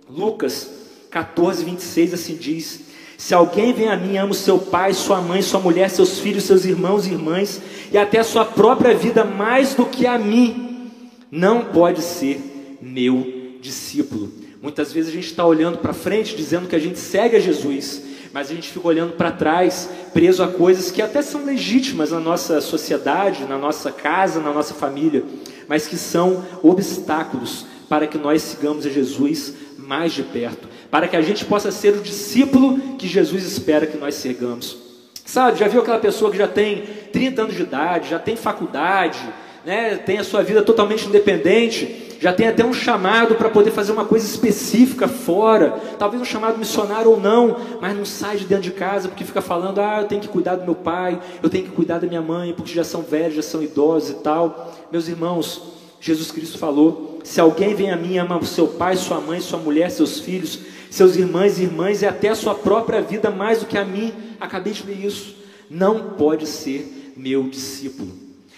Lucas 0.09 0.69
14, 1.09 1.63
26 1.63 2.13
assim 2.13 2.35
diz: 2.35 2.81
Se 3.23 3.33
alguém 3.33 3.71
vem 3.71 3.87
a 3.87 3.95
mim, 3.95 4.17
ama 4.17 4.33
o 4.33 4.35
seu 4.35 4.59
pai, 4.59 4.93
sua 4.93 5.21
mãe, 5.21 5.41
sua 5.41 5.57
mulher, 5.57 5.89
seus 5.89 6.19
filhos, 6.19 6.43
seus 6.43 6.65
irmãos 6.65 7.07
e 7.07 7.11
irmãs, 7.11 7.61
e 7.89 7.97
até 7.97 8.19
a 8.19 8.23
sua 8.23 8.43
própria 8.43 8.93
vida 8.93 9.23
mais 9.23 9.73
do 9.73 9.85
que 9.85 10.05
a 10.05 10.19
mim, 10.19 10.91
não 11.31 11.63
pode 11.63 12.01
ser 12.01 12.77
meu 12.81 13.55
discípulo. 13.61 14.29
Muitas 14.61 14.91
vezes 14.91 15.09
a 15.09 15.13
gente 15.13 15.27
está 15.27 15.45
olhando 15.45 15.77
para 15.77 15.93
frente, 15.93 16.35
dizendo 16.35 16.67
que 16.67 16.75
a 16.75 16.79
gente 16.79 16.99
segue 16.99 17.37
a 17.37 17.39
Jesus, 17.39 18.03
mas 18.33 18.51
a 18.51 18.53
gente 18.53 18.67
fica 18.67 18.85
olhando 18.85 19.13
para 19.13 19.31
trás, 19.31 19.89
preso 20.13 20.43
a 20.43 20.49
coisas 20.49 20.91
que 20.91 21.01
até 21.01 21.21
são 21.21 21.45
legítimas 21.45 22.11
na 22.11 22.19
nossa 22.19 22.59
sociedade, 22.59 23.45
na 23.45 23.57
nossa 23.57 23.89
casa, 23.89 24.41
na 24.41 24.51
nossa 24.51 24.73
família, 24.73 25.23
mas 25.69 25.87
que 25.87 25.95
são 25.95 26.43
obstáculos 26.61 27.65
para 27.87 28.05
que 28.05 28.17
nós 28.17 28.41
sigamos 28.41 28.85
a 28.85 28.89
Jesus 28.89 29.53
mais 29.77 30.11
de 30.11 30.23
perto, 30.23 30.67
para 30.93 31.07
que 31.07 31.15
a 31.15 31.21
gente 31.23 31.43
possa 31.43 31.71
ser 31.71 31.95
o 31.95 32.01
discípulo 32.01 32.77
que 32.99 33.07
Jesus 33.07 33.43
espera 33.43 33.87
que 33.87 33.97
nós 33.97 34.13
sigamos. 34.13 34.77
Sabe, 35.25 35.57
já 35.57 35.67
viu 35.67 35.81
aquela 35.81 35.97
pessoa 35.97 36.29
que 36.29 36.37
já 36.37 36.47
tem 36.47 36.83
30 37.11 37.41
anos 37.41 37.55
de 37.55 37.63
idade, 37.63 38.11
já 38.11 38.19
tem 38.19 38.35
faculdade, 38.35 39.17
né, 39.65 39.95
tem 39.95 40.19
a 40.19 40.23
sua 40.23 40.43
vida 40.43 40.61
totalmente 40.61 41.07
independente, 41.07 42.15
já 42.19 42.31
tem 42.31 42.47
até 42.47 42.63
um 42.63 42.71
chamado 42.71 43.33
para 43.33 43.49
poder 43.49 43.71
fazer 43.71 43.91
uma 43.91 44.05
coisa 44.05 44.23
específica 44.23 45.07
fora, 45.07 45.71
talvez 45.97 46.21
um 46.21 46.25
chamado 46.25 46.59
missionário 46.59 47.09
ou 47.09 47.19
não, 47.19 47.57
mas 47.81 47.97
não 47.97 48.05
sai 48.05 48.37
de 48.37 48.45
dentro 48.45 48.65
de 48.65 48.71
casa 48.71 49.09
porque 49.09 49.25
fica 49.25 49.41
falando: 49.41 49.79
ah, 49.79 50.01
eu 50.01 50.07
tenho 50.07 50.21
que 50.21 50.27
cuidar 50.27 50.57
do 50.57 50.63
meu 50.63 50.75
pai, 50.75 51.19
eu 51.41 51.49
tenho 51.49 51.63
que 51.63 51.71
cuidar 51.71 51.97
da 51.97 52.05
minha 52.05 52.21
mãe, 52.21 52.53
porque 52.53 52.71
já 52.71 52.83
são 52.83 53.01
velhos, 53.01 53.37
já 53.37 53.41
são 53.41 53.63
idosos 53.63 54.11
e 54.11 54.13
tal. 54.21 54.71
Meus 54.91 55.07
irmãos, 55.07 55.59
Jesus 55.99 56.29
Cristo 56.29 56.59
falou: 56.59 57.19
se 57.23 57.41
alguém 57.41 57.73
vem 57.73 57.89
a 57.89 57.95
mim, 57.95 58.19
ama 58.19 58.37
o 58.37 58.45
seu 58.45 58.67
pai, 58.67 58.95
sua 58.95 59.19
mãe, 59.19 59.39
sua 59.39 59.57
mulher, 59.57 59.89
seus 59.89 60.19
filhos, 60.19 60.59
seus 60.93 61.15
irmãos 61.15 61.57
e 61.57 61.63
irmãs 61.63 62.03
e 62.03 62.05
até 62.05 62.29
a 62.29 62.35
sua 62.35 62.53
própria 62.53 63.01
vida 63.01 63.31
mais 63.31 63.61
do 63.61 63.65
que 63.65 63.79
a 63.79 63.83
mim, 63.83 64.13
acabei 64.39 64.73
de 64.73 64.85
ler 64.85 65.03
isso, 65.03 65.35
não 65.67 66.11
pode 66.11 66.45
ser 66.45 67.13
meu 67.17 67.49
discípulo. 67.49 68.11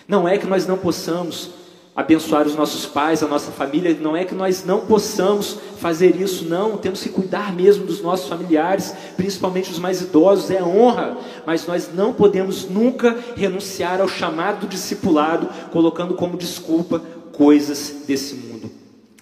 Não 0.06 0.28
é 0.28 0.38
que 0.38 0.46
nós 0.46 0.68
não 0.68 0.78
possamos 0.78 1.52
abençoar 1.96 2.46
os 2.46 2.54
nossos 2.54 2.86
pais, 2.86 3.24
a 3.24 3.28
nossa 3.28 3.54
família, 3.54 3.98
não 4.02 4.18
é 4.18 4.26
que 4.26 4.36
nós 4.36 4.66
não 4.66 4.82
possamos 4.82 5.58
fazer 5.80 6.18
isso, 6.18 6.44
não, 6.44 6.76
temos 6.76 7.02
que 7.02 7.08
cuidar 7.08 7.56
mesmo 7.56 7.86
dos 7.86 8.02
nossos 8.02 8.28
familiares, 8.28 8.94
principalmente 9.16 9.72
os 9.72 9.80
mais 9.80 10.02
idosos, 10.02 10.52
é 10.52 10.62
honra, 10.62 11.18
mas 11.46 11.66
nós 11.66 11.90
não 11.94 12.12
podemos 12.12 12.70
nunca 12.70 13.18
renunciar 13.38 14.02
ao 14.02 14.10
chamado 14.10 14.68
discipulado, 14.68 15.48
colocando 15.72 16.16
como 16.16 16.36
desculpa 16.38 17.02
coisas 17.32 18.04
desse 18.06 18.36
mundo. 18.36 18.70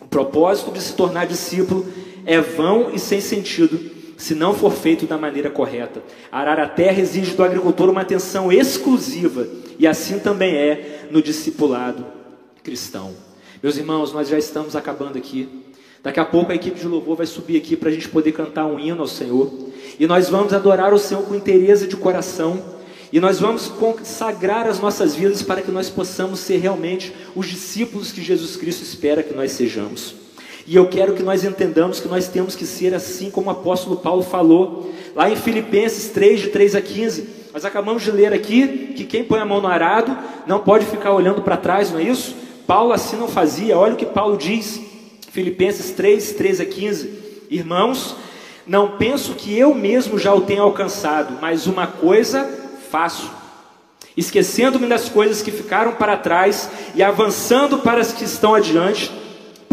O 0.01 0.07
propósito 0.07 0.71
de 0.71 0.81
se 0.81 0.93
tornar 0.93 1.27
discípulo 1.27 1.85
é 2.25 2.39
vão 2.39 2.91
e 2.93 2.99
sem 2.99 3.19
sentido 3.19 3.91
se 4.17 4.33
não 4.33 4.53
for 4.53 4.71
feito 4.71 5.05
da 5.05 5.17
maneira 5.17 5.49
correta. 5.49 6.01
Arar 6.31 6.59
a 6.59 6.67
terra 6.67 7.01
exige 7.01 7.35
do 7.35 7.43
agricultor 7.43 7.89
uma 7.89 8.01
atenção 8.01 8.51
exclusiva, 8.51 9.47
e 9.77 9.85
assim 9.85 10.19
também 10.19 10.55
é 10.55 11.07
no 11.11 11.21
discipulado 11.21 12.05
cristão. 12.63 13.13
Meus 13.61 13.77
irmãos, 13.77 14.13
nós 14.13 14.29
já 14.29 14.37
estamos 14.37 14.75
acabando 14.75 15.17
aqui. 15.17 15.49
Daqui 16.01 16.19
a 16.19 16.25
pouco 16.25 16.51
a 16.51 16.55
equipe 16.55 16.79
de 16.79 16.87
louvor 16.87 17.17
vai 17.17 17.25
subir 17.25 17.57
aqui 17.57 17.75
para 17.75 17.89
a 17.89 17.91
gente 17.91 18.09
poder 18.09 18.31
cantar 18.31 18.65
um 18.65 18.79
hino 18.79 19.01
ao 19.01 19.07
Senhor. 19.07 19.51
E 19.99 20.05
nós 20.05 20.29
vamos 20.29 20.53
adorar 20.53 20.93
o 20.93 20.99
Senhor 20.99 21.23
com 21.23 21.35
interesse 21.35 21.87
de 21.87 21.95
coração. 21.95 22.61
E 23.11 23.19
nós 23.19 23.39
vamos 23.39 23.67
consagrar 23.67 24.67
as 24.67 24.79
nossas 24.79 25.15
vidas 25.15 25.41
para 25.41 25.61
que 25.61 25.71
nós 25.71 25.89
possamos 25.89 26.39
ser 26.39 26.57
realmente 26.57 27.13
os 27.35 27.47
discípulos 27.47 28.11
que 28.11 28.21
Jesus 28.21 28.55
Cristo 28.55 28.83
espera 28.83 29.23
que 29.23 29.33
nós 29.33 29.51
sejamos. 29.51 30.22
E 30.65 30.75
eu 30.75 30.87
quero 30.87 31.13
que 31.13 31.23
nós 31.23 31.43
entendamos 31.43 31.99
que 31.99 32.07
nós 32.07 32.27
temos 32.27 32.55
que 32.55 32.65
ser 32.65 32.93
assim 32.93 33.29
como 33.29 33.47
o 33.47 33.51
apóstolo 33.51 33.97
Paulo 33.97 34.23
falou, 34.23 34.91
lá 35.15 35.29
em 35.29 35.35
Filipenses 35.35 36.09
3, 36.09 36.41
de 36.41 36.47
3 36.49 36.75
a 36.75 36.81
15. 36.81 37.29
Nós 37.53 37.65
acabamos 37.65 38.01
de 38.01 38.11
ler 38.11 38.33
aqui 38.33 38.93
que 38.95 39.03
quem 39.03 39.23
põe 39.23 39.39
a 39.39 39.45
mão 39.45 39.61
no 39.61 39.67
arado 39.67 40.17
não 40.47 40.59
pode 40.59 40.85
ficar 40.85 41.11
olhando 41.11 41.41
para 41.41 41.57
trás, 41.57 41.91
não 41.91 41.99
é 41.99 42.03
isso? 42.03 42.35
Paulo 42.65 42.93
assim 42.93 43.17
não 43.17 43.27
fazia. 43.27 43.77
Olha 43.77 43.93
o 43.93 43.97
que 43.97 44.05
Paulo 44.05 44.37
diz, 44.37 44.79
Filipenses 45.31 45.91
3, 45.91 46.31
13 46.33 46.61
a 46.61 46.65
15. 46.65 47.23
Irmãos, 47.49 48.15
não 48.65 48.97
penso 48.97 49.33
que 49.33 49.57
eu 49.57 49.73
mesmo 49.75 50.17
já 50.17 50.33
o 50.33 50.41
tenha 50.41 50.61
alcançado, 50.61 51.37
mas 51.41 51.67
uma 51.67 51.85
coisa 51.85 52.49
faço. 52.89 53.29
Esquecendo-me 54.15 54.87
das 54.87 55.09
coisas 55.09 55.41
que 55.41 55.51
ficaram 55.51 55.93
para 55.95 56.15
trás 56.15 56.69
e 56.95 57.03
avançando 57.03 57.79
para 57.79 57.99
as 57.99 58.13
que 58.13 58.23
estão 58.23 58.55
adiante, 58.55 59.11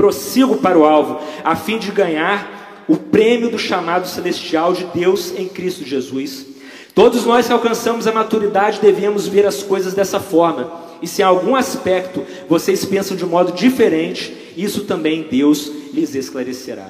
prossigo 0.01 0.57
para 0.57 0.79
o 0.79 0.87
alvo, 0.87 1.21
a 1.45 1.55
fim 1.55 1.79
de 1.79 1.91
ganhar 1.91 2.85
o 2.89 2.97
prêmio 2.97 3.51
do 3.51 3.59
chamado 3.59 4.09
celestial 4.09 4.73
de 4.73 4.85
Deus 4.85 5.35
em 5.37 5.47
Cristo 5.47 5.85
Jesus. 5.85 6.47
Todos 6.95 7.27
nós 7.27 7.47
que 7.47 7.53
alcançamos 7.53 8.07
a 8.07 8.13
maturidade 8.13 8.81
devemos 8.81 9.29
ver 9.29 9.45
as 9.45 9.63
coisas 9.63 9.93
dessa 9.93 10.19
forma. 10.19 10.73
E 11.03 11.07
se 11.07 11.21
em 11.21 11.25
algum 11.27 11.55
aspecto 11.55 12.25
vocês 12.49 12.83
pensam 12.83 13.15
de 13.15 13.27
modo 13.27 13.53
diferente, 13.53 14.35
isso 14.57 14.85
também 14.85 15.29
Deus 15.31 15.71
lhes 15.93 16.15
esclarecerá. 16.15 16.89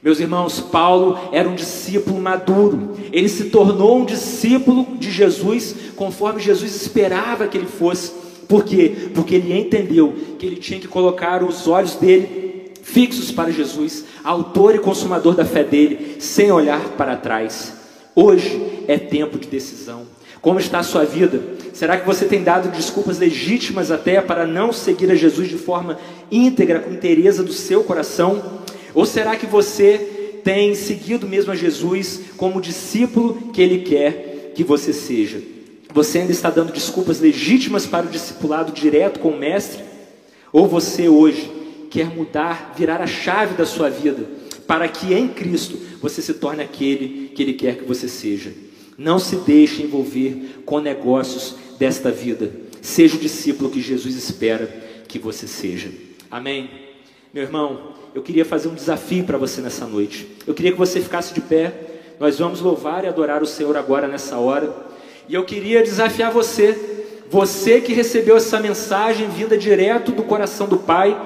Meus 0.00 0.20
irmãos, 0.20 0.60
Paulo 0.60 1.18
era 1.32 1.48
um 1.48 1.56
discípulo 1.56 2.20
maduro. 2.20 2.96
Ele 3.12 3.28
se 3.28 3.46
tornou 3.46 3.98
um 3.98 4.04
discípulo 4.04 4.86
de 5.00 5.10
Jesus 5.10 5.74
conforme 5.96 6.40
Jesus 6.40 6.80
esperava 6.80 7.48
que 7.48 7.58
ele 7.58 7.66
fosse. 7.66 8.12
Por 8.48 8.64
quê? 8.64 9.10
Porque 9.14 9.34
ele 9.34 9.56
entendeu 9.58 10.14
que 10.38 10.46
ele 10.46 10.56
tinha 10.56 10.78
que 10.78 10.88
colocar 10.88 11.42
os 11.42 11.66
olhos 11.66 11.94
dele 11.94 12.46
fixos 12.82 13.32
para 13.32 13.50
Jesus, 13.50 14.04
autor 14.22 14.76
e 14.76 14.78
consumador 14.78 15.34
da 15.34 15.44
fé 15.44 15.64
dele, 15.64 16.16
sem 16.20 16.52
olhar 16.52 16.80
para 16.90 17.16
trás. 17.16 17.74
Hoje 18.14 18.84
é 18.86 18.96
tempo 18.96 19.38
de 19.38 19.48
decisão. 19.48 20.06
Como 20.40 20.60
está 20.60 20.78
a 20.78 20.84
sua 20.84 21.04
vida? 21.04 21.42
Será 21.72 21.96
que 21.96 22.06
você 22.06 22.24
tem 22.24 22.44
dado 22.44 22.70
desculpas 22.70 23.18
legítimas 23.18 23.90
até 23.90 24.20
para 24.20 24.46
não 24.46 24.72
seguir 24.72 25.10
a 25.10 25.16
Jesus 25.16 25.48
de 25.48 25.58
forma 25.58 25.98
íntegra, 26.30 26.78
com 26.78 26.92
interesse 26.92 27.42
do 27.42 27.52
seu 27.52 27.82
coração? 27.82 28.60
Ou 28.94 29.04
será 29.04 29.34
que 29.34 29.46
você 29.46 30.40
tem 30.44 30.74
seguido 30.76 31.26
mesmo 31.26 31.50
a 31.50 31.56
Jesus 31.56 32.20
como 32.36 32.60
discípulo 32.60 33.50
que 33.52 33.60
ele 33.60 33.80
quer 33.80 34.52
que 34.54 34.62
você 34.62 34.92
seja? 34.92 35.55
Você 35.96 36.18
ainda 36.18 36.32
está 36.32 36.50
dando 36.50 36.74
desculpas 36.74 37.20
legítimas 37.20 37.86
para 37.86 38.04
o 38.04 38.10
discipulado 38.10 38.70
direto 38.70 39.18
com 39.18 39.30
o 39.30 39.38
Mestre? 39.38 39.82
Ou 40.52 40.68
você 40.68 41.08
hoje 41.08 41.50
quer 41.90 42.14
mudar, 42.14 42.74
virar 42.76 43.00
a 43.00 43.06
chave 43.06 43.54
da 43.54 43.64
sua 43.64 43.88
vida, 43.88 44.28
para 44.66 44.86
que 44.88 45.14
em 45.14 45.26
Cristo 45.26 45.78
você 46.02 46.20
se 46.20 46.34
torne 46.34 46.62
aquele 46.62 47.28
que 47.34 47.42
Ele 47.42 47.54
quer 47.54 47.78
que 47.78 47.84
você 47.84 48.10
seja? 48.10 48.52
Não 48.98 49.18
se 49.18 49.36
deixe 49.36 49.84
envolver 49.84 50.60
com 50.66 50.80
negócios 50.80 51.54
desta 51.78 52.10
vida. 52.10 52.52
Seja 52.82 53.16
o 53.16 53.20
discípulo 53.20 53.70
que 53.70 53.80
Jesus 53.80 54.16
espera 54.16 54.66
que 55.08 55.18
você 55.18 55.46
seja. 55.46 55.90
Amém? 56.30 56.68
Meu 57.32 57.42
irmão, 57.44 57.94
eu 58.14 58.20
queria 58.20 58.44
fazer 58.44 58.68
um 58.68 58.74
desafio 58.74 59.24
para 59.24 59.38
você 59.38 59.62
nessa 59.62 59.86
noite. 59.86 60.28
Eu 60.46 60.52
queria 60.52 60.72
que 60.72 60.78
você 60.78 61.00
ficasse 61.00 61.32
de 61.32 61.40
pé. 61.40 61.72
Nós 62.20 62.38
vamos 62.38 62.60
louvar 62.60 63.02
e 63.04 63.06
adorar 63.06 63.42
o 63.42 63.46
Senhor 63.46 63.78
agora 63.78 64.06
nessa 64.06 64.36
hora. 64.36 64.84
E 65.28 65.34
eu 65.34 65.44
queria 65.44 65.82
desafiar 65.82 66.30
você, 66.30 66.78
você 67.28 67.80
que 67.80 67.92
recebeu 67.92 68.36
essa 68.36 68.60
mensagem 68.60 69.28
vinda 69.28 69.58
direto 69.58 70.12
do 70.12 70.22
coração 70.22 70.68
do 70.68 70.76
Pai, 70.76 71.20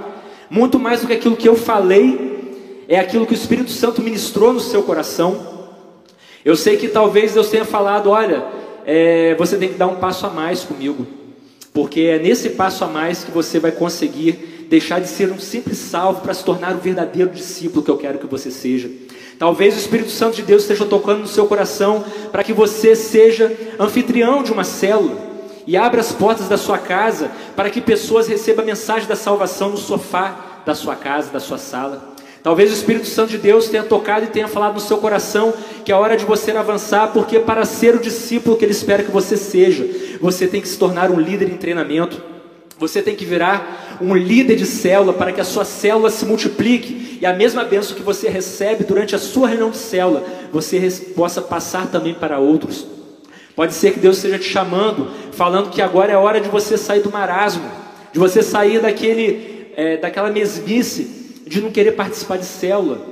muito 0.48 0.78
mais 0.78 1.02
do 1.02 1.06
que 1.06 1.12
aquilo 1.12 1.36
que 1.36 1.48
eu 1.48 1.54
falei, 1.54 2.84
é 2.88 2.98
aquilo 2.98 3.26
que 3.26 3.32
o 3.32 3.34
Espírito 3.34 3.70
Santo 3.70 4.00
ministrou 4.00 4.52
no 4.52 4.60
seu 4.60 4.82
coração. 4.82 5.68
Eu 6.44 6.56
sei 6.56 6.78
que 6.78 6.88
talvez 6.88 7.34
Deus 7.34 7.50
tenha 7.50 7.64
falado: 7.64 8.08
olha, 8.08 8.42
é, 8.86 9.34
você 9.34 9.58
tem 9.58 9.68
que 9.68 9.78
dar 9.78 9.86
um 9.86 9.96
passo 9.96 10.24
a 10.26 10.30
mais 10.30 10.64
comigo, 10.64 11.06
porque 11.72 12.00
é 12.00 12.18
nesse 12.18 12.50
passo 12.50 12.84
a 12.84 12.88
mais 12.88 13.22
que 13.22 13.30
você 13.30 13.58
vai 13.58 13.70
conseguir 13.70 14.66
deixar 14.70 15.00
de 15.00 15.08
ser 15.08 15.30
um 15.30 15.38
simples 15.38 15.76
salvo 15.76 16.22
para 16.22 16.32
se 16.32 16.42
tornar 16.42 16.74
o 16.74 16.78
verdadeiro 16.78 17.28
discípulo 17.30 17.84
que 17.84 17.90
eu 17.90 17.98
quero 17.98 18.18
que 18.18 18.26
você 18.26 18.50
seja. 18.50 18.90
Talvez 19.40 19.74
o 19.74 19.78
Espírito 19.78 20.10
Santo 20.10 20.36
de 20.36 20.42
Deus 20.42 20.64
esteja 20.64 20.84
tocando 20.84 21.20
no 21.20 21.26
seu 21.26 21.46
coração 21.46 22.04
para 22.30 22.44
que 22.44 22.52
você 22.52 22.94
seja 22.94 23.50
anfitrião 23.78 24.42
de 24.42 24.52
uma 24.52 24.64
célula 24.64 25.16
e 25.66 25.78
abra 25.78 26.02
as 26.02 26.12
portas 26.12 26.46
da 26.46 26.58
sua 26.58 26.76
casa 26.76 27.30
para 27.56 27.70
que 27.70 27.80
pessoas 27.80 28.28
recebam 28.28 28.62
a 28.62 28.66
mensagem 28.66 29.08
da 29.08 29.16
salvação 29.16 29.70
no 29.70 29.78
sofá 29.78 30.60
da 30.66 30.74
sua 30.74 30.94
casa, 30.94 31.32
da 31.32 31.40
sua 31.40 31.56
sala. 31.56 32.12
Talvez 32.42 32.70
o 32.70 32.74
Espírito 32.74 33.06
Santo 33.06 33.30
de 33.30 33.38
Deus 33.38 33.68
tenha 33.68 33.82
tocado 33.82 34.26
e 34.26 34.28
tenha 34.28 34.46
falado 34.46 34.74
no 34.74 34.80
seu 34.80 34.98
coração 34.98 35.54
que 35.86 35.90
é 35.90 35.94
hora 35.94 36.18
de 36.18 36.26
você 36.26 36.50
avançar, 36.50 37.10
porque 37.14 37.40
para 37.40 37.64
ser 37.64 37.94
o 37.94 37.98
discípulo 37.98 38.58
que 38.58 38.64
Ele 38.66 38.72
espera 38.72 39.02
que 39.02 39.10
você 39.10 39.38
seja, 39.38 39.88
você 40.20 40.46
tem 40.46 40.60
que 40.60 40.68
se 40.68 40.78
tornar 40.78 41.10
um 41.10 41.18
líder 41.18 41.48
em 41.48 41.56
treinamento. 41.56 42.22
Você 42.80 43.02
tem 43.02 43.14
que 43.14 43.26
virar 43.26 43.98
um 44.00 44.16
líder 44.16 44.56
de 44.56 44.64
célula 44.64 45.12
para 45.12 45.32
que 45.32 45.40
a 45.40 45.44
sua 45.44 45.66
célula 45.66 46.08
se 46.08 46.24
multiplique 46.24 47.18
e 47.20 47.26
a 47.26 47.34
mesma 47.34 47.62
bênção 47.62 47.94
que 47.94 48.02
você 48.02 48.30
recebe 48.30 48.84
durante 48.84 49.14
a 49.14 49.18
sua 49.18 49.48
reunião 49.48 49.70
de 49.70 49.76
célula, 49.76 50.24
você 50.50 50.80
possa 51.14 51.42
passar 51.42 51.88
também 51.88 52.14
para 52.14 52.38
outros. 52.38 52.86
Pode 53.54 53.74
ser 53.74 53.92
que 53.92 54.00
Deus 54.00 54.16
esteja 54.16 54.38
te 54.38 54.46
chamando, 54.46 55.10
falando 55.32 55.68
que 55.68 55.82
agora 55.82 56.10
é 56.10 56.16
hora 56.16 56.40
de 56.40 56.48
você 56.48 56.78
sair 56.78 57.02
do 57.02 57.12
marasmo, 57.12 57.70
de 58.14 58.18
você 58.18 58.42
sair 58.42 58.80
daquele, 58.80 59.70
é, 59.76 59.98
daquela 59.98 60.30
mesmice 60.30 61.42
de 61.46 61.60
não 61.60 61.70
querer 61.70 61.92
participar 61.92 62.38
de 62.38 62.46
célula, 62.46 63.02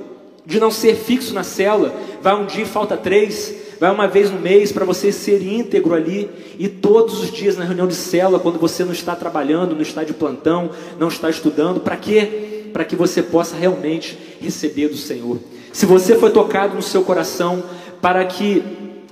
de 0.43 0.59
não 0.59 0.71
ser 0.71 0.95
fixo 0.95 1.31
na 1.31 1.43
célula. 1.43 1.93
Vai 2.23 2.33
um 2.33 2.47
dia 2.47 2.63
e 2.63 2.67
falta 2.67 2.97
três, 2.97 3.53
vai 3.79 3.91
uma 3.91 4.07
vez 4.07 4.29
no 4.29 4.39
mês 4.39 4.71
para 4.71 4.85
você 4.85 5.11
ser 5.11 5.41
íntegro 5.41 5.93
ali 5.93 6.29
e 6.57 6.67
todos 6.67 7.21
os 7.21 7.31
dias 7.31 7.55
na 7.57 7.63
reunião 7.63 7.87
de 7.87 7.95
célula, 7.95 8.39
quando 8.39 8.59
você 8.59 8.83
não 8.83 8.91
está 8.91 9.15
trabalhando, 9.15 9.73
não 9.73 9.81
está 9.81 10.03
de 10.03 10.13
plantão, 10.13 10.69
não 10.99 11.07
está 11.07 11.29
estudando, 11.29 11.79
para 11.79 11.95
quê? 11.95 12.69
Para 12.73 12.83
que 12.83 12.95
você 12.95 13.23
possa 13.23 13.55
realmente 13.55 14.17
receber 14.41 14.89
do 14.89 14.97
Senhor. 14.97 15.39
Se 15.71 15.85
você 15.85 16.15
foi 16.15 16.31
tocado 16.31 16.75
no 16.75 16.81
seu 16.81 17.03
coração 17.03 17.63
para 18.01 18.25
que 18.25 18.63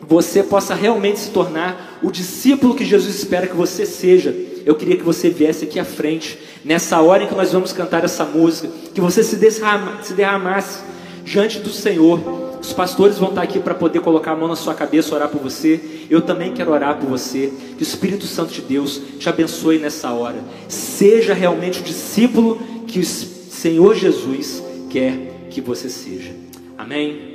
você 0.07 0.41
possa 0.41 0.74
realmente 0.74 1.20
se 1.20 1.32
tornar 1.32 1.99
o 2.01 2.11
discípulo 2.11 2.76
que 2.76 2.86
Jesus 2.86 3.15
espera 3.15 3.47
que 3.47 3.55
você 3.55 3.86
seja, 3.86 4.36
eu 4.65 4.76
queria 4.76 4.97
que 4.97 5.03
você 5.03 5.30
viesse 5.30 5.65
aqui 5.65 5.80
à 5.80 5.86
frente 5.86 6.38
nessa 6.63 6.99
hora 7.01 7.24
em 7.24 7.28
que 7.28 7.36
nós 7.36 7.51
vamos 7.51 7.72
cantar 7.72 8.03
essa 8.03 8.26
música, 8.26 8.70
que 8.93 8.99
você 8.99 9.24
se, 9.24 9.38
derrama, 9.38 10.03
se 10.03 10.13
derramasse 10.13 10.80
diante 11.24 11.59
do 11.59 11.70
Senhor. 11.70 12.57
Os 12.68 12.74
pastores 12.74 13.18
vão 13.18 13.30
estar 13.30 13.43
aqui 13.43 13.61
para 13.61 13.74
poder 13.74 14.01
colocar 14.01 14.34
a 14.34 14.36
mão 14.36 14.49
na 14.49 14.55
sua 14.57 14.74
cabeça, 14.74 15.15
orar 15.15 15.30
por 15.30 15.41
você. 15.41 15.80
Eu 16.09 16.22
também 16.22 16.53
quero 16.53 16.70
orar 16.70 16.97
por 16.97 17.07
você. 17.07 17.53
Que 17.78 17.82
o 17.82 17.84
Espírito 17.84 18.26
Santo 18.26 18.51
de 18.51 18.61
Deus 18.61 19.01
te 19.18 19.30
abençoe 19.30 19.80
nessa 19.80 20.11
hora. 20.11 20.43
Seja 20.68 21.34
realmente 21.34 21.80
o 21.80 21.84
discípulo 21.84 22.61
que 22.86 22.99
o 22.99 23.05
Senhor 23.05 23.95
Jesus 23.95 24.61
quer 24.89 25.47
que 25.49 25.61
você 25.61 25.89
seja. 25.89 26.36
Amém? 26.78 27.27